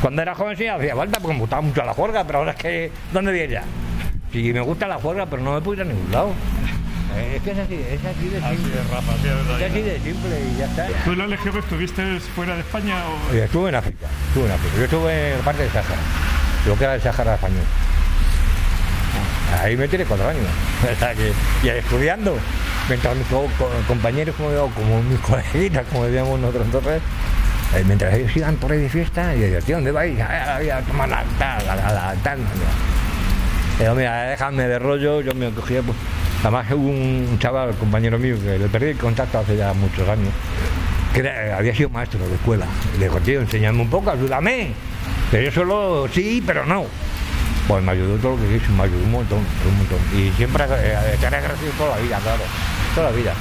Cuando 0.00 0.22
era 0.22 0.36
joven 0.36 0.56
sí 0.56 0.68
hacía 0.68 0.94
falta 0.94 1.18
porque 1.18 1.34
me 1.34 1.40
gustaba 1.40 1.62
mucho 1.62 1.82
la 1.82 1.94
juerga, 1.94 2.24
pero 2.24 2.38
ahora 2.38 2.52
es 2.52 2.58
que, 2.58 2.92
¿dónde 3.12 3.32
voy 3.32 3.48
ya? 3.48 3.64
Sí, 4.32 4.52
me 4.52 4.60
gusta 4.60 4.86
la 4.86 4.98
juerga, 5.00 5.26
pero 5.26 5.42
no 5.42 5.54
me 5.54 5.62
puedo 5.62 5.82
ir 5.82 5.90
a 5.90 5.92
ningún 5.92 6.12
lado. 6.12 6.28
Eh, 7.16 7.32
Es 7.34 7.42
que 7.42 7.50
es 7.50 7.58
así, 7.58 7.74
es 7.74 8.04
así 8.04 8.28
de 8.28 8.38
Así 8.38 8.56
simple. 8.56 8.80
es, 8.82 8.88
Rafa, 8.88 9.12
sí, 9.14 9.26
es 9.26 9.34
verdad. 9.34 9.60
Es 9.60 9.70
así 9.72 9.82
de 9.82 9.98
simple 9.98 10.30
y 10.54 10.58
ya 10.60 10.66
está. 10.66 10.86
¿Tú 11.04 11.10
en 11.10 11.18
la 11.18 11.26
Legión 11.26 11.58
estuviste 11.58 12.20
fuera 12.36 12.54
de 12.54 12.60
España 12.60 12.94
o...? 13.04 13.34
Estuve 13.34 13.70
en 13.70 13.74
África, 13.74 14.06
estuve 14.28 14.46
en 14.46 14.52
África. 14.52 14.76
Yo 14.76 14.84
estuve 14.84 15.32
en 15.32 15.38
la 15.38 15.44
parte 15.44 15.64
de 15.64 15.70
Sáhara, 15.70 16.00
lo 16.68 16.78
que 16.78 16.84
era 16.84 16.94
el 16.94 17.02
Sáhara 17.02 17.34
español. 17.34 17.64
Ahí 19.62 19.76
me 19.76 19.88
tiene 19.88 20.04
cuatro 20.04 20.28
años. 20.28 20.44
Que, 21.16 21.32
y 21.66 21.68
ahí 21.70 21.78
estudiando, 21.78 22.36
mientras 22.88 23.16
mis 23.16 23.26
co- 23.26 23.48
co- 23.58 23.70
compañeros, 23.88 24.34
como, 24.36 24.50
digo, 24.50 24.70
como 24.74 25.02
mis 25.02 25.18
coleguitas, 25.20 25.84
como 25.90 26.04
decíamos 26.06 26.38
nosotros 26.40 26.64
entonces, 26.66 27.02
eh, 27.76 27.84
mientras 27.86 28.14
ellos 28.14 28.36
iban 28.36 28.56
por 28.56 28.72
ahí 28.72 28.78
de 28.78 28.88
fiesta, 28.88 29.34
y 29.34 29.50
yo, 29.50 29.60
tío, 29.60 29.76
¿dónde 29.76 29.90
vais? 29.92 30.18
"Ah, 30.20 30.58
ah, 30.58 30.76
a 30.78 30.80
tomar 30.82 31.08
la 31.08 31.24
tal, 31.38 31.66
la, 31.66 31.76
la, 31.76 31.92
la, 31.92 32.14
tal. 32.22 32.38
Digo, 33.78 33.94
mira, 33.94 34.22
déjame 34.30 34.68
de 34.68 34.78
rollo, 34.78 35.20
yo 35.22 35.34
me 35.34 35.50
cogía, 35.50 35.82
pues, 35.82 35.96
además 36.42 36.66
hubo 36.72 36.88
un 36.88 37.38
chaval, 37.40 37.74
compañero 37.76 38.18
mío, 38.18 38.36
que 38.42 38.58
le 38.58 38.68
perdí 38.68 38.88
el 38.90 38.96
contacto 38.98 39.38
hace 39.38 39.56
ya 39.56 39.72
muchos 39.72 40.08
años, 40.08 40.28
que 41.14 41.20
era- 41.20 41.56
había 41.56 41.74
sido 41.74 41.88
maestro 41.90 42.26
de 42.28 42.34
escuela. 42.34 42.66
Y 42.94 42.98
le 42.98 43.06
digo, 43.08 43.18
tío, 43.20 43.40
enséñame 43.40 43.80
un 43.82 43.90
poco, 43.90 44.10
ayúdame. 44.10 44.72
Pero 45.30 45.44
yo 45.44 45.52
solo 45.52 46.08
sí, 46.12 46.42
pero 46.46 46.64
no. 46.66 46.84
Pues 47.70 47.84
me 47.84 47.92
ayudó 47.92 48.16
todo 48.16 48.36
lo 48.36 48.42
que 48.42 48.56
hizo, 48.56 48.72
me 48.72 48.82
ayudó 48.82 49.04
un 49.04 49.12
montón, 49.12 49.38
un 49.38 49.78
montón. 49.78 49.98
Y 50.12 50.32
siempre 50.32 50.64
eh, 50.68 50.98
estaré 51.14 51.36
agradecido 51.36 51.70
toda 51.78 51.94
la 51.96 52.02
vida, 52.02 52.18
claro. 52.20 52.42
Toda 52.96 53.10
la 53.12 53.16
vida. 53.16 53.32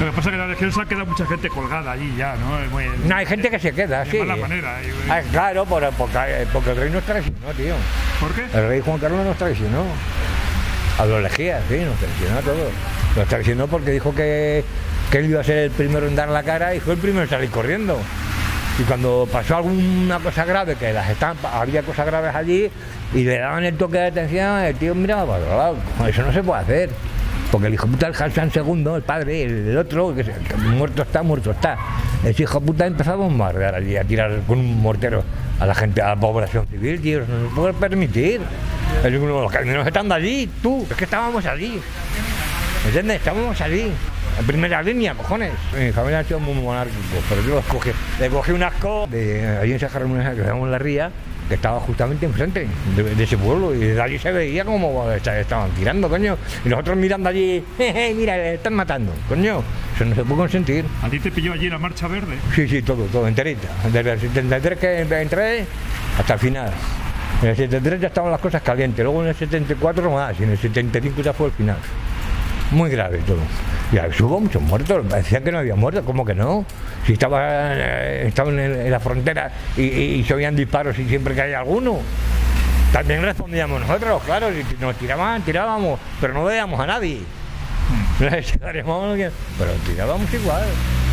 Lo 0.00 0.06
que 0.06 0.12
pasa 0.12 0.30
es 0.30 0.36
que 0.58 0.64
en 0.64 0.70
la 0.76 0.82
ha 0.82 0.86
quedado 0.86 1.06
mucha 1.06 1.24
gente 1.26 1.48
colgada 1.48 1.92
allí 1.92 2.12
ya, 2.16 2.34
¿no? 2.34 2.68
Muy- 2.70 2.86
No, 3.06 3.14
hay 3.14 3.26
gente 3.26 3.48
que 3.48 3.60
se 3.60 3.72
queda, 3.72 4.02
de 4.04 4.10
sí. 4.10 4.18
mala 4.18 4.34
manera. 4.34 4.80
y- 4.82 5.08
Ah, 5.08 5.20
claro, 5.30 5.66
por- 5.66 5.88
porque, 5.92 6.48
porque 6.52 6.70
el 6.70 6.76
rey 6.78 6.90
nos 6.90 7.04
traicionó, 7.04 7.46
tío. 7.56 7.74
¿Por 8.18 8.32
qué? 8.32 8.44
El 8.58 8.66
rey 8.68 8.80
Juan 8.84 8.98
Carlos 8.98 9.24
nos 9.24 9.36
traicionó. 9.38 9.84
A 10.98 11.06
los 11.06 11.22
lejías, 11.22 11.62
sí, 11.68 11.76
nos 11.78 11.96
traicionó 11.96 12.38
a 12.38 12.42
todos. 12.42 12.72
Nos 13.14 13.28
traicionó 13.28 13.68
porque 13.68 13.92
dijo 13.92 14.12
que, 14.12 14.64
que 15.12 15.18
él 15.18 15.26
iba 15.30 15.42
a 15.42 15.44
ser 15.44 15.58
el 15.58 15.70
primero 15.70 16.08
en 16.08 16.16
dar 16.16 16.28
la 16.28 16.42
cara 16.42 16.74
y 16.74 16.80
fue 16.80 16.94
el 16.94 16.98
primero 16.98 17.22
en 17.22 17.28
salir 17.30 17.50
corriendo. 17.50 18.00
Y 18.80 18.82
cuando 18.84 19.28
pasó 19.30 19.56
alguna 19.58 20.18
cosa 20.20 20.46
grave, 20.46 20.74
que 20.74 20.90
las 20.92 21.10
estampas, 21.10 21.52
había 21.52 21.82
cosas 21.82 22.06
graves 22.06 22.34
allí, 22.34 22.70
y 23.12 23.24
le 23.24 23.38
daban 23.38 23.62
el 23.64 23.76
toque 23.76 23.98
de 23.98 24.06
atención, 24.06 24.58
el 24.60 24.74
tío 24.76 24.94
miraba 24.94 25.38
para. 25.38 26.08
Eso 26.08 26.22
no 26.22 26.32
se 26.32 26.42
puede 26.42 26.62
hacer. 26.62 26.90
Porque 27.52 27.66
el 27.66 27.74
hijo 27.74 27.86
puta 27.88 28.10
del 28.10 28.14
Hassan 28.14 28.50
II, 28.54 28.94
el 28.94 29.02
padre, 29.02 29.42
el, 29.42 29.68
el 29.68 29.76
otro, 29.76 30.14
que, 30.14 30.24
muerto 30.56 31.02
está, 31.02 31.22
muerto 31.22 31.50
está. 31.50 31.76
Ese 32.24 32.44
hijo 32.44 32.58
puta 32.60 32.86
empezó 32.86 33.12
a 33.12 33.16
bombardear 33.16 33.74
allí, 33.74 33.96
a 33.98 34.04
tirar 34.04 34.40
con 34.46 34.58
un 34.58 34.80
mortero 34.80 35.24
a 35.58 35.66
la 35.66 35.74
gente, 35.74 36.00
a 36.00 36.10
la 36.10 36.16
población 36.16 36.66
civil, 36.68 37.02
tío. 37.02 37.20
No 37.20 37.48
se 37.48 37.54
puede 37.54 37.74
permitir. 37.74 38.40
Uno, 39.04 39.42
Los 39.42 39.52
caminos 39.52 39.86
estando 39.86 40.14
allí, 40.14 40.48
tú, 40.62 40.86
es 40.88 40.96
que 40.96 41.04
estábamos 41.04 41.44
allí. 41.44 41.80
¿Entiendes? 42.86 43.16
Estábamos 43.18 43.60
allí. 43.60 43.92
En 44.40 44.46
primera 44.46 44.82
línea, 44.82 45.14
cojones. 45.14 45.52
Mi 45.78 45.92
familia 45.92 46.20
ha 46.20 46.24
sido 46.24 46.40
muy 46.40 46.54
monárquico, 46.54 46.98
pero 47.28 47.42
yo 47.42 47.48
lo 47.50 47.58
escogí. 47.60 47.90
Le 48.18 48.28
cogí 48.30 48.52
un 48.52 48.62
asco 48.62 49.06
de 49.10 49.58
ahí 49.60 49.72
en 49.72 49.78
Sajar 49.78 50.02
que 50.04 50.42
llama 50.42 50.66
La 50.68 50.78
Ría, 50.78 51.10
que 51.48 51.54
estaba 51.56 51.78
justamente 51.80 52.24
enfrente 52.24 52.66
de, 52.96 53.02
de 53.14 53.24
ese 53.24 53.36
pueblo. 53.36 53.74
Y 53.74 53.78
de 53.78 54.00
allí 54.00 54.18
se 54.18 54.32
veía 54.32 54.64
como 54.64 55.10
esta- 55.12 55.38
estaban 55.38 55.70
tirando, 55.72 56.08
coño. 56.08 56.38
Y 56.64 56.68
nosotros 56.70 56.96
mirando 56.96 57.28
allí, 57.28 57.62
jeje, 57.76 58.14
mira, 58.14 58.36
le 58.36 58.54
están 58.54 58.74
matando, 58.74 59.12
coño. 59.28 59.62
Eso 59.94 60.04
no 60.06 60.14
se 60.14 60.24
puede 60.24 60.36
consentir. 60.40 60.84
¿A 61.02 61.08
ti 61.10 61.18
te 61.20 61.30
pilló 61.30 61.52
allí 61.52 61.68
la 61.68 61.78
marcha 61.78 62.08
verde? 62.08 62.36
Sí, 62.54 62.66
sí, 62.66 62.80
todo, 62.82 63.04
todo, 63.06 63.28
enterita. 63.28 63.68
Desde 63.92 64.12
el 64.12 64.20
73 64.20 64.78
que 64.78 65.00
entré 65.20 65.66
hasta 66.18 66.34
el 66.34 66.40
final. 66.40 66.70
En 67.42 67.48
el 67.48 67.56
73 67.56 68.00
ya 68.00 68.06
estaban 68.08 68.30
las 68.30 68.40
cosas 68.40 68.62
calientes, 68.62 69.02
luego 69.04 69.22
en 69.22 69.28
el 69.28 69.34
74 69.34 70.10
más, 70.10 70.38
y 70.40 70.44
en 70.44 70.50
el 70.50 70.58
75 70.58 71.20
ya 71.22 71.32
fue 71.34 71.46
el 71.48 71.52
final. 71.52 71.76
Muy 72.70 72.90
grave 72.90 73.18
todo. 73.26 73.38
Y 73.92 73.98
ahí 73.98 74.10
hubo 74.20 74.40
muchos 74.40 74.62
muertos, 74.62 75.08
decían 75.08 75.42
que 75.42 75.50
no 75.50 75.58
había 75.58 75.74
muertos, 75.74 76.04
¿cómo 76.04 76.24
que 76.24 76.34
no? 76.34 76.64
Si 77.04 77.14
estaban 77.14 77.42
eh, 77.76 78.24
estaban 78.28 78.58
en, 78.60 78.80
en 78.82 78.90
la 78.90 79.00
frontera 79.00 79.50
y, 79.76 79.82
y- 79.82 80.14
y 80.20 80.24
se 80.24 80.34
oían 80.34 80.54
disparos 80.54 80.96
y 80.98 81.06
siempre 81.08 81.34
que 81.34 81.42
hay 81.42 81.52
alguno. 81.54 81.98
También 82.92 83.22
respondíamos 83.22 83.80
nosotros, 83.80 84.22
claro, 84.24 84.48
si 84.52 84.76
nos 84.84 84.96
tiraban, 84.96 85.42
tirábamos, 85.42 85.98
pero 86.20 86.32
no 86.34 86.44
veíamos 86.44 86.78
a 86.80 86.86
nadie. 86.86 87.20
Que- 88.18 89.30
Pero 89.58 89.72
tirábamos 89.86 90.32
igual, 90.34 90.66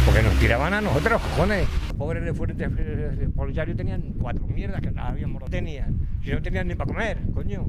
porque 0.05 0.21
nos 0.21 0.33
tiraban 0.35 0.73
a 0.73 0.81
nosotros, 0.81 1.21
cojones. 1.21 1.67
Pobres 1.97 2.23
de 2.23 2.33
fuertes 2.33 2.69
policarios 3.35 3.75
tenían 3.75 4.01
cuatro 4.21 4.45
mierdas 4.45 4.81
que 4.81 4.91
las 4.91 5.05
habíamos 5.05 5.41
no 5.41 5.47
tenían. 5.49 5.97
Si 6.23 6.29
no 6.31 6.41
tenían 6.43 6.67
ni 6.67 6.75
para 6.75 6.87
comer, 6.93 7.17
coño. 7.33 7.65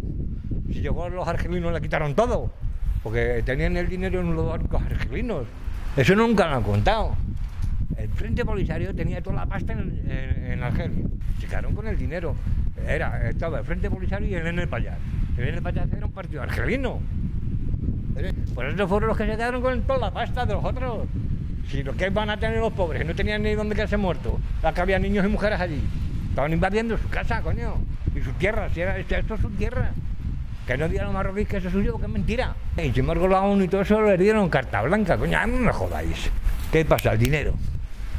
Si 0.70 0.80
llegó 0.82 1.08
los 1.08 1.26
argelinos 1.26 1.72
le 1.72 1.80
quitaron 1.80 2.14
todo, 2.14 2.52
porque 3.02 3.42
tenían 3.44 3.76
el 3.76 3.88
dinero 3.88 4.20
en 4.20 4.34
los 4.34 4.46
bancos 4.46 4.82
argelinos. 4.82 5.44
Eso 5.96 6.14
nunca 6.14 6.48
lo 6.48 6.56
han 6.56 6.62
contado. 6.62 7.16
El 7.96 8.08
Frente 8.10 8.44
Polisario 8.44 8.94
tenía 8.94 9.22
toda 9.22 9.36
la 9.36 9.46
pasta 9.46 9.72
en, 9.72 10.62
Argelia. 10.62 11.04
Se 11.40 11.46
quedaron 11.46 11.74
con 11.74 11.86
el 11.86 11.98
dinero. 11.98 12.34
Era, 12.86 13.28
estaba 13.28 13.58
el 13.58 13.64
Frente 13.64 13.90
Polisario 13.90 14.28
y 14.28 14.34
el 14.34 14.46
N 14.46 14.66
Payas. 14.66 14.98
El 15.36 15.48
N 15.48 15.62
Payas 15.62 15.92
era 15.92 16.06
un 16.06 16.12
partido 16.12 16.42
argelino. 16.42 17.00
Por 18.54 18.66
eso 18.66 18.88
fueron 18.88 19.08
los 19.08 19.16
que 19.16 19.26
se 19.26 19.30
quedaron 19.32 19.62
con 19.62 19.82
toda 19.82 19.98
la 19.98 20.10
pasta 20.12 20.44
de 20.44 20.54
los 20.54 20.64
otros. 20.64 21.06
Si 21.68 21.82
los 21.82 21.94
que 21.96 22.10
van 22.10 22.30
a 22.30 22.38
tener 22.38 22.58
los 22.58 22.72
pobres 22.72 23.06
no 23.06 23.14
tenían 23.14 23.42
ni 23.42 23.54
dónde 23.54 23.74
quedarse 23.74 23.96
muertos, 23.96 24.34
que 24.74 24.80
había 24.80 24.98
niños 24.98 25.24
y 25.24 25.28
mujeres 25.28 25.60
allí. 25.60 25.82
Estaban 26.30 26.52
invadiendo 26.52 26.96
su 26.96 27.08
casa, 27.08 27.42
coño. 27.42 27.74
Y 28.14 28.20
su 28.20 28.32
tierra, 28.32 28.68
si 28.72 28.80
era, 28.80 28.96
esto 28.98 29.34
es 29.34 29.40
su 29.40 29.50
tierra. 29.50 29.92
Que 30.68 30.76
no 30.76 30.86
digan 30.86 31.06
los 31.06 31.14
marroquíes 31.14 31.48
que 31.48 31.56
eso 31.56 31.68
es 31.68 31.72
suyo, 31.72 31.98
que 31.98 32.06
mentira. 32.06 32.54
Y 32.76 32.90
sin 32.90 32.98
embargo, 33.00 33.26
la 33.26 33.40
ONU 33.40 33.64
y 33.64 33.68
todo 33.68 33.80
eso 33.80 34.02
le 34.02 34.18
dieron 34.18 34.50
carta 34.50 34.82
blanca, 34.82 35.16
coño. 35.16 35.38
A 35.38 35.46
mí 35.46 35.54
no 35.58 35.64
me 35.64 35.72
jodáis. 35.72 36.30
¿Qué 36.70 36.84
pasa? 36.84 37.12
El 37.12 37.18
dinero. 37.18 37.54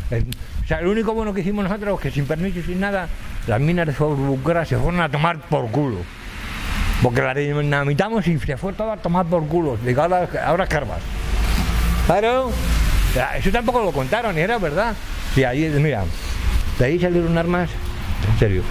El- 0.09 0.25
o 0.63 0.67
sea, 0.67 0.81
lo 0.81 0.89
único 0.91 1.13
bueno 1.13 1.31
que 1.31 1.41
hicimos 1.41 1.63
nosotros 1.63 1.93
es 1.99 2.01
que 2.01 2.11
sin 2.11 2.25
permiso 2.25 2.57
y 2.59 2.63
sin 2.63 2.79
nada, 2.79 3.07
las 3.45 3.61
minas 3.61 3.85
de 3.85 3.93
Bucara 4.03 4.65
se 4.65 4.77
fueron 4.77 4.99
a 4.99 5.09
tomar 5.09 5.37
por 5.41 5.67
culo. 5.69 5.97
Porque 7.03 7.21
la 7.21 7.35
dinamitamos 7.35 8.25
y 8.27 8.39
se 8.39 8.57
fue 8.57 8.73
todo 8.73 8.91
a 8.91 8.97
tomar 8.97 9.27
por 9.27 9.45
culo. 9.47 9.77
Digo, 9.85 10.01
ahora, 10.01 10.27
ahora 10.43 10.65
carbas. 10.67 11.01
Claro. 12.07 12.51
Eso 13.37 13.51
tampoco 13.51 13.83
lo 13.83 13.91
contaron 13.91 14.35
era 14.39 14.57
verdad. 14.57 14.95
Sí, 15.35 15.43
ahí, 15.43 15.69
mira, 15.79 16.03
de 16.79 16.85
ahí 16.85 16.99
salieron 16.99 17.37
armas, 17.37 17.69
en 18.31 18.39
serio, 18.39 18.63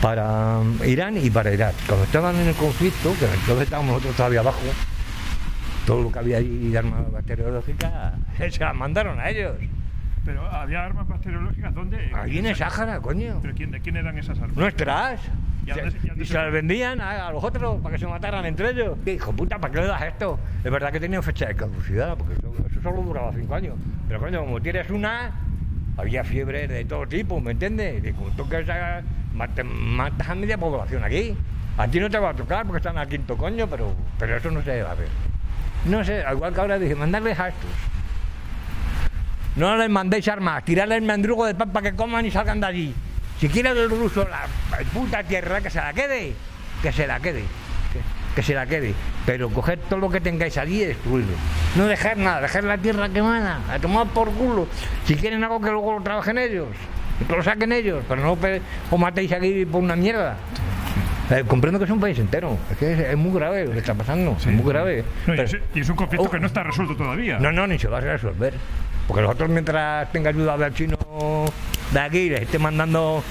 para 0.00 0.58
um, 0.58 0.76
Irán 0.84 1.16
y 1.16 1.30
para 1.30 1.52
Irak. 1.52 1.74
Cuando 1.86 2.04
estaban 2.04 2.36
en 2.36 2.48
el 2.48 2.54
conflicto, 2.54 3.14
que 3.18 3.24
entonces 3.24 3.62
estábamos 3.62 3.92
nosotros 3.94 4.16
todavía 4.16 4.40
abajo, 4.40 4.60
todo 5.86 6.02
lo 6.02 6.12
que 6.12 6.18
había 6.18 6.38
ahí 6.38 6.70
de 6.70 6.78
armas 6.78 7.10
bacteriológicas, 7.12 7.92
se 8.50 8.60
las 8.60 8.74
mandaron 8.74 9.18
a 9.20 9.30
ellos. 9.30 9.56
Pero 10.24 10.42
había 10.50 10.84
armas 10.84 11.06
bacteriológicas, 11.06 11.74
¿dónde? 11.74 12.10
Ahí 12.14 12.38
en 12.38 12.46
el 12.46 12.56
Sáhara, 12.56 13.00
coño. 13.00 13.40
¿Pero 13.42 13.54
quién, 13.54 13.70
de 13.70 13.80
quién 13.80 13.96
eran 13.96 14.16
esas 14.18 14.38
armas? 14.38 14.56
Nuestras. 14.56 15.20
¿Y 15.66 16.24
se- 16.26 16.34
las 16.34 16.52
vendían 16.52 17.00
a, 17.00 17.26
a 17.28 17.32
los 17.32 17.42
otros 17.42 17.80
para 17.82 17.94
que 17.94 18.00
se 18.00 18.06
mataran 18.06 18.44
entre 18.44 18.70
ellos. 18.70 18.98
¿Qué 19.04 19.14
hijo 19.14 19.32
puta, 19.32 19.58
¿para 19.58 19.72
qué 19.72 19.80
le 19.80 19.86
das 19.86 20.02
esto? 20.02 20.38
Es 20.62 20.70
verdad 20.70 20.92
que 20.92 21.00
tenían 21.00 21.22
fecha 21.22 21.46
de 21.46 21.54
caducidad, 21.56 22.16
porque 22.18 22.34
eso, 22.34 22.54
eso 22.70 22.82
solo 22.82 23.00
duraba 23.02 23.32
cinco 23.34 23.54
años. 23.54 23.74
Pero 24.08 24.20
coño, 24.20 24.40
como 24.40 24.60
tienes 24.60 24.88
una, 24.90 25.30
había 25.96 26.22
fiebre 26.24 26.68
de 26.68 26.84
todo 26.84 27.06
tipo, 27.06 27.40
¿me 27.40 27.52
entiendes? 27.52 28.02
Y 28.04 28.12
como 28.12 28.28
tú 28.30 28.46
que 28.48 28.56
matas 29.34 30.28
a 30.28 30.34
media 30.34 30.56
población 30.56 31.04
aquí. 31.04 31.36
A 31.76 31.88
ti 31.88 31.98
no 31.98 32.08
te 32.08 32.18
va 32.18 32.30
a 32.30 32.34
tocar 32.34 32.64
porque 32.64 32.78
están 32.78 32.96
al 32.98 33.08
quinto 33.08 33.36
coño, 33.36 33.66
pero, 33.66 33.94
pero 34.18 34.36
eso 34.36 34.50
no 34.50 34.62
se 34.62 34.70
debe 34.70 34.88
hacer. 34.88 35.08
No 35.86 36.04
sé, 36.04 36.22
al 36.22 36.36
igual 36.36 36.54
que 36.54 36.60
ahora 36.60 36.78
dije, 36.78 36.94
mandarles 36.94 37.38
a 37.38 37.48
estos. 37.48 37.70
No 39.56 39.76
les 39.76 39.90
mandéis 39.90 40.26
armas, 40.28 40.64
tirarles 40.64 40.98
el 40.98 41.04
mandrugo 41.04 41.46
de 41.46 41.54
pan 41.54 41.70
para 41.70 41.90
que 41.90 41.96
coman 41.96 42.24
y 42.26 42.30
salgan 42.30 42.60
de 42.60 42.66
allí. 42.66 42.94
Si 43.40 43.48
quiere 43.48 43.70
el 43.70 43.90
ruso 43.90 44.26
la 44.28 44.46
puta 44.92 45.22
tierra, 45.24 45.60
que 45.60 45.70
se 45.70 45.78
la 45.78 45.92
quede, 45.92 46.34
que 46.80 46.92
se 46.92 47.06
la 47.06 47.20
quede, 47.20 47.42
que, 47.92 48.00
que 48.36 48.42
se 48.42 48.54
la 48.54 48.66
quede. 48.66 48.94
Pero 49.26 49.50
coger 49.50 49.78
todo 49.88 49.98
lo 49.98 50.10
que 50.10 50.20
tengáis 50.20 50.56
allí 50.56 50.82
y 50.82 50.86
destruirlo. 50.86 51.34
No 51.76 51.86
dejar 51.86 52.16
nada, 52.16 52.40
dejar 52.40 52.64
la 52.64 52.78
tierra 52.78 53.08
quemada, 53.08 53.60
a 53.70 53.78
tomar 53.78 54.06
por 54.08 54.30
culo. 54.32 54.68
Si 55.06 55.16
quieren 55.16 55.42
algo 55.42 55.60
que 55.60 55.70
luego 55.70 55.94
lo 55.98 56.02
trabajen 56.02 56.38
ellos, 56.38 56.68
que 57.28 57.36
lo 57.36 57.42
saquen 57.42 57.72
ellos, 57.72 58.04
pero 58.08 58.20
no 58.22 58.32
os 58.90 58.98
matéis 58.98 59.32
aquí 59.32 59.64
por 59.66 59.82
una 59.82 59.96
mierda. 59.96 60.36
Eh, 61.30 61.42
comprendo 61.46 61.78
que 61.78 61.86
es 61.86 61.90
un 61.90 62.00
país 62.00 62.18
entero, 62.18 62.58
es 62.70 62.76
que 62.76 62.92
es, 62.92 62.98
es 63.00 63.16
muy 63.16 63.32
grave 63.32 63.64
lo 63.64 63.72
que 63.72 63.78
está 63.78 63.94
pasando, 63.94 64.36
es 64.38 64.46
muy 64.46 64.70
grave. 64.70 65.04
No, 65.26 65.32
y, 65.34 65.36
Pero- 65.38 65.42
es, 65.48 65.56
y 65.74 65.80
es 65.80 65.88
un 65.88 65.96
conflicto 65.96 66.26
Oh. 66.26 66.30
que 66.30 66.38
no 66.38 66.46
está 66.46 66.62
resuelto 66.62 66.94
todavía. 66.96 67.38
no, 67.38 67.50
no, 67.50 67.66
ni 67.66 67.78
se 67.78 67.88
va 67.88 67.98
a 67.98 68.00
resolver. 68.02 68.52
Porque 69.08 69.22
nosotros 69.22 69.48
mientras 69.48 70.10
tenga 70.12 70.30
ayuda 70.30 70.56
del 70.58 70.74
chino 70.74 70.96
de 71.92 72.00
aquí 72.00 72.18
y 72.18 72.30
les 72.30 72.42
esté 72.42 72.58
mandando 72.58 73.22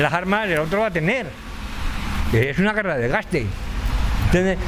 las 0.00 0.12
armas, 0.12 0.48
el 0.48 0.58
otro 0.58 0.80
va 0.80 0.86
a 0.86 0.90
tener. 0.90 1.26
Es 2.32 2.58
una 2.58 2.72
guerra 2.74 2.96
de 2.96 3.08
gaste. 3.08 3.46
¿Entiendes? 4.26 4.58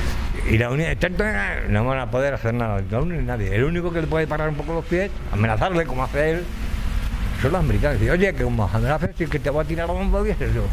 Y 0.50 0.56
la 0.56 0.70
Unión 0.70 0.96
tanto 0.96 1.22
no 1.68 1.84
van 1.84 1.98
a 1.98 2.10
poder 2.10 2.32
hacer 2.32 2.54
nada, 2.54 2.80
la 2.90 3.00
Unión 3.00 3.20
ni 3.20 3.26
nadie. 3.26 3.54
El 3.54 3.64
único 3.64 3.92
que 3.92 4.00
le 4.00 4.06
puede 4.06 4.26
parar 4.26 4.48
un 4.48 4.54
poco 4.54 4.72
los 4.72 4.84
pies, 4.86 5.10
amenazarle 5.32 5.84
como 5.84 6.04
hace 6.04 6.30
él, 6.30 6.44
son 7.40 7.52
los 7.52 7.60
americanos. 7.60 8.00
Oye, 8.02 8.34
que 8.34 8.44
como 8.44 8.64
amenaces 8.64 9.20
y 9.20 9.26
que 9.26 9.38
te 9.38 9.50
voy 9.50 9.64
a 9.64 9.68
tirar 9.68 9.88
la 9.88 9.94
bomba 9.94 10.26
y 10.26 10.30
es 10.30 10.40
eso. 10.40 10.64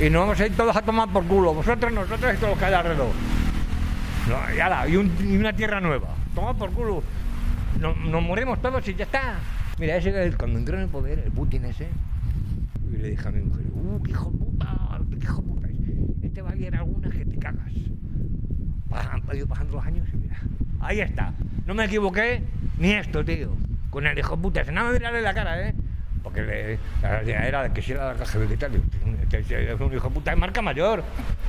Y 0.00 0.10
nos 0.10 0.20
vamos 0.22 0.40
a 0.40 0.46
ir 0.46 0.56
todos 0.56 0.76
a 0.76 0.82
tomar 0.82 1.08
por 1.12 1.24
culo, 1.24 1.54
vosotros, 1.54 1.92
nosotros 1.92 2.32
y 2.34 2.36
todos 2.36 2.50
los 2.50 2.58
que 2.58 2.64
hay 2.64 2.74
alrededor. 2.74 3.10
Y, 4.56 4.60
ala, 4.60 4.88
y, 4.88 4.96
un- 4.96 5.10
una 5.38 5.52
tierra 5.54 5.80
nueva. 5.80 6.08
Toma 6.34 6.54
por 6.54 6.70
culo. 6.72 7.02
No- 7.80 7.94
nos 7.94 8.22
morimos 8.22 8.60
todos 8.60 8.86
y 8.88 8.94
ya 8.94 9.04
está. 9.04 9.36
Mira, 9.78 9.96
ese 9.96 10.12
que 10.12 10.32
cuando 10.36 10.58
entró 10.58 10.76
en 10.76 10.82
el 10.82 10.88
poder, 10.88 11.20
el 11.20 11.30
Putin 11.30 11.64
ese, 11.64 11.88
y 12.92 12.96
le 12.96 13.10
dije 13.10 13.28
a 13.28 13.30
mi 13.30 13.42
mujer, 13.42 13.64
¡uh, 13.74 14.02
qué 14.02 14.10
hijo 14.10 14.30
puta! 14.30 14.98
¡Qué 15.10 15.24
hijo 15.24 15.42
puta! 15.42 15.68
Este 16.22 16.42
va 16.42 16.50
a 16.50 16.56
ir 16.56 16.74
algunas 16.74 17.12
que 17.14 17.24
te 17.24 17.38
cagas. 17.38 17.62
Han 18.90 19.36
ido 19.36 19.46
pasando 19.46 19.76
los 19.76 19.86
años 19.86 20.06
y 20.12 20.16
mira, 20.16 20.36
ahí 20.80 21.00
está. 21.00 21.32
No 21.66 21.74
me 21.74 21.84
equivoqué 21.84 22.42
ni 22.78 22.90
esto, 22.92 23.24
tío. 23.24 23.54
Con 23.90 24.06
el 24.06 24.18
hijo 24.18 24.36
puta. 24.36 24.64
Se 24.64 24.72
nada 24.72 24.88
me 24.90 24.98
mirarle 24.98 25.22
la 25.22 25.34
cara, 25.34 25.68
¿eh? 25.68 25.74
Porque 26.28 26.42
le- 26.42 26.78
era 27.48 27.62
de 27.62 27.72
que 27.72 27.80
si 27.80 27.92
era 27.92 28.12
la 28.12 28.18
caja 28.18 28.38
de 28.38 28.56
tal. 28.58 28.72
Es 29.32 29.80
un 29.80 29.94
hijo 29.94 30.10
puta 30.10 30.30
de 30.32 30.36
marca 30.36 30.60
mayor. 30.60 31.02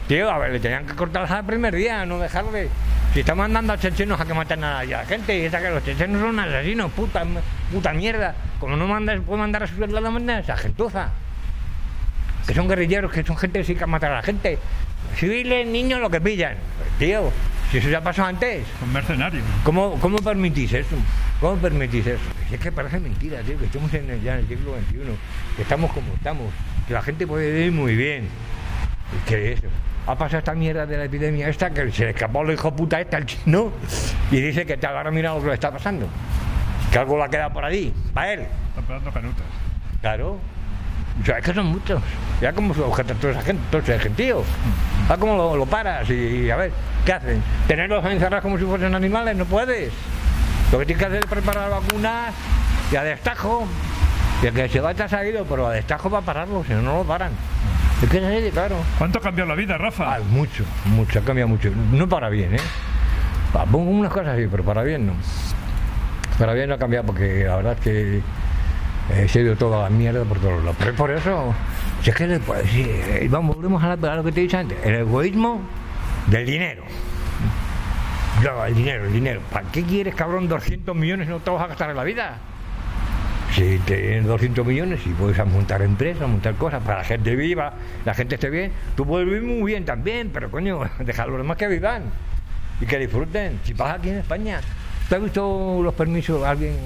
Tío, 0.08 0.32
a 0.32 0.38
ver, 0.38 0.52
le 0.54 0.60
tenían 0.62 0.86
que 0.86 0.96
cortar 0.96 1.30
el 1.30 1.46
primer 1.46 1.76
día, 1.76 2.06
no 2.06 2.18
dejarle. 2.18 2.70
Si 3.14 3.20
está 3.20 3.36
mandando 3.36 3.74
a 3.74 3.78
chechenos 3.78 4.22
a 4.22 4.26
que 4.26 4.34
maten 4.34 4.64
a 4.64 4.84
la 4.86 5.06
gente, 5.06 5.38
y 5.38 5.42
esa 5.46 5.60
que 5.62 5.70
los 5.70 5.84
chechenos 5.84 6.22
son 6.22 6.40
asesinos, 6.40 6.92
puta, 6.94 7.26
puta 7.74 7.92
mierda. 7.92 8.34
Como 8.58 8.78
no 8.78 8.88
manda, 8.88 9.14
puede 9.20 9.40
mandar 9.40 9.64
a 9.64 9.68
su 9.68 9.76
la 9.86 10.00
manda 10.10 10.38
a 10.38 10.40
esa 10.40 10.56
gentuza. 10.56 11.10
Que 12.48 12.54
son 12.54 12.70
guerrilleros, 12.70 13.12
que 13.12 13.24
son 13.24 13.36
gente 13.36 13.60
que 13.60 13.66
sí 13.66 13.76
que 13.76 13.86
matar 13.86 14.14
a 14.14 14.16
la 14.18 14.22
gente. 14.24 14.58
Civiles, 15.18 15.68
niños, 15.68 16.00
lo 16.00 16.10
que 16.10 16.22
pillan. 16.22 16.56
Tío, 17.00 17.32
si 17.70 17.80
eso 17.80 17.90
ya 17.90 18.00
pasó 18.02 18.24
antes. 18.24 18.66
Son 18.80 18.94
mercenarios. 18.94 19.44
¿Cómo, 19.66 20.00
cómo 20.00 20.18
permitís 20.20 20.72
eso? 20.72 20.96
¿Cómo 21.42 21.58
permitís 21.58 22.08
eso? 22.08 22.22
Es 22.52 22.60
que 22.60 22.72
parece 22.72 23.00
mentira, 23.00 23.42
tío, 23.42 23.58
que 23.60 23.66
estamos 23.66 23.94
en 23.94 24.10
el, 24.10 24.22
ya 24.22 24.34
en 24.34 24.40
el 24.40 24.48
siglo 24.48 24.76
XXI, 24.76 24.98
que 25.56 25.62
estamos 25.62 25.92
como 25.92 26.14
estamos, 26.14 26.52
que 26.88 26.94
la 26.94 27.02
gente 27.02 27.28
puede 27.28 27.52
vivir 27.52 27.72
muy 27.72 27.96
bien. 27.96 28.28
¿Y 29.16 29.30
qué 29.30 29.54
es 29.54 29.60
eso? 29.60 29.68
Ha 30.08 30.16
pasado 30.18 30.40
esta 30.40 30.56
mierda 30.56 30.88
de 30.88 30.98
la 30.98 31.04
epidemia 31.04 31.48
esta, 31.48 31.70
que 31.70 31.92
se 31.92 32.06
le 32.06 32.10
escapó 32.12 32.42
el 32.42 32.54
hijo 32.54 32.76
puta 32.76 33.00
este 33.00 33.16
al 33.16 33.26
chino, 33.26 33.72
y 34.32 34.42
dice 34.42 34.66
que 34.66 34.78
tal, 34.78 34.98
ahora 34.98 35.12
mira 35.12 35.34
lo 35.34 35.42
que 35.42 35.48
le 35.48 35.54
está 35.54 35.72
pasando. 35.72 36.08
Que 36.92 36.98
algo 36.98 37.18
le 37.18 37.24
ha 37.26 37.30
quedado 37.30 37.54
por 37.54 37.64
ahí, 37.64 37.94
para 38.14 38.34
él. 38.34 38.40
Están 38.70 38.86
pegando 38.86 39.12
canutas. 39.12 39.46
Claro. 40.02 40.40
O 41.22 41.26
sea, 41.26 41.38
es 41.38 41.46
que 41.46 41.54
son 41.54 41.68
muchos. 41.68 42.02
Ya 42.42 42.54
como 42.54 42.74
se 42.74 42.82
objeta 42.82 43.14
toda 43.14 43.34
esa 43.34 43.42
gente, 43.44 43.62
todo 43.70 43.82
ese 43.82 44.00
gentío. 44.00 44.44
A 45.08 45.18
cómo 45.18 45.36
lo, 45.36 45.56
lo 45.56 45.66
paras 45.68 46.10
y 46.10 46.50
a 46.50 46.56
ver, 46.56 46.72
¿qué 47.06 47.14
hacen? 47.14 47.44
¿Tenerlos 47.68 48.04
encerrados 48.06 48.42
como 48.42 48.58
si 48.58 48.64
fuesen 48.64 48.96
animales? 48.96 49.36
No 49.36 49.46
puedes. 49.46 49.92
Lo 50.72 50.80
que 50.80 50.86
tienes 50.86 51.00
que 51.00 51.06
hacer 51.08 51.20
es 51.24 51.30
preparar 51.30 51.70
vacunas 51.72 52.34
y 52.92 52.96
a 52.96 53.04
destajo. 53.04 53.66
Y 54.42 54.48
el 54.48 54.54
que 54.54 54.70
se 54.70 54.80
va 54.80 54.92
ha 54.92 55.10
salido, 55.10 55.46
pero 55.46 55.68
a 55.68 55.74
destajo 55.74 56.10
para 56.10 56.26
pararlo, 56.26 56.64
si 56.66 56.74
no, 56.74 56.82
no 56.82 56.98
lo 57.00 57.04
paran. 57.04 57.32
Es 58.02 58.10
que 58.10 58.18
es 58.20 58.24
así, 58.24 58.52
claro. 58.52 58.76
¿Cuánto 58.98 59.20
ha 59.20 59.22
cambiado 59.22 59.50
la 59.50 59.56
vida, 59.56 59.78
Rafa? 59.78 60.16
Ah, 60.16 60.20
mucho, 60.30 60.64
mucho, 60.86 61.20
ha 61.20 61.22
cambiado 61.24 61.50
mucho. 61.50 61.70
No 61.92 62.08
para 62.08 62.30
bien, 62.30 62.56
¿eh? 62.56 62.60
Pa- 63.52 63.66
Pongo 63.66 63.90
unas 63.92 64.12
cosas 64.14 64.30
así, 64.36 64.48
pero 64.50 64.64
para 64.64 64.84
bien 64.84 65.08
no. 65.08 65.14
Para 66.38 66.54
bien 66.54 66.70
no 66.70 66.76
ha 66.76 66.78
cambiado 66.78 67.06
porque 67.08 67.44
la 67.46 67.58
verdad 67.58 67.74
es 67.74 67.80
que 67.82 68.22
eh, 69.12 69.28
se 69.28 69.40
ha 69.40 69.42
ido 69.42 69.56
toda 69.58 69.84
la 69.84 69.90
mierda 69.90 70.24
por 70.24 70.40
todos 70.40 70.64
lados. 70.64 70.78
Pero 70.80 70.94
por 70.96 71.12
eso, 71.12 71.54
si 72.02 72.12
es 72.12 72.16
que 72.16 72.40
puedo 72.40 72.62
decir, 72.62 72.88
eh, 72.88 73.28
vamos, 73.30 73.58
volvemos 73.58 73.84
a, 73.84 73.98
la- 73.98 74.14
a 74.14 74.16
lo 74.16 74.24
que 74.24 74.32
te 74.32 74.40
he 74.40 74.44
dicho 74.44 74.58
antes, 74.58 74.78
el 74.86 74.96
egoísmo 74.96 75.60
del 76.28 76.46
dinero. 76.46 76.84
Yo, 78.42 78.66
el 78.66 78.74
dinero, 78.74 79.06
el 79.06 79.12
dinero. 79.12 79.42
¿Para 79.52 79.70
qué 79.70 79.84
quieres, 79.84 80.16
cabrón, 80.16 80.48
200 80.48 80.96
millones 80.96 81.28
no 81.28 81.40
te 81.40 81.50
vas 81.50 81.62
a 81.62 81.68
gastar 81.68 81.90
en 81.90 81.98
la 81.98 82.06
vida? 82.06 82.38
Si 83.54 83.80
tienes 83.80 84.26
200 84.26 84.66
millones 84.66 85.02
y 85.06 85.10
puedes 85.10 85.46
montar 85.46 85.82
empresas, 85.82 86.26
montar 86.26 86.56
cosas 86.56 86.82
para 86.82 87.00
la 87.00 87.04
gente 87.04 87.36
viva, 87.36 87.74
la 88.06 88.14
gente 88.14 88.36
esté 88.36 88.50
bien, 88.50 88.72
tú 88.96 89.06
puedes 89.06 89.28
vivir 89.28 89.42
muy 89.42 89.74
bien 89.74 89.84
también, 89.84 90.30
pero 90.34 90.50
coño, 90.50 90.80
deja 91.00 91.24
a 91.24 91.28
los 91.28 91.38
demás 91.38 91.58
que 91.58 91.68
vivan 91.68 92.04
y 92.80 92.86
que 92.86 92.98
disfruten. 92.98 93.60
Si 93.66 93.74
vas 93.74 93.96
aquí 93.96 94.10
en 94.10 94.20
España, 94.20 94.62
¿tú 95.10 95.16
has 95.16 95.22
visto 95.22 95.82
los 95.84 95.94
permisos? 95.94 96.42
Alguien 96.46 96.78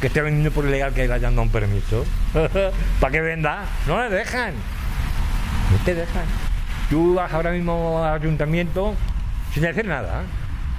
que 0.00 0.08
esté 0.08 0.22
vendiendo 0.22 0.50
por 0.50 0.64
ilegal 0.64 0.92
que 0.92 1.06
le 1.06 1.14
hayan 1.14 1.36
dado 1.36 1.42
un 1.42 1.50
permiso 1.50 2.04
para 3.00 3.12
que 3.12 3.20
venda, 3.20 3.64
no 3.86 4.02
le 4.02 4.08
dejan, 4.08 4.54
no 5.70 5.84
te 5.84 5.94
dejan. 5.94 6.24
Tú 6.88 7.14
vas 7.14 7.32
ahora 7.32 7.52
mismo 7.52 8.02
al 8.02 8.14
ayuntamiento 8.14 8.96
sin 9.52 9.62
decir 9.62 9.86
nada. 9.86 10.24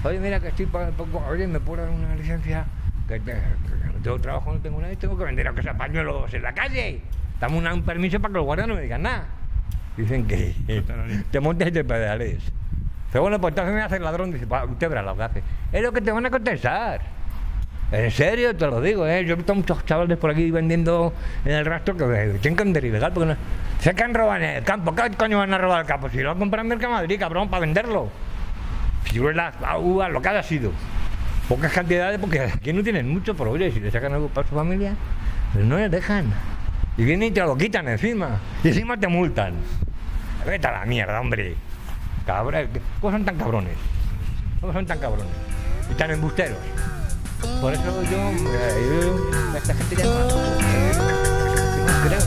Oye, 0.03 0.19
mira 0.19 0.39
que 0.39 0.47
estoy 0.47 0.65
poco, 0.65 1.23
oye, 1.29 1.45
me 1.47 1.59
puedo 1.59 1.83
dar 1.83 1.91
una 1.91 2.15
licencia, 2.15 2.65
que, 3.07 3.21
que 3.21 3.33
no 3.33 4.01
tengo 4.03 4.19
trabajo, 4.19 4.51
no 4.53 4.59
tengo 4.59 4.81
nada, 4.81 4.91
y 4.91 4.95
tengo 4.95 5.17
que 5.17 5.25
vender 5.25 5.47
aunque 5.47 5.61
sea 5.61 5.77
pañuelos 5.77 6.33
en 6.33 6.41
la 6.41 6.53
calle. 6.53 7.01
Dame 7.39 7.57
una- 7.57 7.73
un 7.73 7.83
permiso 7.83 8.19
para 8.19 8.31
que 8.31 8.37
los 8.37 8.45
guardias 8.45 8.67
no 8.67 8.75
me 8.75 8.81
digan 8.81 9.03
nada. 9.03 9.25
Dicen 9.97 10.25
que 10.25 10.55
te 11.31 11.39
montes 11.39 11.67
y 11.67 11.71
te 11.71 11.83
pedales. 11.83 12.39
Pero 13.11 13.23
bueno, 13.23 13.39
pues 13.41 13.51
entonces 13.51 13.73
me 13.75 13.81
hace 13.81 13.97
el 13.97 14.03
ladrón, 14.03 14.31
dice, 14.31 14.47
"Pa, 14.47 14.63
usted 14.65 14.89
verá 14.89 15.01
lo 15.03 15.15
que 15.15 15.23
hace. 15.23 15.43
Es 15.71 15.83
lo 15.83 15.91
que 15.91 16.01
te 16.01 16.11
van 16.11 16.25
a 16.25 16.29
contestar. 16.31 17.01
En 17.91 18.09
serio, 18.09 18.55
te 18.55 18.65
lo 18.67 18.79
digo, 18.79 19.05
¿eh? 19.05 19.25
Yo 19.25 19.33
he 19.33 19.35
visto 19.35 19.53
muchos 19.53 19.85
chavales 19.85 20.17
por 20.17 20.31
aquí 20.31 20.49
vendiendo 20.49 21.13
en 21.43 21.51
el 21.51 21.65
rastro 21.65 21.97
que 21.97 22.05
eh, 22.05 22.37
tienen 22.41 22.55
que 22.55 22.63
vender 22.63 22.85
ilegal 22.85 23.11
porque 23.11 23.27
no... 23.33 23.35
Se 23.79 23.93
que 23.93 24.03
han 24.03 24.13
robado 24.13 24.37
en 24.37 24.43
el 24.49 24.63
campo. 24.63 24.95
¿Qué 24.95 25.09
coño 25.17 25.39
van 25.39 25.53
a 25.53 25.57
robar 25.57 25.81
el 25.81 25.87
campo? 25.87 26.07
Si 26.09 26.19
lo 26.21 26.31
han 26.31 26.39
comprado 26.39 26.61
en 26.63 26.69
Mercamadrid, 26.69 27.19
cabrón, 27.19 27.49
para 27.49 27.59
venderlo. 27.61 28.09
La 29.13 29.77
uva, 29.77 30.09
lo 30.09 30.21
que 30.21 30.29
haya 30.29 30.43
sido. 30.43 30.71
Pocas 31.49 31.71
cantidades 31.73 32.19
porque 32.19 32.39
aquí 32.39 32.71
no 32.71 32.81
tienen 32.81 33.09
mucho, 33.09 33.35
pero 33.35 33.51
oye, 33.51 33.71
si 33.71 33.79
le 33.79 33.91
sacan 33.91 34.13
algo 34.13 34.29
para 34.29 34.47
su 34.47 34.55
familia, 34.55 34.95
pues 35.53 35.65
no 35.65 35.77
les 35.77 35.91
dejan. 35.91 36.31
Y 36.97 37.03
vienen 37.03 37.29
y 37.29 37.31
te 37.31 37.41
lo 37.41 37.57
quitan 37.57 37.87
encima. 37.87 38.39
Y 38.63 38.69
encima 38.69 38.97
te 38.97 39.07
multan. 39.07 39.55
Vete 40.45 40.67
a 40.67 40.71
la 40.71 40.85
mierda, 40.85 41.19
hombre. 41.19 41.55
Cabrón, 42.25 42.69
¿cómo 42.99 43.11
son 43.11 43.25
tan 43.25 43.37
cabrones? 43.37 43.73
¿Cómo 44.59 44.73
son 44.73 44.85
tan 44.85 44.99
cabrones? 44.99 45.33
Y 45.91 45.93
tan 45.95 46.11
embusteros. 46.11 46.57
Por 47.59 47.73
eso 47.73 48.03
yo, 48.03 48.31
yo 48.31 49.57
esta 49.57 49.73
gente 49.73 49.95
ya 49.95 50.03
no 50.05 50.27
creo. 52.07 52.21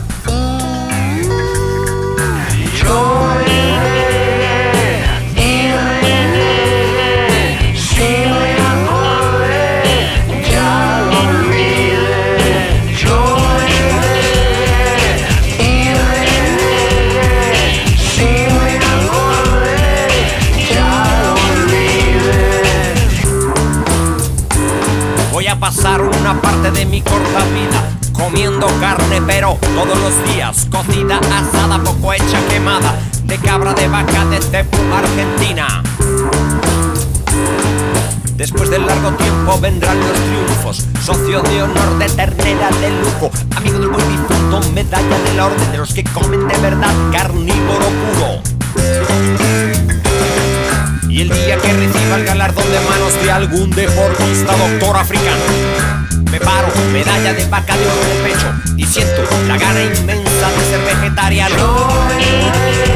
Pasar 25.59 25.99
una 25.99 26.39
parte 26.41 26.69
de 26.69 26.85
mi 26.85 27.01
corta 27.01 27.43
vida 27.45 27.89
comiendo 28.13 28.67
carne, 28.79 29.19
pero 29.25 29.57
todos 29.73 29.97
los 29.97 30.33
días 30.33 30.67
cocida, 30.69 31.17
asada, 31.17 31.83
poco 31.83 32.13
hecha, 32.13 32.39
quemada, 32.49 32.93
de 33.23 33.37
cabra, 33.37 33.73
de 33.73 33.87
vaca, 33.87 34.25
de 34.25 34.41
cepu, 34.41 34.77
Argentina. 34.93 35.81
Después 38.35 38.69
del 38.69 38.85
largo 38.85 39.11
tiempo 39.11 39.57
vendrán 39.61 39.97
los 39.97 40.11
triunfos, 40.11 40.85
socio 41.05 41.41
de 41.41 41.63
honor 41.63 41.97
de 41.97 42.09
ternera 42.09 42.69
de 42.69 42.91
lujo, 42.91 43.31
amigo 43.55 43.79
del 43.79 43.87
buen 43.87 44.05
difunto, 44.09 44.59
medalla 44.73 45.17
de 45.19 45.33
la 45.35 45.45
orden 45.45 45.71
de 45.71 45.77
los 45.77 45.93
que 45.93 46.03
comen 46.03 46.45
de 46.45 46.57
verdad, 46.57 46.93
carnívoro 47.13 47.85
puro. 47.85 48.41
Y 51.09 51.21
el 51.21 51.29
día 51.29 51.57
que 51.57 51.71
reciba 51.71 52.17
el 52.17 52.25
galardón 52.25 52.69
de 52.69 52.81
manos 52.81 53.13
de 53.23 53.31
algún 53.31 53.69
deportista 53.69 54.53
doctor 54.57 54.97
africano, 54.97 55.45
me 56.29 56.41
paro, 56.41 56.67
medalla 56.91 57.33
de 57.33 57.45
vaca 57.45 57.77
de 57.77 57.85
oro 57.85 58.11
en 58.17 58.23
pecho 58.33 58.53
y 58.75 58.85
siento 58.85 59.23
la 59.47 59.57
gana 59.57 59.81
inmensa 59.81 60.51
de 60.51 60.59
ser 60.69 60.83
vegetariano. 60.83 62.94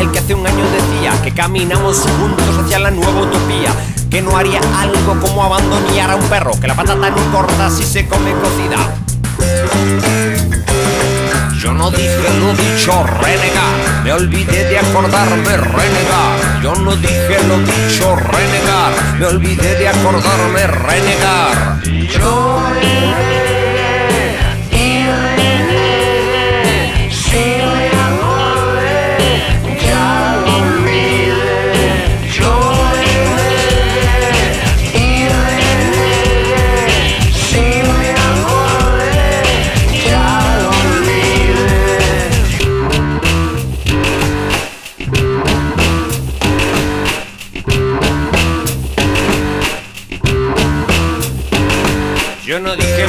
El 0.00 0.10
que 0.10 0.18
hace 0.18 0.34
un 0.34 0.46
año 0.46 0.64
decía 0.70 1.12
que 1.22 1.32
caminamos 1.32 2.00
juntos 2.00 2.58
hacia 2.58 2.78
la 2.78 2.90
nueva 2.90 3.22
utopía. 3.22 3.72
Que 4.10 4.20
no 4.20 4.36
haría 4.36 4.60
algo 4.76 5.18
como 5.20 5.42
abandonar 5.42 6.10
a 6.10 6.16
un 6.16 6.28
perro, 6.28 6.52
que 6.60 6.68
la 6.68 6.74
patata 6.74 7.08
no 7.10 7.32
corta 7.32 7.70
si 7.70 7.82
se 7.82 8.06
come 8.06 8.32
cocida. 8.32 8.76
Yo 11.58 11.72
no 11.72 11.90
dije 11.90 12.28
lo 12.40 12.52
dicho 12.54 13.04
renegar, 13.04 14.02
me 14.04 14.12
olvidé 14.12 14.64
de 14.68 14.78
acordarme 14.78 15.56
renegar. 15.56 16.60
Yo 16.62 16.74
no 16.74 16.94
dije 16.96 17.38
lo 17.46 17.58
dicho 17.58 18.16
renegar, 18.16 18.92
me 19.18 19.26
olvidé 19.26 19.76
de 19.76 19.88
acordarme 19.88 20.66
renegar. 20.66 21.80
Yo 21.84 22.62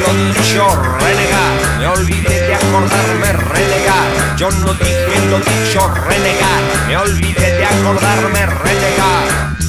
lo 0.06 0.32
dicho 0.32 0.82
renegar, 1.00 1.78
me 1.78 1.86
olvidé 1.86 2.46
de 2.46 2.54
acordarme 2.54 3.32
renegar. 3.32 4.36
Yo 4.36 4.50
no 4.50 4.74
dije 4.74 5.26
lo 5.30 5.38
dicho 5.38 5.88
renegar, 6.06 6.62
me 6.86 6.96
olvidé 6.96 7.56
de 7.56 7.64
acordarme 7.64 8.46
renegar. 8.46 9.63